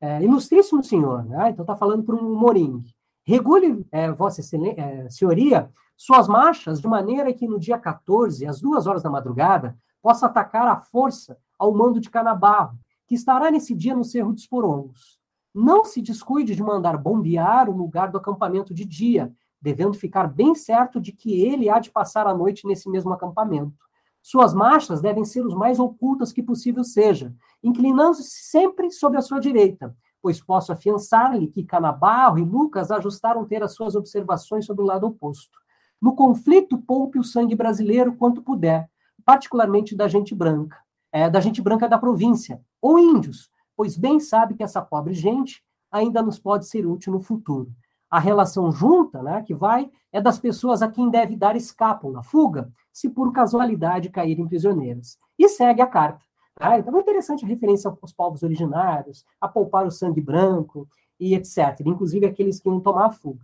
É, 0.00 0.22
ilustríssimo 0.22 0.82
senhor, 0.82 1.24
né? 1.24 1.50
então 1.50 1.62
está 1.62 1.76
falando 1.76 2.02
para 2.02 2.16
um 2.16 2.34
moringue. 2.34 2.92
Regule, 3.24 3.86
é, 3.92 4.10
Vossa 4.10 4.40
é, 4.40 5.08
Senhoria, 5.08 5.70
suas 5.96 6.26
marchas 6.26 6.80
de 6.80 6.88
maneira 6.88 7.32
que 7.32 7.46
no 7.46 7.58
dia 7.58 7.78
14, 7.78 8.44
às 8.44 8.60
duas 8.60 8.88
horas 8.88 9.04
da 9.04 9.10
madrugada, 9.10 9.76
possa 10.02 10.26
atacar 10.26 10.66
à 10.66 10.76
força 10.76 11.38
ao 11.62 11.72
mando 11.72 12.00
de 12.00 12.10
Canabarro, 12.10 12.76
que 13.06 13.14
estará 13.14 13.48
nesse 13.48 13.72
dia 13.72 13.94
no 13.94 14.02
Cerro 14.02 14.32
dos 14.32 14.48
Porongos. 14.48 15.16
não 15.54 15.84
se 15.84 16.02
descuide 16.02 16.56
de 16.56 16.62
mandar 16.62 16.96
bombear 16.96 17.68
o 17.68 17.76
lugar 17.76 18.10
do 18.10 18.18
acampamento 18.18 18.74
de 18.74 18.84
dia, 18.84 19.32
devendo 19.60 19.94
ficar 19.94 20.26
bem 20.26 20.56
certo 20.56 20.98
de 21.00 21.12
que 21.12 21.40
ele 21.40 21.68
há 21.68 21.78
de 21.78 21.90
passar 21.90 22.26
a 22.26 22.34
noite 22.34 22.66
nesse 22.66 22.90
mesmo 22.90 23.12
acampamento. 23.12 23.76
Suas 24.20 24.52
marchas 24.52 25.00
devem 25.00 25.24
ser 25.24 25.46
os 25.46 25.54
mais 25.54 25.78
ocultas 25.78 26.32
que 26.32 26.42
possível 26.42 26.82
seja, 26.82 27.32
inclinando-se 27.62 28.24
sempre 28.24 28.90
sobre 28.90 29.18
a 29.18 29.22
sua 29.22 29.38
direita, 29.38 29.94
pois 30.20 30.40
posso 30.40 30.72
afiançar-lhe 30.72 31.46
que 31.46 31.62
Canabarro 31.62 32.38
e 32.38 32.42
Lucas 32.42 32.90
ajustaram 32.90 33.44
ter 33.44 33.62
as 33.62 33.74
suas 33.74 33.94
observações 33.94 34.64
sobre 34.64 34.82
o 34.82 34.86
lado 34.86 35.06
oposto. 35.06 35.58
No 36.00 36.16
conflito, 36.16 36.76
poupe 36.78 37.20
o 37.20 37.24
sangue 37.24 37.54
brasileiro 37.54 38.16
quanto 38.16 38.42
puder, 38.42 38.90
particularmente 39.24 39.94
da 39.94 40.08
gente 40.08 40.34
branca, 40.34 40.76
é, 41.12 41.28
da 41.28 41.40
gente 41.40 41.60
branca 41.60 41.88
da 41.88 41.98
província, 41.98 42.60
ou 42.80 42.98
índios, 42.98 43.50
pois 43.76 43.96
bem 43.96 44.18
sabe 44.18 44.54
que 44.54 44.62
essa 44.62 44.82
pobre 44.82 45.12
gente 45.12 45.62
ainda 45.90 46.22
nos 46.22 46.38
pode 46.38 46.66
ser 46.66 46.86
útil 46.86 47.12
no 47.12 47.20
futuro 47.20 47.70
a 48.12 48.18
relação 48.18 48.70
junta, 48.70 49.22
né, 49.22 49.42
que 49.42 49.54
vai, 49.54 49.90
é 50.12 50.20
das 50.20 50.38
pessoas 50.38 50.82
a 50.82 50.88
quem 50.88 51.08
deve 51.08 51.34
dar 51.34 51.56
escápula, 51.56 52.22
fuga, 52.22 52.70
se 52.92 53.08
por 53.08 53.32
casualidade 53.32 54.10
caírem 54.10 54.46
prisioneiras. 54.46 55.16
E 55.38 55.48
segue 55.48 55.80
a 55.80 55.86
carta. 55.86 56.22
Tá? 56.54 56.78
Então 56.78 56.94
é 56.94 57.00
interessante 57.00 57.42
a 57.42 57.48
referência 57.48 57.90
aos 58.02 58.12
povos 58.12 58.42
originários, 58.42 59.24
a 59.40 59.48
poupar 59.48 59.86
o 59.86 59.90
sangue 59.90 60.20
branco 60.20 60.86
e 61.18 61.34
etc. 61.34 61.80
Inclusive 61.86 62.26
aqueles 62.26 62.60
que 62.60 62.68
iam 62.68 62.80
tomar 62.80 63.06
a 63.06 63.10
fuga. 63.10 63.40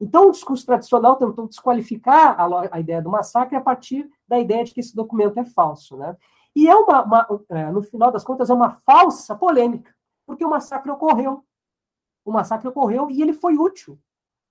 Então, 0.00 0.28
o 0.28 0.32
discurso 0.32 0.66
tradicional 0.66 1.16
tentou 1.16 1.48
desqualificar 1.48 2.40
a, 2.40 2.76
a, 2.76 2.80
ideia 2.80 3.02
do 3.02 3.10
massacre 3.10 3.56
a 3.56 3.60
partir 3.60 4.08
da 4.26 4.38
ideia 4.38 4.64
de 4.64 4.72
que 4.72 4.80
esse 4.80 4.94
documento 4.94 5.38
é 5.38 5.44
falso. 5.44 5.96
Né? 5.96 6.16
E 6.54 6.68
é 6.68 6.74
uma, 6.74 7.02
uma 7.02 7.44
é, 7.48 7.70
no 7.70 7.82
final 7.82 8.10
das 8.10 8.24
contas, 8.24 8.50
é 8.50 8.54
uma 8.54 8.70
falsa 8.86 9.34
polêmica, 9.34 9.94
porque 10.26 10.44
o 10.44 10.50
massacre 10.50 10.90
ocorreu. 10.90 11.44
O 12.24 12.32
massacre 12.32 12.68
ocorreu 12.68 13.10
e 13.10 13.20
ele 13.22 13.32
foi 13.32 13.56
útil 13.56 13.98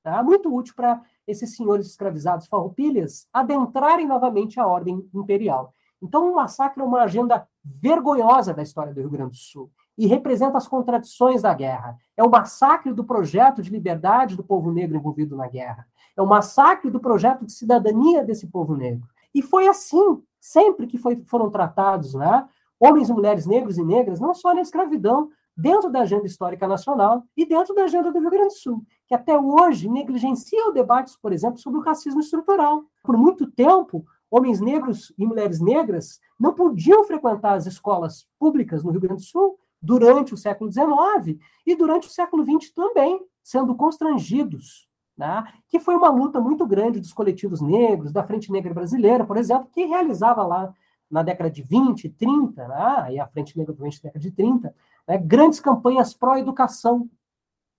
Tá? 0.03 0.23
Muito 0.23 0.53
útil 0.53 0.73
para 0.75 1.01
esses 1.27 1.55
senhores 1.55 1.85
escravizados 1.85 2.47
farroupilhas 2.47 3.27
adentrarem 3.31 4.07
novamente 4.07 4.59
a 4.59 4.65
ordem 4.65 5.07
imperial. 5.13 5.73
Então, 6.01 6.31
o 6.31 6.35
massacre 6.35 6.81
é 6.81 6.85
uma 6.85 7.03
agenda 7.03 7.47
vergonhosa 7.63 8.53
da 8.53 8.63
história 8.63 8.91
do 8.91 8.99
Rio 8.99 9.09
Grande 9.11 9.31
do 9.31 9.35
Sul 9.35 9.71
e 9.95 10.07
representa 10.07 10.57
as 10.57 10.67
contradições 10.67 11.43
da 11.43 11.53
guerra. 11.53 11.95
É 12.17 12.23
o 12.23 12.29
massacre 12.29 12.91
do 12.91 13.03
projeto 13.03 13.61
de 13.61 13.69
liberdade 13.69 14.35
do 14.35 14.43
povo 14.43 14.71
negro 14.71 14.97
envolvido 14.97 15.35
na 15.35 15.47
guerra. 15.47 15.87
É 16.17 16.21
o 16.21 16.25
massacre 16.25 16.89
do 16.89 16.99
projeto 16.99 17.45
de 17.45 17.51
cidadania 17.51 18.23
desse 18.23 18.47
povo 18.47 18.75
negro. 18.75 19.07
E 19.35 19.43
foi 19.43 19.67
assim, 19.67 20.23
sempre 20.41 20.87
que 20.87 20.97
foi, 20.97 21.15
foram 21.25 21.51
tratados 21.51 22.15
né, 22.15 22.45
homens 22.79 23.09
e 23.09 23.13
mulheres 23.13 23.45
negros 23.45 23.77
e 23.77 23.83
negras, 23.83 24.19
não 24.19 24.33
só 24.33 24.53
na 24.53 24.61
escravidão, 24.61 25.29
dentro 25.55 25.91
da 25.91 26.01
agenda 26.01 26.25
histórica 26.25 26.67
nacional 26.67 27.23
e 27.37 27.45
dentro 27.45 27.75
da 27.75 27.83
agenda 27.83 28.11
do 28.11 28.19
Rio 28.19 28.29
Grande 28.31 28.53
do 28.55 28.59
Sul, 28.59 28.83
que 29.07 29.13
até 29.13 29.37
hoje 29.37 29.87
negligencia 29.87 30.67
o 30.67 30.71
debate, 30.71 31.13
por 31.21 31.31
exemplo, 31.31 31.59
sobre 31.59 31.79
o 31.79 31.83
racismo 31.83 32.19
estrutural. 32.19 32.83
Por 33.03 33.15
muito 33.15 33.45
tempo, 33.51 34.03
homens 34.29 34.59
negros 34.59 35.13
e 35.17 35.25
mulheres 35.25 35.59
negras 35.59 36.19
não 36.39 36.53
podiam 36.53 37.03
frequentar 37.03 37.53
as 37.53 37.67
escolas 37.67 38.27
públicas 38.39 38.83
no 38.83 38.91
Rio 38.91 39.01
Grande 39.01 39.21
do 39.21 39.27
Sul 39.27 39.59
durante 39.81 40.33
o 40.33 40.37
século 40.37 40.71
XIX 40.71 41.39
e 41.65 41.75
durante 41.75 42.07
o 42.07 42.11
século 42.11 42.43
XX 42.43 42.71
também, 42.71 43.19
sendo 43.43 43.75
constrangidos. 43.75 44.90
Né? 45.21 45.43
Que 45.69 45.79
foi 45.79 45.95
uma 45.95 46.09
luta 46.09 46.41
muito 46.41 46.65
grande 46.65 46.99
dos 46.99 47.13
coletivos 47.13 47.61
negros, 47.61 48.11
da 48.11 48.23
Frente 48.23 48.51
Negra 48.51 48.73
Brasileira, 48.73 49.23
por 49.23 49.37
exemplo, 49.37 49.69
que 49.71 49.85
realizava 49.85 50.43
lá 50.43 50.73
na 51.11 51.21
década 51.21 51.51
de 51.51 51.61
20, 51.61 52.09
30, 52.09 52.67
né? 52.67 53.13
e 53.13 53.19
a 53.19 53.27
Frente 53.27 53.55
Negra, 53.55 53.71
obviamente, 53.71 54.03
na 54.03 54.07
década 54.07 54.19
de 54.19 54.31
30, 54.31 54.75
né? 55.07 55.17
grandes 55.19 55.59
campanhas 55.59 56.11
pró-educação, 56.11 57.07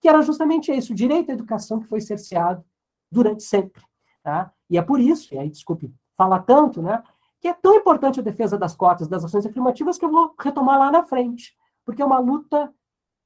que 0.01 0.09
era 0.09 0.23
justamente 0.23 0.71
isso, 0.71 0.93
o 0.93 0.95
direito 0.95 1.33
à 1.33 1.35
educação 1.35 1.81
que 1.81 1.89
foi 1.89 2.01
cerceado 2.01 2.65
durante 3.11 3.43
sempre. 3.43 3.83
Tá? 4.23 4.53
E 4.71 4.79
é 4.79 4.83
por 4.83 5.01
isso, 5.01 5.35
e 5.35 5.39
aí, 5.39 5.51
desculpe 5.51 5.93
falar 6.15 6.43
tanto, 6.43 6.81
né, 6.81 7.03
que 7.41 7.49
é 7.49 7.55
tão 7.55 7.75
importante 7.75 8.21
a 8.21 8.23
defesa 8.23 8.57
das 8.57 8.77
cotas, 8.77 9.09
das 9.09 9.25
ações 9.25 9.45
afirmativas, 9.45 9.99
que 9.99 10.05
eu 10.05 10.11
vou 10.11 10.33
retomar 10.39 10.79
lá 10.79 10.93
na 10.93 11.03
frente, 11.03 11.57
porque 11.85 12.03
é 12.03 12.05
uma 12.05 12.21
luta 12.21 12.73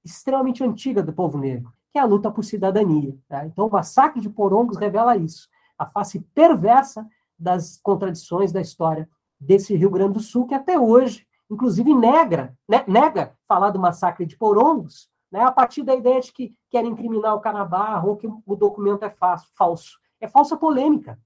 extremamente 0.02 0.64
antiga 0.64 1.02
do 1.02 1.12
povo 1.12 1.36
negro, 1.36 1.70
que 1.96 1.98
é 1.98 2.02
a 2.02 2.04
luta 2.04 2.30
por 2.30 2.44
cidadania. 2.44 3.16
Tá? 3.26 3.46
Então, 3.46 3.66
o 3.66 3.72
massacre 3.72 4.20
de 4.20 4.28
Porongos 4.28 4.76
revela 4.76 5.16
isso, 5.16 5.48
a 5.78 5.86
face 5.86 6.20
perversa 6.34 7.08
das 7.38 7.78
contradições 7.82 8.52
da 8.52 8.60
história 8.60 9.08
desse 9.40 9.74
Rio 9.74 9.88
Grande 9.88 10.12
do 10.12 10.20
Sul, 10.20 10.46
que 10.46 10.52
até 10.52 10.78
hoje, 10.78 11.26
inclusive, 11.50 11.94
nega, 11.94 12.54
né, 12.68 12.84
nega 12.86 13.34
falar 13.48 13.70
do 13.70 13.78
massacre 13.78 14.26
de 14.26 14.36
Porongos, 14.36 15.08
né, 15.32 15.40
a 15.40 15.50
partir 15.50 15.82
da 15.84 15.94
ideia 15.94 16.20
de 16.20 16.30
que 16.34 16.54
querem 16.68 16.90
incriminar 16.90 17.34
o 17.34 17.40
Canabarro 17.40 18.10
ou 18.10 18.16
que 18.18 18.26
o 18.26 18.56
documento 18.56 19.02
é 19.02 19.10
falso. 19.10 19.98
É 20.20 20.28
falsa 20.28 20.54
polêmica, 20.54 21.18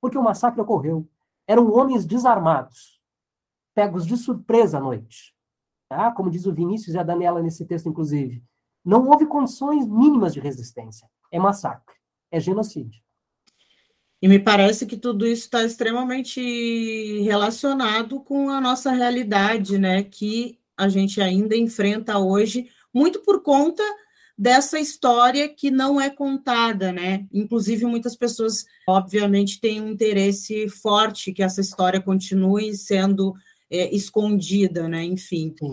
porque 0.00 0.16
o 0.16 0.22
massacre 0.22 0.60
ocorreu. 0.60 1.08
Eram 1.44 1.72
homens 1.72 2.06
desarmados, 2.06 3.00
pegos 3.74 4.06
de 4.06 4.16
surpresa 4.16 4.78
à 4.78 4.80
noite. 4.80 5.34
Tá? 5.88 6.12
Como 6.12 6.30
diz 6.30 6.46
o 6.46 6.54
Vinícius 6.54 6.94
e 6.94 6.98
a 7.00 7.02
Daniela 7.02 7.42
nesse 7.42 7.66
texto, 7.66 7.88
inclusive. 7.88 8.44
Não 8.84 9.08
houve 9.08 9.26
condições 9.26 9.86
mínimas 9.86 10.34
de 10.34 10.40
resistência. 10.40 11.08
É 11.32 11.38
massacre, 11.38 11.96
é 12.30 12.38
genocídio. 12.38 13.02
E 14.20 14.28
me 14.28 14.38
parece 14.38 14.86
que 14.86 14.96
tudo 14.96 15.26
isso 15.26 15.44
está 15.44 15.64
extremamente 15.64 16.40
relacionado 17.22 18.20
com 18.20 18.48
a 18.50 18.60
nossa 18.60 18.90
realidade, 18.90 19.78
né? 19.78 20.02
Que 20.02 20.58
a 20.76 20.88
gente 20.88 21.20
ainda 21.20 21.56
enfrenta 21.56 22.18
hoje, 22.18 22.68
muito 22.92 23.20
por 23.20 23.42
conta 23.42 23.82
dessa 24.36 24.80
história 24.80 25.48
que 25.48 25.70
não 25.70 26.00
é 26.00 26.10
contada, 26.10 26.92
né? 26.92 27.26
Inclusive, 27.32 27.84
muitas 27.84 28.16
pessoas, 28.16 28.64
obviamente, 28.88 29.60
têm 29.60 29.80
um 29.80 29.88
interesse 29.88 30.68
forte 30.68 31.32
que 31.32 31.42
essa 31.42 31.60
história 31.60 32.00
continue 32.00 32.74
sendo 32.74 33.34
é, 33.70 33.94
escondida, 33.94 34.88
né? 34.88 35.04
Enfim. 35.04 35.54
Sim. 35.58 35.70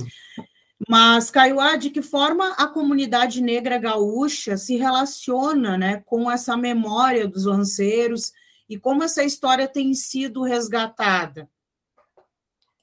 Mas, 0.88 1.30
Caiuá, 1.30 1.76
de 1.76 1.90
que 1.90 2.02
forma 2.02 2.54
a 2.54 2.68
comunidade 2.68 3.42
negra 3.42 3.78
gaúcha 3.78 4.58
se 4.58 4.78
relaciona 4.78 5.78
né, 5.78 6.02
com 6.06 6.30
essa 6.30 6.58
memória 6.58 7.28
dos 7.28 7.46
lanceiros 7.46 8.32
e 8.68 8.78
como 8.78 9.04
essa 9.04 9.24
história 9.24 9.68
tem 9.68 9.94
sido 9.94 10.44
resgatada? 10.44 11.50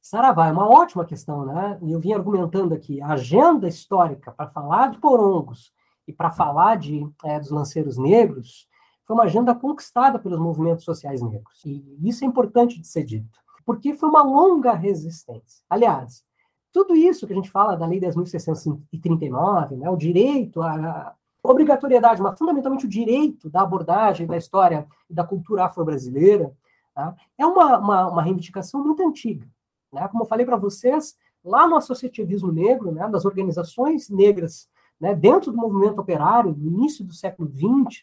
Saravá, 0.01 0.49
é 0.49 0.53
uma 0.53 0.69
ótima 0.69 1.05
questão, 1.05 1.45
né? 1.45 1.79
E 1.83 1.93
eu 1.93 2.01
vim 2.01 2.13
argumentando 2.13 2.75
aqui, 2.75 3.01
a 3.03 3.09
agenda 3.09 3.69
histórica 3.69 4.33
para 4.33 4.49
falar 4.49 4.91
de 4.91 4.99
porongos 4.99 5.73
e 6.07 6.13
para 6.13 6.31
falar 6.31 6.77
de, 6.77 7.07
é, 7.25 7.39
dos 7.39 7.51
lanceiros 7.51 7.99
negros 7.99 8.67
foi 9.05 9.15
uma 9.15 9.25
agenda 9.25 9.55
conquistada 9.55 10.19
pelos 10.19 10.39
movimentos 10.39 10.85
sociais 10.85 11.21
negros. 11.21 11.65
E 11.65 11.99
isso 12.03 12.25
é 12.25 12.27
importante 12.27 12.81
de 12.81 12.87
ser 12.87 13.05
dito, 13.05 13.39
porque 13.67 13.95
foi 13.95 14.09
uma 14.09 14.23
longa 14.23 14.73
resistência. 14.73 15.65
Aliás, 15.69 16.25
tudo 16.73 16.95
isso 16.95 17.27
que 17.27 17.33
a 17.33 17.37
gente 17.37 17.51
fala 17.51 17.77
da 17.77 17.87
Lei 17.87 18.01
10.639, 18.01 19.77
né, 19.77 19.91
o 19.91 19.97
direito 19.97 20.63
a, 20.63 21.15
obrigatoriedade, 21.43 22.21
mas 22.21 22.39
fundamentalmente 22.39 22.87
o 22.87 22.89
direito 22.89 23.49
da 23.49 23.63
abordagem 23.63 24.27
da 24.27 24.37
história 24.37 24.87
e 25.09 25.15
da 25.15 25.25
cultura 25.25 25.65
afro-brasileira, 25.65 26.53
tá? 26.95 27.15
é 27.37 27.47
uma, 27.47 27.79
uma, 27.79 28.09
uma, 28.09 28.23
reivindicação 28.23 28.85
muito 28.85 29.03
antiga. 29.03 29.47
Né? 29.93 30.07
Como 30.09 30.25
eu 30.25 30.29
falei 30.29 30.45
para 30.45 30.57
vocês, 30.57 31.17
lá 31.45 31.67
no 31.67 31.77
associativismo 31.77 32.53
negro, 32.53 32.93
né, 32.93 33.09
das 33.09 33.25
organizações 33.25 34.09
negras, 34.09 34.69
né, 35.01 35.15
dentro 35.15 35.53
do 35.53 35.57
movimento 35.57 36.01
operário, 36.01 36.55
no 36.57 36.67
início 36.67 37.05
do 37.05 37.15
século 37.15 37.49
XX, 37.49 38.03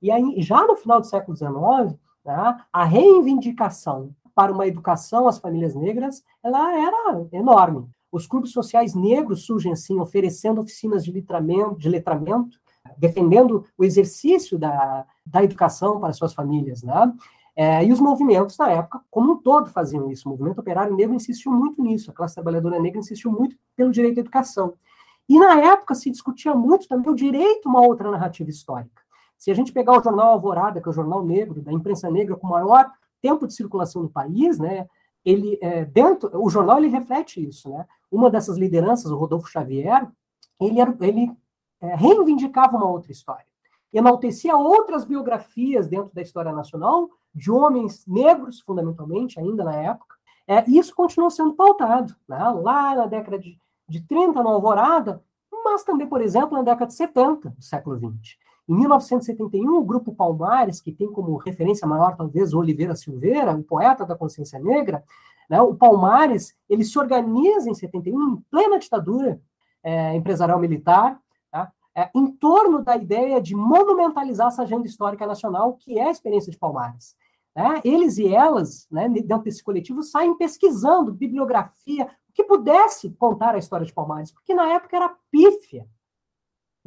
e 0.00 0.10
aí 0.10 0.40
já 0.40 0.66
no 0.66 0.76
final 0.76 1.00
do 1.00 1.06
século 1.06 1.36
XIX, 1.36 1.98
né, 2.24 2.60
a 2.72 2.84
reivindicação 2.84 4.14
para 4.34 4.52
uma 4.52 4.66
educação 4.66 5.26
às 5.26 5.38
famílias 5.38 5.74
negras, 5.74 6.22
ela 6.42 6.78
era 6.78 7.26
enorme. 7.32 7.88
Os 8.10 8.26
clubes 8.26 8.52
sociais 8.52 8.94
negros 8.94 9.44
surgem 9.44 9.72
assim, 9.72 9.98
oferecendo 9.98 10.60
oficinas 10.60 11.04
de 11.04 11.12
letramento, 11.12 11.78
de 11.78 11.88
letramento 11.88 12.58
defendendo 12.96 13.64
o 13.76 13.84
exercício 13.84 14.58
da, 14.58 15.04
da 15.24 15.42
educação 15.42 16.00
para 16.00 16.12
suas 16.12 16.32
famílias, 16.32 16.82
né? 16.82 17.12
É, 17.58 17.82
e 17.84 17.90
os 17.90 18.00
movimentos, 18.00 18.58
na 18.58 18.70
época, 18.70 19.00
como 19.10 19.32
um 19.32 19.36
todo, 19.38 19.70
faziam 19.70 20.10
isso. 20.10 20.28
O 20.28 20.32
movimento 20.32 20.58
operário 20.58 20.94
negro 20.94 21.14
insistiu 21.14 21.50
muito 21.50 21.82
nisso, 21.82 22.10
a 22.10 22.14
classe 22.14 22.34
trabalhadora 22.34 22.78
negra 22.78 22.98
insistiu 22.98 23.32
muito 23.32 23.56
pelo 23.74 23.90
direito 23.90 24.18
à 24.18 24.20
educação. 24.20 24.74
E, 25.26 25.38
na 25.38 25.58
época, 25.60 25.94
se 25.94 26.10
discutia 26.10 26.54
muito 26.54 26.86
também 26.86 27.10
o 27.10 27.16
direito 27.16 27.66
a 27.66 27.70
uma 27.70 27.80
outra 27.80 28.10
narrativa 28.10 28.50
histórica. 28.50 29.02
Se 29.38 29.50
a 29.50 29.54
gente 29.54 29.72
pegar 29.72 29.98
o 29.98 30.02
jornal 30.02 30.32
Alvorada, 30.32 30.80
que 30.80 30.88
é 30.88 30.90
o 30.90 30.94
jornal 30.94 31.24
negro, 31.24 31.62
da 31.62 31.72
imprensa 31.72 32.10
negra 32.10 32.36
com 32.36 32.46
maior 32.46 32.90
tempo 33.22 33.46
de 33.46 33.54
circulação 33.54 34.02
no 34.02 34.10
país, 34.10 34.58
né, 34.58 34.86
ele, 35.26 35.58
é, 35.60 35.84
dentro, 35.84 36.30
o 36.40 36.48
jornal 36.48 36.78
ele 36.78 36.86
reflete 36.86 37.44
isso. 37.44 37.68
Né? 37.68 37.84
Uma 38.10 38.30
dessas 38.30 38.56
lideranças, 38.56 39.10
o 39.10 39.16
Rodolfo 39.16 39.48
Xavier, 39.48 40.08
ele, 40.60 40.80
era, 40.80 40.96
ele 41.00 41.36
é, 41.80 41.96
reivindicava 41.96 42.76
uma 42.76 42.88
outra 42.88 43.10
história. 43.10 43.44
Enaltecia 43.92 44.56
outras 44.56 45.04
biografias 45.04 45.88
dentro 45.88 46.14
da 46.14 46.22
história 46.22 46.52
nacional, 46.52 47.10
de 47.34 47.50
homens 47.50 48.06
negros, 48.06 48.60
fundamentalmente, 48.60 49.40
ainda 49.40 49.64
na 49.64 49.74
época, 49.74 50.14
é, 50.46 50.64
e 50.70 50.78
isso 50.78 50.94
continuou 50.94 51.30
sendo 51.30 51.54
pautado. 51.54 52.14
Né? 52.28 52.38
Lá 52.62 52.94
na 52.94 53.06
década 53.06 53.36
de, 53.36 53.58
de 53.88 54.00
30, 54.02 54.40
na 54.42 54.50
Alvorada, 54.50 55.24
mas 55.64 55.82
também, 55.82 56.06
por 56.06 56.20
exemplo, 56.20 56.56
na 56.56 56.62
década 56.62 56.86
de 56.86 56.94
70 56.94 57.50
do 57.50 57.62
século 57.62 57.98
XX. 57.98 58.36
Em 58.68 58.74
1971, 58.74 59.76
o 59.76 59.84
Grupo 59.84 60.14
Palmares, 60.14 60.80
que 60.80 60.92
tem 60.92 61.10
como 61.12 61.36
referência 61.36 61.86
maior, 61.86 62.16
talvez, 62.16 62.52
Oliveira 62.52 62.96
Silveira, 62.96 63.54
o 63.54 63.62
poeta 63.62 64.04
da 64.04 64.16
consciência 64.16 64.58
negra, 64.58 65.04
né, 65.48 65.60
o 65.62 65.74
Palmares, 65.74 66.54
ele 66.68 66.84
se 66.84 66.98
organiza 66.98 67.70
em 67.70 67.74
71, 67.74 68.30
em 68.30 68.36
plena 68.50 68.78
ditadura 68.78 69.40
é, 69.82 70.14
empresarial 70.16 70.58
militar, 70.58 71.20
tá, 71.50 71.72
é, 71.94 72.10
em 72.14 72.26
torno 72.32 72.82
da 72.82 72.96
ideia 72.96 73.40
de 73.40 73.54
monumentalizar 73.54 74.48
essa 74.48 74.62
agenda 74.62 74.86
histórica 74.86 75.26
nacional, 75.26 75.74
que 75.74 75.98
é 75.98 76.08
a 76.08 76.10
experiência 76.10 76.50
de 76.50 76.58
Palmares. 76.58 77.16
Né? 77.54 77.80
Eles 77.84 78.18
e 78.18 78.34
elas, 78.34 78.86
né, 78.90 79.08
dentro 79.08 79.44
desse 79.44 79.62
coletivo, 79.62 80.02
saem 80.02 80.36
pesquisando 80.36 81.12
bibliografia, 81.12 82.10
que 82.34 82.44
pudesse 82.44 83.10
contar 83.12 83.54
a 83.54 83.58
história 83.58 83.86
de 83.86 83.94
Palmares, 83.94 84.30
porque 84.30 84.52
na 84.52 84.74
época 84.74 84.96
era 84.96 85.16
pífia. 85.30 85.86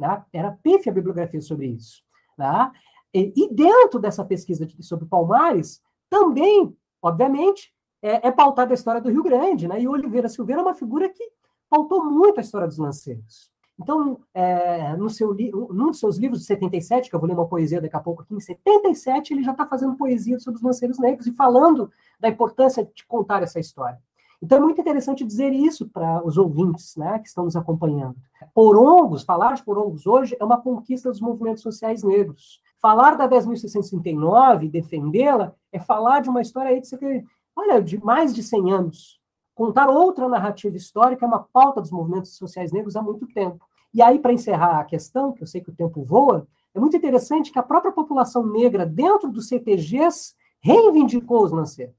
Né? 0.00 0.24
Era 0.32 0.58
pífia 0.62 0.90
a 0.90 0.94
bibliografia 0.94 1.40
sobre 1.40 1.66
isso. 1.66 2.02
Né? 2.36 2.72
E, 3.12 3.32
e, 3.36 3.54
dentro 3.54 4.00
dessa 4.00 4.24
pesquisa 4.24 4.64
de, 4.64 4.82
sobre 4.82 5.06
Palmares, 5.06 5.82
também, 6.08 6.74
obviamente, 7.02 7.72
é, 8.02 8.28
é 8.28 8.32
pautada 8.32 8.72
a 8.72 8.74
história 8.74 9.00
do 9.00 9.10
Rio 9.10 9.22
Grande. 9.22 9.68
Né? 9.68 9.82
E 9.82 9.88
Oliveira 9.88 10.28
Silveira 10.28 10.62
é 10.62 10.64
uma 10.64 10.74
figura 10.74 11.08
que 11.08 11.22
pautou 11.68 12.04
muito 12.04 12.38
a 12.38 12.40
história 12.40 12.66
dos 12.66 12.78
lanceiros. 12.78 13.50
Então, 13.78 14.20
é, 14.34 14.94
no 14.96 15.08
seu 15.08 15.34
num 15.34 15.86
dos 15.86 16.00
seus 16.00 16.18
livros 16.18 16.40
de 16.40 16.46
77, 16.46 17.08
que 17.08 17.16
eu 17.16 17.20
vou 17.20 17.26
ler 17.26 17.34
uma 17.34 17.48
poesia 17.48 17.80
daqui 17.80 17.96
a 17.96 18.00
pouco 18.00 18.22
aqui, 18.22 18.34
em 18.34 18.40
77, 18.40 19.32
ele 19.32 19.42
já 19.42 19.52
está 19.52 19.66
fazendo 19.66 19.96
poesia 19.96 20.38
sobre 20.38 20.58
os 20.58 20.62
lanceiros 20.62 20.98
negros 20.98 21.26
e 21.26 21.32
falando 21.32 21.90
da 22.18 22.28
importância 22.28 22.84
de 22.84 23.06
contar 23.06 23.42
essa 23.42 23.58
história. 23.58 23.98
Então 24.42 24.58
é 24.58 24.60
muito 24.60 24.80
interessante 24.80 25.24
dizer 25.24 25.52
isso 25.52 25.88
para 25.88 26.26
os 26.26 26.38
ouvintes 26.38 26.96
né, 26.96 27.18
que 27.18 27.28
estão 27.28 27.44
nos 27.44 27.56
acompanhando. 27.56 28.16
Porongos, 28.54 29.22
falar 29.22 29.54
de 29.54 29.62
porongos 29.62 30.06
hoje 30.06 30.36
é 30.40 30.44
uma 30.44 30.60
conquista 30.60 31.10
dos 31.10 31.20
movimentos 31.20 31.62
sociais 31.62 32.02
negros. 32.02 32.60
Falar 32.80 33.16
da 33.16 33.28
10.639 33.28 34.64
e 34.64 34.68
defendê-la 34.68 35.52
é 35.70 35.78
falar 35.78 36.20
de 36.20 36.30
uma 36.30 36.40
história 36.40 36.70
aí 36.70 36.80
de, 36.80 37.26
olha, 37.54 37.82
de 37.82 38.02
mais 38.02 38.34
de 38.34 38.42
100 38.42 38.72
anos. 38.72 39.20
Contar 39.54 39.90
outra 39.90 40.26
narrativa 40.26 40.74
histórica 40.74 41.26
é 41.26 41.28
uma 41.28 41.46
pauta 41.52 41.82
dos 41.82 41.90
movimentos 41.90 42.34
sociais 42.36 42.72
negros 42.72 42.96
há 42.96 43.02
muito 43.02 43.26
tempo. 43.26 43.62
E 43.92 44.00
aí, 44.00 44.18
para 44.18 44.32
encerrar 44.32 44.80
a 44.80 44.84
questão, 44.84 45.32
que 45.32 45.42
eu 45.42 45.46
sei 45.46 45.60
que 45.60 45.68
o 45.68 45.74
tempo 45.74 46.02
voa, 46.02 46.46
é 46.74 46.80
muito 46.80 46.96
interessante 46.96 47.52
que 47.52 47.58
a 47.58 47.62
própria 47.62 47.92
população 47.92 48.46
negra, 48.46 48.86
dentro 48.86 49.30
dos 49.30 49.48
CTGs, 49.48 50.34
reivindicou 50.60 51.44
os 51.44 51.52
lanceiros. 51.52 51.94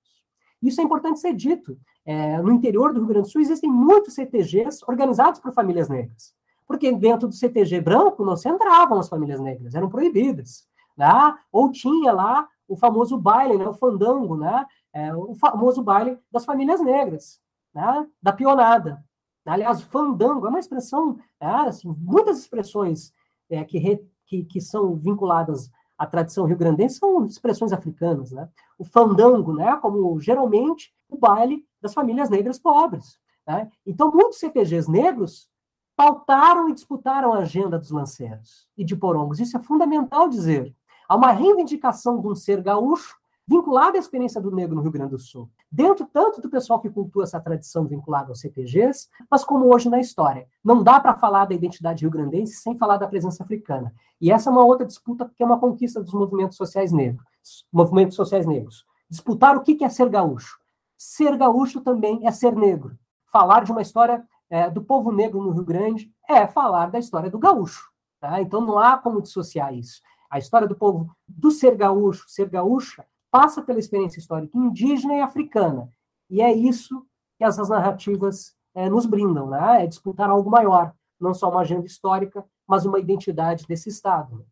Isso 0.61 0.79
é 0.79 0.83
importante 0.83 1.19
ser 1.19 1.35
dito. 1.35 1.77
É, 2.05 2.41
no 2.41 2.51
interior 2.51 2.93
do 2.93 2.99
Rio 2.99 3.07
Grande 3.07 3.27
do 3.27 3.31
Sul 3.31 3.41
existem 3.41 3.69
muitos 3.69 4.15
CTGs 4.15 4.83
organizados 4.87 5.39
por 5.39 5.53
famílias 5.53 5.87
negras. 5.87 6.33
Porque 6.65 6.91
dentro 6.91 7.27
do 7.27 7.35
CTG 7.35 7.81
branco 7.81 8.25
não 8.25 8.35
se 8.35 8.49
entravam 8.49 8.99
as 8.99 9.09
famílias 9.09 9.39
negras, 9.39 9.75
eram 9.75 9.89
proibidas. 9.89 10.67
Né? 10.97 11.07
Ou 11.51 11.71
tinha 11.71 12.11
lá 12.11 12.47
o 12.67 12.75
famoso 12.75 13.17
baile, 13.17 13.57
né? 13.57 13.67
o 13.67 13.73
fandango, 13.73 14.37
né? 14.37 14.65
É, 14.93 15.13
o 15.15 15.35
famoso 15.35 15.83
baile 15.83 16.17
das 16.31 16.45
famílias 16.45 16.81
negras, 16.81 17.41
né? 17.73 18.07
da 18.21 18.31
pionada. 18.31 19.03
Aliás, 19.45 19.81
fandango 19.81 20.45
é 20.45 20.49
uma 20.49 20.59
expressão, 20.59 21.17
é, 21.39 21.47
assim, 21.47 21.93
muitas 21.97 22.39
expressões 22.39 23.13
é, 23.49 23.63
que, 23.63 23.77
re, 23.77 24.05
que, 24.25 24.43
que 24.43 24.61
são 24.61 24.95
vinculadas 24.95 25.71
a 25.97 26.07
tradição 26.07 26.45
rio-grandense 26.45 26.97
são 26.97 27.23
expressões 27.25 27.71
africanas, 27.71 28.31
né? 28.31 28.49
O 28.75 28.83
fandango, 28.83 29.53
né? 29.53 29.77
Como 29.77 30.19
geralmente 30.19 30.91
o 31.07 31.15
baile 31.15 31.63
das 31.81 31.93
famílias 31.93 32.29
negras 32.29 32.59
pobres. 32.59 33.19
Né? 33.47 33.69
Então, 33.85 34.11
muitos 34.11 34.39
CTGs 34.39 34.89
negros 34.89 35.49
pautaram 35.95 36.69
e 36.69 36.73
disputaram 36.73 37.33
a 37.33 37.39
agenda 37.39 37.77
dos 37.77 37.91
lanceiros 37.91 38.67
e 38.77 38.83
de 38.83 38.95
porongos. 38.95 39.39
Isso 39.39 39.57
é 39.57 39.59
fundamental 39.59 40.27
dizer. 40.27 40.73
Há 41.07 41.15
uma 41.15 41.31
reivindicação 41.31 42.21
de 42.21 42.27
um 42.27 42.35
ser 42.35 42.61
gaúcho 42.61 43.15
vinculado 43.47 43.97
à 43.97 43.99
experiência 43.99 44.39
do 44.39 44.49
negro 44.49 44.75
no 44.75 44.81
Rio 44.81 44.91
Grande 44.91 45.11
do 45.11 45.19
Sul. 45.19 45.49
Dentro 45.69 46.07
tanto 46.11 46.39
do 46.39 46.49
pessoal 46.49 46.79
que 46.79 46.89
cultua 46.89 47.23
essa 47.23 47.39
tradição 47.39 47.85
vinculada 47.85 48.29
aos 48.29 48.39
CTGs, 48.39 49.09
mas 49.29 49.43
como 49.43 49.73
hoje 49.73 49.89
na 49.89 49.99
história. 49.99 50.47
Não 50.63 50.81
dá 50.81 50.99
para 50.99 51.15
falar 51.15 51.45
da 51.45 51.53
identidade 51.55 52.03
rio-grandense 52.03 52.55
sem 52.55 52.77
falar 52.77 52.95
da 52.95 53.07
presença 53.07 53.43
africana. 53.43 53.93
E 54.21 54.31
essa 54.31 54.49
é 54.49 54.51
uma 54.53 54.63
outra 54.63 54.85
disputa 54.85 55.29
que 55.35 55.43
é 55.43 55.45
uma 55.45 55.59
conquista 55.59 56.01
dos 56.01 56.13
movimentos 56.13 56.55
sociais 56.55 56.93
negros. 56.93 57.25
Movimentos 57.71 58.15
sociais 58.15 58.45
negros. 58.45 58.85
Disputar 59.09 59.57
o 59.57 59.61
que 59.61 59.83
é 59.83 59.89
ser 59.89 60.07
gaúcho. 60.07 60.60
Ser 61.03 61.35
gaúcho 61.35 61.81
também 61.81 62.27
é 62.27 62.31
ser 62.31 62.55
negro. 62.55 62.95
Falar 63.25 63.63
de 63.63 63.71
uma 63.71 63.81
história 63.81 64.23
é, 64.47 64.69
do 64.69 64.83
povo 64.83 65.11
negro 65.11 65.41
no 65.41 65.49
Rio 65.49 65.65
Grande 65.65 66.13
é 66.29 66.45
falar 66.45 66.91
da 66.91 66.99
história 66.99 67.27
do 67.27 67.39
gaúcho. 67.39 67.89
Tá? 68.19 68.39
Então 68.39 68.61
não 68.61 68.77
há 68.77 68.99
como 68.99 69.19
dissociar 69.19 69.73
isso. 69.73 69.99
A 70.29 70.37
história 70.37 70.67
do 70.67 70.75
povo, 70.75 71.09
do 71.27 71.49
ser 71.49 71.75
gaúcho, 71.75 72.29
ser 72.29 72.47
gaúcha, 72.47 73.03
passa 73.31 73.63
pela 73.63 73.79
experiência 73.79 74.19
histórica 74.19 74.55
indígena 74.55 75.15
e 75.15 75.21
africana. 75.21 75.91
E 76.29 76.39
é 76.39 76.53
isso 76.53 77.03
que 77.35 77.43
essas 77.43 77.67
narrativas 77.67 78.55
é, 78.75 78.87
nos 78.87 79.07
brindam, 79.07 79.49
né? 79.49 79.83
é 79.83 79.87
disputar 79.87 80.29
algo 80.29 80.51
maior, 80.51 80.93
não 81.19 81.33
só 81.33 81.49
uma 81.49 81.61
agenda 81.61 81.87
histórica, 81.87 82.45
mas 82.67 82.85
uma 82.85 82.99
identidade 82.99 83.65
desse 83.65 83.89
Estado. 83.89 84.45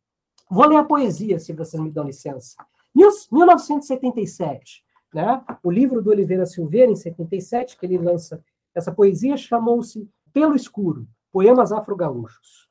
Vou 0.49 0.67
ler 0.67 0.77
a 0.77 0.83
poesia, 0.83 1.37
se 1.37 1.53
vocês 1.53 1.79
me 1.79 1.91
dão 1.91 2.05
licença. 2.05 2.55
1977, 2.95 4.83
né? 5.13 5.43
o 5.63 5.71
livro 5.71 6.01
do 6.01 6.09
Oliveira 6.09 6.45
Silveira, 6.45 6.91
em 6.91 6.95
77, 6.95 7.77
que 7.77 7.85
ele 7.85 7.97
lança 7.97 8.43
essa 8.73 8.91
poesia, 8.91 9.35
chamou-se 9.35 10.09
Pelo 10.31 10.55
Escuro, 10.55 11.07
Poemas 11.31 11.71
Afro-Gaúchos. 11.71 12.69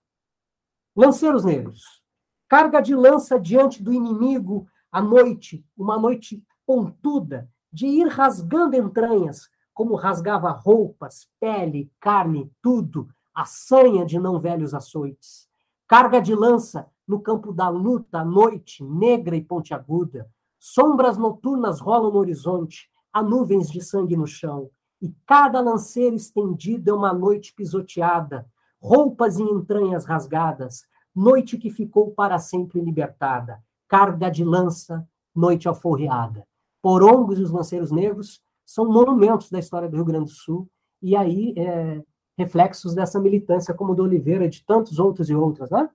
Lanceiros 0.96 1.44
Negros. 1.44 2.02
Carga 2.48 2.80
de 2.80 2.94
lança 2.94 3.38
diante 3.38 3.82
do 3.82 3.92
inimigo 3.92 4.66
a 4.90 5.02
noite, 5.02 5.64
uma 5.76 5.98
noite 5.98 6.42
pontuda, 6.66 7.48
de 7.72 7.86
ir 7.86 8.08
rasgando 8.08 8.76
entranhas, 8.76 9.48
como 9.74 9.94
rasgava 9.94 10.50
roupas, 10.50 11.28
pele, 11.38 11.92
carne, 12.00 12.50
tudo, 12.60 13.08
a 13.34 13.44
sanha 13.44 14.04
de 14.04 14.18
não 14.18 14.38
velhos 14.38 14.74
açoites. 14.74 15.48
Carga 15.86 16.20
de 16.20 16.34
lança 16.34 16.90
no 17.06 17.20
campo 17.20 17.52
da 17.52 17.68
luta, 17.68 18.18
à 18.18 18.24
noite, 18.24 18.82
negra 18.82 19.36
e 19.36 19.42
pontiaguda. 19.42 20.28
Sombras 20.74 21.16
noturnas 21.16 21.80
rolam 21.80 22.12
no 22.12 22.18
horizonte, 22.18 22.90
há 23.12 23.22
nuvens 23.22 23.70
de 23.70 23.80
sangue 23.80 24.16
no 24.16 24.26
chão. 24.26 24.70
E 25.00 25.10
cada 25.26 25.60
lanceira 25.60 26.14
estendida 26.14 26.90
é 26.90 26.94
uma 26.94 27.12
noite 27.12 27.54
pisoteada, 27.54 28.46
roupas 28.78 29.38
e 29.38 29.42
entranhas 29.42 30.04
rasgadas, 30.04 30.82
noite 31.14 31.56
que 31.56 31.70
ficou 31.70 32.10
para 32.10 32.38
sempre 32.38 32.80
libertada 32.80 33.62
carga 33.88 34.30
de 34.30 34.44
lança, 34.44 35.08
noite 35.34 35.66
alforreada. 35.66 36.46
Porongos 36.82 37.38
e 37.38 37.42
os 37.42 37.50
lanceiros 37.50 37.90
negros 37.90 38.42
são 38.66 38.84
monumentos 38.84 39.50
da 39.50 39.58
história 39.58 39.88
do 39.88 39.96
Rio 39.96 40.04
Grande 40.04 40.26
do 40.26 40.36
Sul, 40.36 40.68
e 41.00 41.16
aí 41.16 41.54
é, 41.56 42.02
reflexos 42.36 42.94
dessa 42.94 43.18
militância, 43.18 43.72
como 43.72 43.94
do 43.94 44.02
Oliveira, 44.02 44.46
de 44.46 44.62
tantos 44.66 44.98
outros 44.98 45.30
e 45.30 45.34
outras, 45.34 45.70
né? 45.70 45.88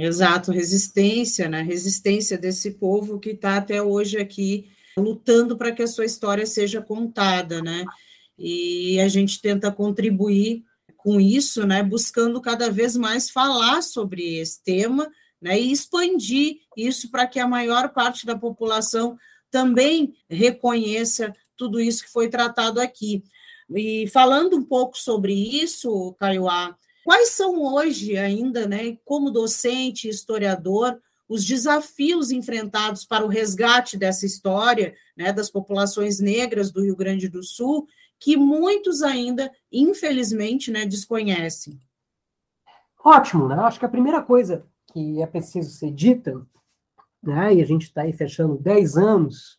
Exato, 0.00 0.52
resistência, 0.52 1.48
né? 1.48 1.62
Resistência 1.62 2.38
desse 2.38 2.72
povo 2.72 3.18
que 3.18 3.30
está 3.30 3.56
até 3.56 3.82
hoje 3.82 4.18
aqui 4.18 4.70
lutando 4.96 5.56
para 5.56 5.72
que 5.72 5.82
a 5.82 5.86
sua 5.86 6.04
história 6.04 6.46
seja 6.46 6.80
contada, 6.80 7.62
né? 7.62 7.84
E 8.38 9.00
a 9.00 9.08
gente 9.08 9.40
tenta 9.40 9.70
contribuir 9.70 10.64
com 10.96 11.20
isso, 11.20 11.66
né? 11.66 11.82
Buscando 11.82 12.40
cada 12.40 12.70
vez 12.70 12.96
mais 12.96 13.30
falar 13.30 13.82
sobre 13.82 14.38
esse 14.38 14.62
tema 14.62 15.10
né, 15.40 15.58
e 15.58 15.72
expandir 15.72 16.58
isso 16.76 17.10
para 17.10 17.26
que 17.26 17.38
a 17.38 17.46
maior 17.46 17.90
parte 17.90 18.26
da 18.26 18.36
população 18.36 19.16
também 19.50 20.14
reconheça 20.28 21.32
tudo 21.56 21.80
isso 21.80 22.04
que 22.04 22.10
foi 22.10 22.28
tratado 22.28 22.80
aqui. 22.80 23.24
E 23.74 24.06
falando 24.08 24.56
um 24.56 24.64
pouco 24.64 24.96
sobre 24.96 25.32
isso, 25.32 26.14
Caiuá, 26.18 26.76
quais 27.08 27.30
são 27.30 27.62
hoje 27.62 28.18
ainda, 28.18 28.68
né, 28.68 28.98
como 29.02 29.30
docente, 29.30 30.10
historiador, 30.10 31.00
os 31.26 31.42
desafios 31.42 32.30
enfrentados 32.30 33.06
para 33.06 33.24
o 33.24 33.28
resgate 33.28 33.96
dessa 33.96 34.26
história, 34.26 34.94
né, 35.16 35.32
das 35.32 35.48
populações 35.48 36.20
negras 36.20 36.70
do 36.70 36.82
Rio 36.82 36.94
Grande 36.94 37.26
do 37.26 37.42
Sul, 37.42 37.88
que 38.20 38.36
muitos 38.36 39.00
ainda, 39.00 39.50
infelizmente, 39.72 40.70
né, 40.70 40.84
desconhecem? 40.84 41.80
Ótimo, 43.02 43.48
né? 43.48 43.54
Acho 43.54 43.78
que 43.78 43.86
a 43.86 43.88
primeira 43.88 44.20
coisa 44.20 44.66
que 44.92 45.22
é 45.22 45.26
preciso 45.26 45.70
ser 45.70 45.90
dita, 45.90 46.46
né, 47.22 47.54
e 47.54 47.62
a 47.62 47.64
gente 47.64 47.84
está 47.84 48.02
aí 48.02 48.12
fechando 48.12 48.58
10 48.58 48.98
anos, 48.98 49.58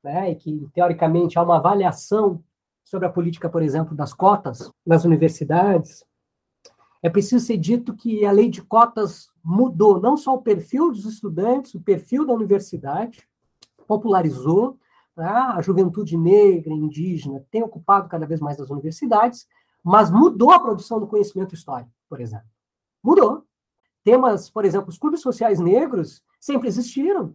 né, 0.00 0.30
e 0.30 0.36
que, 0.36 0.68
teoricamente, 0.72 1.40
há 1.40 1.42
uma 1.42 1.56
avaliação 1.56 2.40
sobre 2.84 3.08
a 3.08 3.10
política, 3.10 3.50
por 3.50 3.64
exemplo, 3.64 3.96
das 3.96 4.12
cotas 4.12 4.70
nas 4.86 5.04
universidades, 5.04 6.04
é 7.04 7.10
preciso 7.10 7.44
ser 7.44 7.58
dito 7.58 7.94
que 7.94 8.24
a 8.24 8.32
lei 8.32 8.48
de 8.48 8.62
cotas 8.62 9.28
mudou 9.44 10.00
não 10.00 10.16
só 10.16 10.32
o 10.32 10.40
perfil 10.40 10.90
dos 10.90 11.04
estudantes, 11.04 11.74
o 11.74 11.80
perfil 11.80 12.26
da 12.26 12.32
universidade, 12.32 13.28
popularizou, 13.86 14.78
né, 15.14 15.28
a 15.28 15.60
juventude 15.60 16.16
negra, 16.16 16.72
indígena, 16.72 17.44
tem 17.50 17.62
ocupado 17.62 18.08
cada 18.08 18.26
vez 18.26 18.40
mais 18.40 18.58
as 18.58 18.70
universidades, 18.70 19.46
mas 19.82 20.10
mudou 20.10 20.50
a 20.50 20.58
produção 20.58 20.98
do 20.98 21.06
conhecimento 21.06 21.54
histórico, 21.54 21.90
por 22.08 22.22
exemplo. 22.22 22.46
Mudou. 23.02 23.44
Temas, 24.02 24.48
por 24.48 24.64
exemplo, 24.64 24.88
os 24.88 24.96
clubes 24.96 25.20
sociais 25.20 25.60
negros 25.60 26.22
sempre 26.40 26.68
existiram. 26.68 27.32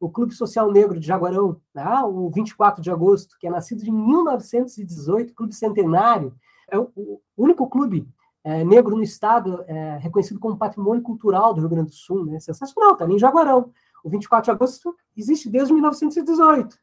O 0.00 0.10
Clube 0.10 0.34
Social 0.34 0.72
Negro 0.72 0.98
de 0.98 1.06
Jaguarão, 1.06 1.60
né, 1.72 2.02
o 2.02 2.28
24 2.30 2.82
de 2.82 2.90
agosto, 2.90 3.36
que 3.38 3.46
é 3.46 3.50
nascido 3.50 3.84
de 3.84 3.92
1918, 3.92 5.34
clube 5.34 5.54
centenário, 5.54 6.34
é 6.68 6.76
o 6.76 7.20
único 7.36 7.68
clube 7.68 8.08
é, 8.44 8.62
negro 8.62 8.94
no 8.94 9.02
estado 9.02 9.64
é, 9.66 9.96
reconhecido 9.96 10.38
como 10.38 10.58
patrimônio 10.58 11.02
cultural 11.02 11.54
do 11.54 11.60
Rio 11.60 11.70
Grande 11.70 11.90
do 11.90 11.96
Sul, 11.96 12.26
né? 12.26 12.38
Sensacional, 12.38 12.92
está 12.92 13.04
ali 13.04 13.14
em 13.14 13.18
Jaguarão. 13.18 13.72
O 14.04 14.10
24 14.10 14.44
de 14.44 14.50
agosto 14.50 14.94
existe 15.16 15.48
desde 15.48 15.72
1918. 15.72 16.76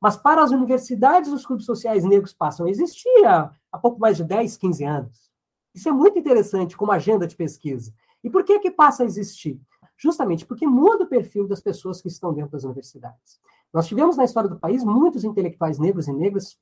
Mas 0.00 0.16
para 0.16 0.42
as 0.42 0.50
universidades, 0.50 1.30
os 1.30 1.46
clubes 1.46 1.64
sociais 1.64 2.04
negros 2.04 2.32
passam 2.32 2.66
a 2.66 2.70
existir 2.70 3.24
há, 3.24 3.52
há 3.70 3.78
pouco 3.78 4.00
mais 4.00 4.16
de 4.16 4.24
10, 4.24 4.56
15 4.56 4.84
anos. 4.84 5.30
Isso 5.72 5.88
é 5.88 5.92
muito 5.92 6.18
interessante 6.18 6.76
como 6.76 6.90
agenda 6.90 7.26
de 7.26 7.36
pesquisa. 7.36 7.92
E 8.22 8.28
por 8.28 8.42
que 8.42 8.58
que 8.58 8.70
passa 8.70 9.02
a 9.02 9.06
existir? 9.06 9.60
Justamente 9.96 10.44
porque 10.44 10.66
muda 10.66 11.04
o 11.04 11.08
perfil 11.08 11.46
das 11.46 11.60
pessoas 11.60 12.00
que 12.00 12.08
estão 12.08 12.32
dentro 12.32 12.52
das 12.52 12.64
universidades. 12.64 13.38
Nós 13.72 13.86
tivemos 13.86 14.16
na 14.16 14.24
história 14.24 14.48
do 14.48 14.58
país 14.58 14.82
muitos 14.82 15.24
intelectuais 15.24 15.78
negros 15.78 16.08
e 16.08 16.12
negras 16.12 16.58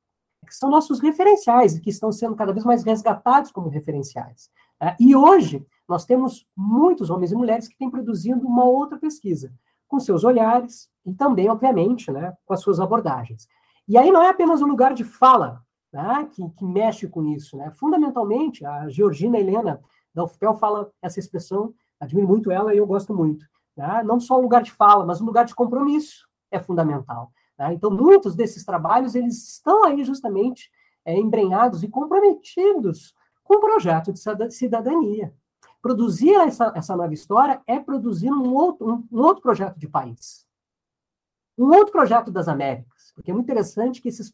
que 0.46 0.54
são 0.54 0.70
nossos 0.70 1.00
referenciais 1.00 1.76
e 1.76 1.80
que 1.80 1.90
estão 1.90 2.10
sendo 2.10 2.34
cada 2.34 2.52
vez 2.52 2.64
mais 2.64 2.82
resgatados 2.82 3.50
como 3.50 3.68
referenciais. 3.68 4.50
É, 4.80 4.96
e 4.98 5.14
hoje 5.14 5.64
nós 5.88 6.04
temos 6.04 6.48
muitos 6.56 7.10
homens 7.10 7.32
e 7.32 7.36
mulheres 7.36 7.68
que 7.68 7.76
têm 7.76 7.90
produzindo 7.90 8.46
uma 8.46 8.64
outra 8.64 8.98
pesquisa, 8.98 9.52
com 9.86 10.00
seus 10.00 10.24
olhares 10.24 10.90
e 11.04 11.12
também, 11.12 11.48
obviamente, 11.50 12.10
né, 12.10 12.32
com 12.44 12.54
as 12.54 12.60
suas 12.60 12.80
abordagens. 12.80 13.46
E 13.86 13.98
aí 13.98 14.10
não 14.10 14.22
é 14.22 14.30
apenas 14.30 14.62
um 14.62 14.66
lugar 14.66 14.94
de 14.94 15.04
fala 15.04 15.62
né, 15.92 16.28
que, 16.32 16.48
que, 16.50 16.64
mexe 16.64 17.06
com 17.06 17.24
isso. 17.26 17.56
Né? 17.56 17.70
Fundamentalmente, 17.72 18.64
a 18.64 18.88
Georgina 18.88 19.38
Helena 19.38 19.80
da 20.14 20.24
UFPEL 20.24 20.54
fala 20.54 20.90
essa 21.02 21.20
expressão, 21.20 21.74
admiro 22.00 22.26
muito 22.26 22.50
ela 22.50 22.74
e 22.74 22.78
eu 22.78 22.86
gosto 22.86 23.14
muito. 23.14 23.44
Né? 23.76 24.02
Não 24.02 24.18
só 24.18 24.38
um 24.38 24.42
lugar 24.42 24.62
de 24.62 24.72
fala, 24.72 25.04
mas 25.04 25.20
um 25.20 25.26
lugar 25.26 25.44
de 25.44 25.54
compromisso 25.54 26.28
é 26.50 26.58
fundamental. 26.58 27.30
Né? 27.58 27.74
Então, 27.74 27.90
muitos 27.90 28.34
desses 28.34 28.64
trabalhos 28.64 29.14
eles 29.14 29.54
estão 29.54 29.84
aí 29.84 30.04
justamente 30.04 30.70
é, 31.04 31.16
embrenhados 31.16 31.82
e 31.82 31.88
comprometidos 31.88 33.14
com 33.42 33.56
o 33.56 33.60
projeto 33.60 34.12
de 34.12 34.50
cidadania. 34.50 35.34
Produzir 35.80 36.34
essa, 36.34 36.72
essa 36.76 36.96
nova 36.96 37.12
história 37.12 37.60
é 37.66 37.78
produzir 37.78 38.30
um 38.30 38.54
outro, 38.54 38.88
um, 38.88 39.08
um 39.10 39.20
outro 39.20 39.42
projeto 39.42 39.78
de 39.78 39.88
país. 39.88 40.46
Um 41.58 41.66
outro 41.66 41.92
projeto 41.92 42.30
das 42.30 42.48
Américas. 42.48 43.12
Porque 43.14 43.30
é 43.30 43.34
muito 43.34 43.46
interessante 43.46 44.00
que 44.00 44.08
esses, 44.08 44.32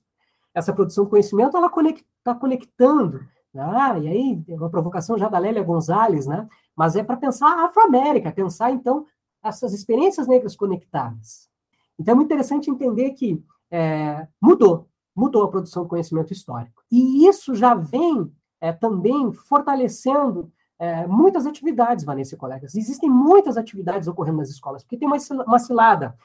essa 0.54 0.72
produção 0.72 1.04
de 1.04 1.10
conhecimento 1.10 1.56
está 1.56 1.68
conecta, 1.70 2.34
conectando. 2.38 3.26
Né? 3.52 4.00
E 4.02 4.08
aí, 4.08 4.44
uma 4.48 4.70
provocação 4.70 5.16
já 5.16 5.28
da 5.28 5.38
Lélia 5.38 5.62
Gonzalez, 5.62 6.26
né? 6.26 6.46
mas 6.76 6.96
é 6.96 7.02
para 7.02 7.16
pensar 7.16 7.48
a 7.48 7.64
Afro-América, 7.64 8.30
pensar, 8.30 8.70
então, 8.70 9.06
essas 9.42 9.72
experiências 9.72 10.28
negras 10.28 10.54
conectadas. 10.54 11.47
Então, 11.98 12.12
é 12.12 12.14
muito 12.14 12.28
interessante 12.28 12.70
entender 12.70 13.10
que 13.10 13.42
é, 13.70 14.26
mudou, 14.40 14.88
mudou 15.14 15.44
a 15.44 15.48
produção 15.48 15.82
de 15.82 15.88
conhecimento 15.88 16.32
histórico. 16.32 16.82
E 16.90 17.26
isso 17.26 17.54
já 17.54 17.74
vem 17.74 18.32
é, 18.60 18.72
também 18.72 19.32
fortalecendo 19.32 20.50
é, 20.78 21.06
muitas 21.06 21.46
atividades, 21.46 22.04
Vanessa 22.04 22.34
e 22.34 22.38
colegas. 22.38 22.74
Existem 22.74 23.10
muitas 23.10 23.56
atividades 23.56 24.06
ocorrendo 24.06 24.38
nas 24.38 24.48
escolas, 24.48 24.82
porque 24.82 24.96
tem 24.96 25.08
uma, 25.08 25.16
uma 25.46 25.58
cilada. 25.58 26.16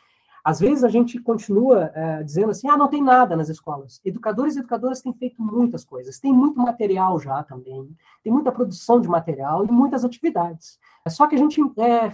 Às 0.44 0.60
vezes 0.60 0.84
a 0.84 0.90
gente 0.90 1.20
continua 1.20 1.90
é, 1.96 2.22
dizendo 2.22 2.52
assim, 2.52 2.68
ah, 2.68 2.78
não 2.78 2.90
tem 2.90 3.02
nada 3.02 3.36
nas 3.36 3.50
escolas. 3.50 4.02
Educadores 4.04 4.56
e 4.56 4.60
educadoras 4.60 5.02
têm 5.02 5.14
feito 5.14 5.42
muitas 5.42 5.86
coisas, 5.86 6.20
tem 6.20 6.34
muito 6.34 6.60
material 6.60 7.18
já 7.20 7.42
também, 7.44 7.90
tem 8.22 8.32
muita 8.32 8.52
produção 8.52 9.00
de 9.00 9.08
material 9.08 9.66
e 9.66 9.72
muitas 9.72 10.04
atividades. 10.04 10.78
É 11.06 11.10
só 11.10 11.28
que 11.28 11.36
a 11.36 11.38
gente 11.38 11.62
é, 11.80 12.12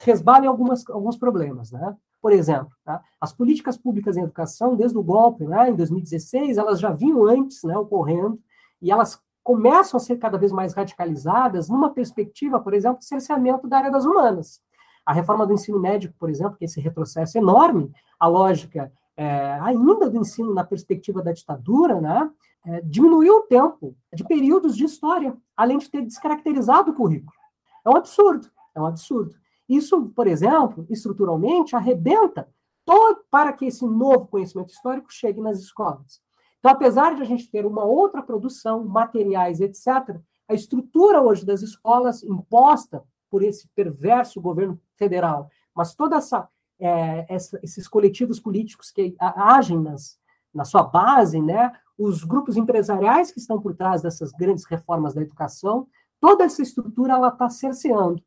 resbala 0.00 0.44
em 0.44 0.48
algumas, 0.48 0.88
alguns 0.90 1.16
problemas, 1.16 1.72
né? 1.72 1.96
Por 2.22 2.32
exemplo, 2.32 2.70
tá? 2.84 3.02
as 3.20 3.32
políticas 3.32 3.76
públicas 3.76 4.16
em 4.16 4.22
educação, 4.22 4.76
desde 4.76 4.96
o 4.96 5.02
golpe, 5.02 5.44
né, 5.44 5.70
em 5.70 5.74
2016, 5.74 6.56
elas 6.56 6.78
já 6.78 6.92
vinham 6.92 7.26
antes 7.26 7.64
né, 7.64 7.76
ocorrendo, 7.76 8.38
e 8.80 8.92
elas 8.92 9.20
começam 9.42 9.98
a 9.98 10.00
ser 10.00 10.18
cada 10.18 10.38
vez 10.38 10.52
mais 10.52 10.72
radicalizadas 10.72 11.68
numa 11.68 11.90
perspectiva, 11.90 12.60
por 12.60 12.74
exemplo, 12.74 13.00
de 13.00 13.06
cerceamento 13.06 13.66
da 13.66 13.78
área 13.78 13.90
das 13.90 14.04
humanas. 14.04 14.60
A 15.04 15.12
reforma 15.12 15.44
do 15.44 15.52
ensino 15.52 15.80
médio, 15.80 16.14
por 16.16 16.30
exemplo, 16.30 16.56
que 16.56 16.64
é 16.64 16.66
esse 16.66 16.80
retrocesso 16.80 17.36
enorme, 17.36 17.90
a 18.20 18.28
lógica 18.28 18.92
é, 19.16 19.58
ainda 19.60 20.08
do 20.08 20.16
ensino 20.16 20.54
na 20.54 20.62
perspectiva 20.62 21.20
da 21.20 21.32
ditadura, 21.32 22.00
né, 22.00 22.30
é, 22.64 22.80
diminuiu 22.82 23.38
o 23.38 23.42
tempo 23.42 23.96
de 24.14 24.22
períodos 24.22 24.76
de 24.76 24.84
história, 24.84 25.36
além 25.56 25.78
de 25.78 25.90
ter 25.90 26.02
descaracterizado 26.02 26.92
o 26.92 26.94
currículo. 26.94 27.36
É 27.84 27.90
um 27.90 27.96
absurdo, 27.96 28.48
é 28.76 28.80
um 28.80 28.86
absurdo. 28.86 29.34
Isso, 29.68 30.10
por 30.14 30.26
exemplo, 30.26 30.86
estruturalmente, 30.90 31.76
arrebenta 31.76 32.48
todo 32.84 33.24
para 33.30 33.52
que 33.52 33.66
esse 33.66 33.86
novo 33.86 34.26
conhecimento 34.26 34.72
histórico 34.72 35.12
chegue 35.12 35.40
nas 35.40 35.58
escolas. 35.58 36.20
Então, 36.58 36.70
apesar 36.70 37.14
de 37.14 37.22
a 37.22 37.24
gente 37.24 37.50
ter 37.50 37.66
uma 37.66 37.84
outra 37.84 38.22
produção, 38.22 38.84
materiais, 38.84 39.60
etc., 39.60 40.16
a 40.48 40.54
estrutura 40.54 41.20
hoje 41.20 41.44
das 41.44 41.62
escolas 41.62 42.22
imposta 42.22 43.02
por 43.30 43.42
esse 43.42 43.68
perverso 43.68 44.40
governo 44.40 44.78
federal, 44.96 45.48
mas 45.74 45.94
toda 45.94 46.16
essa, 46.16 46.48
é, 46.78 47.26
essa 47.28 47.58
esses 47.62 47.88
coletivos 47.88 48.38
políticos 48.38 48.90
que 48.90 49.16
agem 49.18 49.80
nas, 49.80 50.18
na 50.52 50.64
sua 50.64 50.82
base, 50.82 51.40
né, 51.40 51.72
os 51.96 52.24
grupos 52.24 52.56
empresariais 52.56 53.32
que 53.32 53.38
estão 53.38 53.60
por 53.60 53.74
trás 53.74 54.02
dessas 54.02 54.30
grandes 54.32 54.64
reformas 54.64 55.14
da 55.14 55.22
educação, 55.22 55.86
toda 56.20 56.44
essa 56.44 56.62
estrutura 56.62 57.14
ela 57.14 57.28
está 57.28 57.48
cerceando 57.48 58.22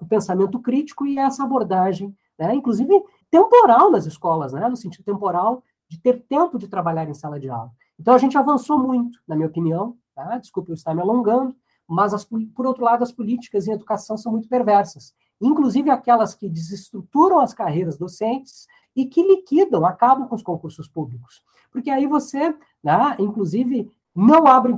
o 0.00 0.06
pensamento 0.06 0.58
crítico 0.58 1.06
e 1.06 1.18
essa 1.18 1.44
abordagem, 1.44 2.14
né, 2.38 2.54
inclusive 2.54 3.02
temporal 3.30 3.90
nas 3.90 4.06
escolas, 4.06 4.52
né, 4.52 4.68
no 4.68 4.76
sentido 4.76 5.04
temporal 5.04 5.62
de 5.88 5.98
ter 5.98 6.22
tempo 6.22 6.58
de 6.58 6.68
trabalhar 6.68 7.08
em 7.08 7.14
sala 7.14 7.38
de 7.40 7.48
aula. 7.48 7.70
Então 7.98 8.14
a 8.14 8.18
gente 8.18 8.38
avançou 8.38 8.78
muito, 8.78 9.18
na 9.26 9.34
minha 9.34 9.48
opinião, 9.48 9.96
tá? 10.14 10.38
desculpe 10.38 10.70
eu 10.70 10.74
estar 10.74 10.94
me 10.94 11.02
alongando, 11.02 11.54
mas 11.86 12.14
as, 12.14 12.24
por 12.24 12.66
outro 12.66 12.84
lado 12.84 13.02
as 13.02 13.12
políticas 13.12 13.66
em 13.66 13.72
educação 13.72 14.16
são 14.16 14.32
muito 14.32 14.48
perversas, 14.48 15.14
inclusive 15.40 15.90
aquelas 15.90 16.34
que 16.34 16.48
desestruturam 16.48 17.40
as 17.40 17.52
carreiras 17.52 17.98
docentes 17.98 18.66
e 18.94 19.06
que 19.06 19.22
liquidam, 19.22 19.84
acabam 19.84 20.28
com 20.28 20.34
os 20.34 20.42
concursos 20.42 20.88
públicos. 20.88 21.42
Porque 21.72 21.90
aí 21.90 22.06
você, 22.06 22.54
né, 22.82 23.16
inclusive, 23.18 23.90
não 24.14 24.46
abre 24.46 24.76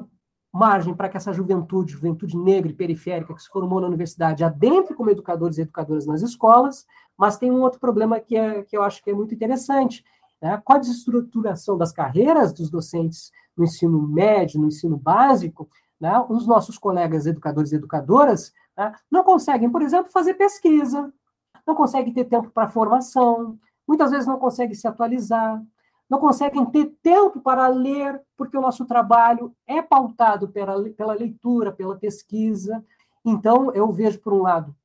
margem 0.53 0.95
para 0.95 1.09
que 1.09 1.17
essa 1.17 1.33
juventude, 1.33 1.93
juventude 1.93 2.37
negra 2.37 2.71
e 2.71 2.75
periférica 2.75 3.35
que 3.35 3.43
se 3.43 3.49
formou 3.49 3.81
na 3.81 3.87
universidade, 3.87 4.45
adentre 4.45 4.95
como 4.95 5.11
educadores 5.11 5.57
e 5.57 5.63
educadoras 5.63 6.07
nas 6.07 6.21
escolas, 6.21 6.87
mas 7.17 7.39
tem 7.39 7.51
um 7.51 7.63
outro 7.63 7.81
problema 7.81 8.21
que, 8.21 8.37
é, 8.37 8.63
que 8.63 8.77
eu 8.77 8.83
acho 8.83 9.03
que 9.03 9.11
é 9.11 9.15
muito 9.15 9.35
interessante, 9.35 10.05
né? 10.41 10.61
Com 10.65 10.73
a 10.75 10.79
desestruturação 10.79 11.79
das 11.79 11.93
carreiras 11.93 12.53
dos 12.53 12.69
docentes 12.69 13.31
no 13.57 13.65
ensino 13.65 14.03
médio, 14.03 14.61
no 14.61 14.67
ensino 14.67 14.97
básico, 14.97 15.69
né? 16.01 16.19
os 16.29 16.47
nossos 16.47 16.77
colegas 16.77 17.27
educadores 17.27 17.71
e 17.71 17.77
educadoras 17.77 18.53
né? 18.77 18.93
não 19.11 19.23
conseguem, 19.23 19.71
por 19.71 19.83
exemplo, 19.83 20.11
fazer 20.11 20.35
pesquisa, 20.35 21.13
não 21.65 21.77
conseguem 21.77 22.13
ter 22.13 22.25
tempo 22.25 22.51
para 22.51 22.69
formação, 22.69 23.57
muitas 23.87 24.11
vezes 24.11 24.27
não 24.27 24.39
conseguem 24.39 24.75
se 24.75 24.89
atualizar, 24.89 25.63
não 26.13 26.19
conseguem 26.19 26.67
ter 26.67 26.95
tempo 27.03 27.41
para 27.41 27.67
ler, 27.69 28.21
porque 28.37 28.55
o 28.55 28.61
nosso 28.61 28.85
trabalho 28.85 29.57
é 29.67 29.81
pautado 29.81 30.47
pela, 30.47 30.79
pela 30.91 31.15
leitura, 31.15 31.73
pela 31.73 31.97
pesquisa. 31.97 32.85
Então, 33.25 33.73
eu 33.73 33.91
vejo, 33.91 34.21
por 34.21 34.35
um 34.35 34.43
lado, 34.43 34.77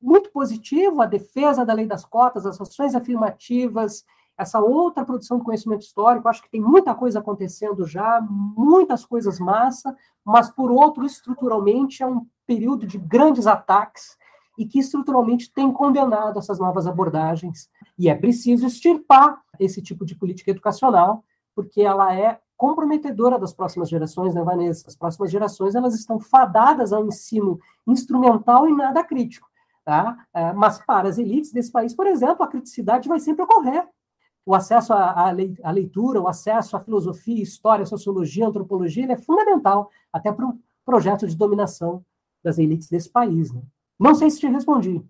muito 0.00 0.30
positivo 0.30 1.02
a 1.02 1.06
defesa 1.06 1.66
da 1.66 1.72
lei 1.72 1.84
das 1.84 2.04
cotas, 2.04 2.46
as 2.46 2.60
ações 2.60 2.94
afirmativas, 2.94 4.04
essa 4.36 4.60
outra 4.60 5.04
produção 5.04 5.38
de 5.38 5.44
conhecimento 5.44 5.82
histórico, 5.82 6.28
acho 6.28 6.42
que 6.42 6.50
tem 6.50 6.60
muita 6.60 6.94
coisa 6.94 7.18
acontecendo 7.18 7.84
já, 7.84 8.24
muitas 8.30 9.04
coisas 9.04 9.40
massa, 9.40 9.96
mas 10.24 10.48
por 10.48 10.70
outro, 10.70 11.04
estruturalmente, 11.04 12.04
é 12.04 12.06
um 12.06 12.24
período 12.46 12.86
de 12.86 12.98
grandes 12.98 13.48
ataques 13.48 14.16
e 14.58 14.66
que 14.66 14.80
estruturalmente 14.80 15.50
tem 15.52 15.72
condenado 15.72 16.38
essas 16.38 16.58
novas 16.58 16.86
abordagens. 16.86 17.70
E 17.96 18.08
é 18.08 18.14
preciso 18.14 18.66
extirpar 18.66 19.40
esse 19.58 19.80
tipo 19.80 20.04
de 20.04 20.16
política 20.16 20.50
educacional, 20.50 21.24
porque 21.54 21.80
ela 21.80 22.14
é 22.14 22.40
comprometedora 22.56 23.38
das 23.38 23.52
próximas 23.52 23.88
gerações, 23.88 24.34
né, 24.34 24.42
Vanessa? 24.42 24.88
As 24.88 24.96
próximas 24.96 25.30
gerações 25.30 25.76
elas 25.76 25.94
estão 25.94 26.18
fadadas 26.18 26.92
ao 26.92 27.06
ensino 27.06 27.60
instrumental 27.86 28.68
e 28.68 28.74
nada 28.74 29.04
crítico. 29.04 29.48
Tá? 29.84 30.26
É, 30.34 30.52
mas 30.52 30.84
para 30.84 31.08
as 31.08 31.16
elites 31.16 31.52
desse 31.52 31.72
país, 31.72 31.94
por 31.94 32.06
exemplo, 32.06 32.42
a 32.42 32.48
criticidade 32.48 33.08
vai 33.08 33.20
sempre 33.20 33.44
ocorrer 33.44 33.88
o 34.48 34.54
acesso 34.54 34.94
à, 34.94 35.30
leitura, 35.70 36.22
o 36.22 36.26
acesso 36.26 36.74
à 36.74 36.80
filosofia, 36.80 37.42
história, 37.42 37.84
sociologia, 37.84 38.46
antropologia, 38.46 39.04
é 39.12 39.14
fundamental 39.14 39.90
até 40.10 40.32
para 40.32 40.46
o 40.46 40.58
projeto 40.86 41.26
de 41.26 41.36
dominação 41.36 42.02
das 42.42 42.58
elites 42.58 42.88
desse 42.88 43.10
país. 43.10 43.52
Né? 43.52 43.60
Não 43.98 44.14
sei 44.14 44.30
se 44.30 44.40
te 44.40 44.46
respondi. 44.46 45.02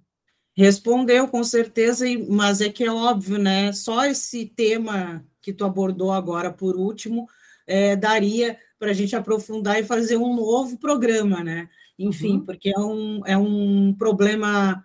Respondeu, 0.57 1.29
com 1.29 1.45
certeza, 1.45 2.05
mas 2.29 2.61
é 2.61 2.69
que 2.69 2.83
é 2.83 2.91
óbvio, 2.91 3.39
né? 3.39 3.73
Só 3.73 4.05
esse 4.05 4.47
tema 4.47 5.25
que 5.41 5.53
tu 5.53 5.65
abordou 5.65 6.13
agora 6.13 6.53
por 6.53 6.75
último 6.75 7.29
é, 7.67 7.95
daria 7.95 8.59
para 8.79 8.91
a 8.91 8.95
gente 8.95 9.15
aprofundar 9.15 9.79
e 9.79 9.85
fazer 9.85 10.17
um 10.17 10.35
novo 10.35 10.79
programa, 10.79 11.45
né? 11.45 11.69
Enfim, 11.99 12.39
uhum. 12.39 12.45
porque 12.45 12.71
é 12.71 12.79
um, 12.79 13.21
é 13.27 13.37
um 13.37 13.95
problema 13.97 14.85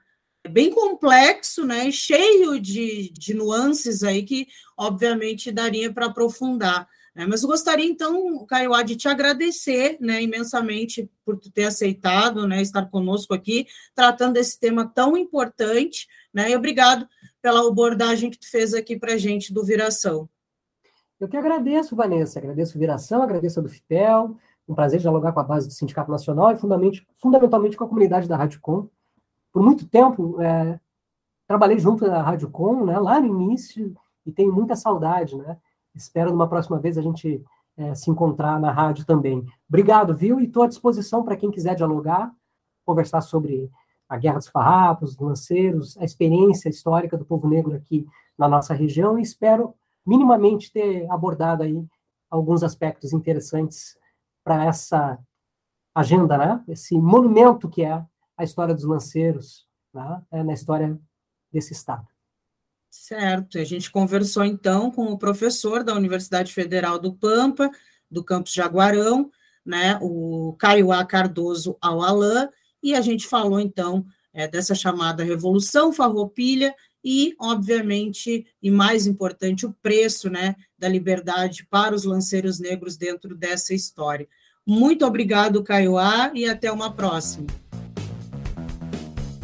bem 0.49 0.72
complexo, 0.72 1.66
né? 1.66 1.89
cheio 1.91 2.60
de, 2.60 3.12
de 3.14 3.34
nuances 3.34 4.04
aí 4.04 4.24
que, 4.24 4.47
obviamente, 4.78 5.51
daria 5.51 5.91
para 5.93 6.08
aprofundar. 6.08 6.88
Né? 7.16 7.26
Mas 7.28 7.43
eu 7.43 7.49
gostaria, 7.49 7.86
então, 7.86 8.45
Caio, 8.45 8.72
de 8.84 8.95
te 8.95 9.07
agradecer 9.07 9.97
né, 9.99 10.22
imensamente 10.22 11.09
por 11.26 11.39
ter 11.39 11.66
aceitado 11.66 12.47
né, 12.47 12.61
estar 12.61 12.89
conosco 12.89 13.34
aqui, 13.34 13.68
tratando 13.93 14.34
desse 14.34 14.59
tema 14.59 14.88
tão 14.88 15.16
importante, 15.16 16.07
né? 16.34 16.49
E 16.49 16.55
obrigado 16.55 17.07
pela 17.41 17.68
abordagem 17.68 18.32
que 18.32 18.39
tu 18.39 18.49
fez 18.49 18.74
aqui 18.74 18.97
para 18.97 19.14
a 19.14 19.18
gente 19.18 19.53
do 19.53 19.64
Viração. 19.64 20.28
Eu 21.20 21.28
que 21.28 21.38
agradeço, 21.38 21.95
Vanessa, 21.95 22.39
agradeço 22.39 22.76
o 22.76 22.80
Viração, 22.80 23.22
agradeço 23.22 23.59
a 23.59 23.64
do 23.64 23.70
FIPEL, 23.70 24.36
um 24.68 24.74
prazer 24.74 24.99
dialogar 24.99 25.32
com 25.32 25.39
a 25.39 25.43
base 25.43 25.68
do 25.68 25.74
Sindicato 25.74 26.09
Nacional 26.09 26.51
e 26.51 26.57
fundamentalmente, 26.57 27.07
fundamentalmente 27.16 27.78
com 27.78 27.84
a 27.84 27.88
comunidade 27.88 28.28
da 28.28 28.36
Rádio 28.36 28.59
Com. 28.61 28.89
Por 29.51 29.61
muito 29.61 29.88
tempo, 29.88 30.41
é, 30.41 30.80
trabalhei 31.47 31.78
junto 31.78 32.05
da 32.05 32.22
Rádio 32.22 32.49
Com, 32.49 32.86
né, 32.86 32.97
lá 32.97 33.20
no 33.22 33.28
início, 33.28 33.95
e 34.26 34.32
tenho 34.32 34.51
muita 34.51 34.76
saudade, 34.76 35.36
né? 35.36 35.57
Espero 35.96 36.32
numa 36.32 36.48
próxima 36.48 36.80
vez 36.80 36.98
a 36.98 37.02
gente 37.02 37.44
é, 37.78 37.96
se 37.96 38.10
encontrar 38.10 38.60
na 38.60 38.72
rádio 38.72 39.06
também. 39.06 39.46
Obrigado, 39.68 40.16
viu? 40.16 40.39
E 40.39 40.46
estou 40.46 40.64
à 40.64 40.68
disposição 40.68 41.24
para 41.24 41.38
quem 41.38 41.52
quiser 41.52 41.76
dialogar, 41.76 42.32
conversar 42.86 43.22
sobre 43.22 43.70
a 44.08 44.18
Guerra 44.18 44.38
dos 44.38 44.48
Farrapos, 44.48 45.16
dos 45.16 45.28
lanceiros, 45.28 45.98
a 45.98 46.04
experiência 46.04 46.70
histórica 46.70 47.18
do 47.18 47.26
povo 47.26 47.48
negro 47.48 47.76
aqui 47.76 48.06
na 48.38 48.48
nossa 48.48 48.74
região, 48.74 49.18
e 49.18 49.22
espero 49.22 49.74
minimamente 50.06 50.72
ter 50.72 51.10
abordado 51.10 51.64
aí 51.64 51.86
alguns 52.30 52.64
aspectos 52.64 53.14
interessantes 53.14 53.98
para 54.44 54.66
essa 54.66 55.20
agenda, 55.96 56.38
né? 56.38 56.64
Esse 56.68 56.98
monumento 56.98 57.70
que 57.70 57.84
é 57.84 58.04
a 58.36 58.44
história 58.44 58.74
dos 58.74 58.84
lanceiros, 58.84 59.68
né? 59.94 60.22
é 60.32 60.44
na 60.44 60.54
história 60.54 61.00
desse 61.52 61.74
estado. 61.74 62.08
Certo. 62.96 63.58
A 63.58 63.64
gente 63.64 63.89
conversou 63.89 64.46
então 64.46 64.91
com 64.91 65.06
o 65.06 65.18
professor 65.18 65.84
da 65.84 65.96
Universidade 65.96 66.54
Federal 66.54 67.00
do 67.00 67.12
Pampa, 67.12 67.72
do 68.10 68.24
campus 68.24 68.54
Jaguarão, 68.54 69.32
né? 69.66 69.98
O 70.00 70.56
Caio 70.60 70.91
A. 70.91 71.04
Cardoso 71.04 71.76
Alalan, 71.82 72.50
e 72.84 72.94
a 72.94 73.02
gente 73.02 73.26
falou 73.26 73.60
então 73.60 74.06
é, 74.32 74.48
dessa 74.48 74.76
chamada 74.76 75.24
Revolução 75.24 75.91
Farroupilha 75.91 76.76
e, 77.04 77.36
obviamente, 77.39 78.46
e 78.62 78.70
mais 78.70 79.08
importante, 79.08 79.66
o 79.66 79.76
preço 79.82 80.30
né, 80.30 80.56
da 80.78 80.88
liberdade 80.88 81.66
para 81.66 81.96
os 81.96 82.04
lanceiros 82.04 82.60
negros 82.60 82.96
dentro 82.96 83.36
dessa 83.36 83.74
história. 83.74 84.28
Muito 84.64 85.04
obrigado, 85.04 85.64
Caioá, 85.64 86.32
e 86.36 86.46
até 86.46 86.72
uma 86.72 86.94
próxima. 86.94 87.48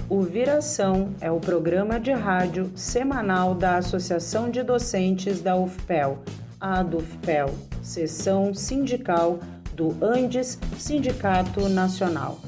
O 0.09 0.21
Viração 0.23 1.13
é 1.21 1.29
o 1.29 1.39
programa 1.39 1.99
de 1.99 2.11
rádio 2.11 2.71
semanal 2.75 3.53
da 3.53 3.77
Associação 3.77 4.49
de 4.49 4.63
Docentes 4.63 5.39
da 5.39 5.55
UFPEL, 5.55 6.17
a 6.59 6.81
DUFPEL, 6.81 7.53
seção 7.83 8.51
sindical 8.51 9.37
do 9.75 9.95
Andes 10.03 10.57
Sindicato 10.79 11.69
Nacional. 11.69 12.39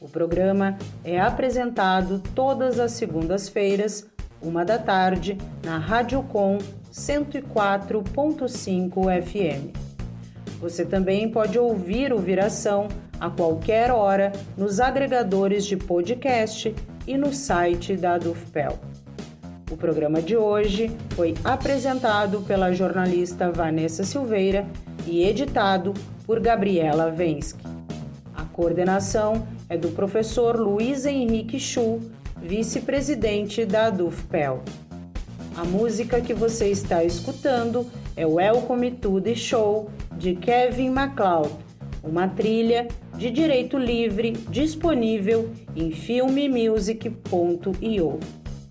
O 0.00 0.08
programa 0.08 0.78
é 1.04 1.20
apresentado 1.20 2.22
todas 2.34 2.80
as 2.80 2.92
segundas-feiras, 2.92 4.06
uma 4.40 4.64
da 4.64 4.78
tarde, 4.78 5.36
na 5.62 5.76
Rádio 5.76 6.22
Com 6.22 6.56
104.5 6.90 9.22
FM. 9.22 9.76
Você 10.58 10.86
também 10.86 11.30
pode 11.30 11.58
ouvir 11.58 12.14
o 12.14 12.18
Viração 12.18 12.88
a 13.20 13.30
qualquer 13.30 13.90
hora 13.90 14.32
nos 14.56 14.80
agregadores 14.80 15.64
de 15.64 15.76
podcast 15.76 16.74
e 17.06 17.16
no 17.16 17.32
site 17.32 17.96
da 17.96 18.18
Dufpel. 18.18 18.78
O 19.70 19.76
programa 19.76 20.22
de 20.22 20.36
hoje 20.36 20.90
foi 21.10 21.34
apresentado 21.44 22.40
pela 22.42 22.72
jornalista 22.72 23.50
Vanessa 23.50 24.02
Silveira 24.02 24.66
e 25.06 25.24
editado 25.24 25.92
por 26.24 26.40
Gabriela 26.40 27.10
Vensky. 27.10 27.62
A 28.34 28.44
coordenação 28.44 29.46
é 29.68 29.76
do 29.76 29.88
professor 29.88 30.56
Luiz 30.56 31.04
Henrique 31.04 31.60
Chu, 31.60 32.00
vice-presidente 32.40 33.64
da 33.66 33.90
Dufpel. 33.90 34.62
A 35.56 35.64
música 35.64 36.20
que 36.20 36.32
você 36.32 36.68
está 36.68 37.02
escutando 37.04 37.84
é 38.16 38.24
Welcome 38.24 38.92
to 38.92 39.20
the 39.20 39.34
Show 39.34 39.90
de 40.16 40.34
Kevin 40.36 40.90
MacLeod, 40.90 41.50
uma 42.02 42.28
trilha 42.28 42.86
de 43.16 43.30
direito 43.30 43.78
livre 43.78 44.32
disponível 44.50 45.48
em 45.74 45.90
filmemusic.io. 45.90 48.20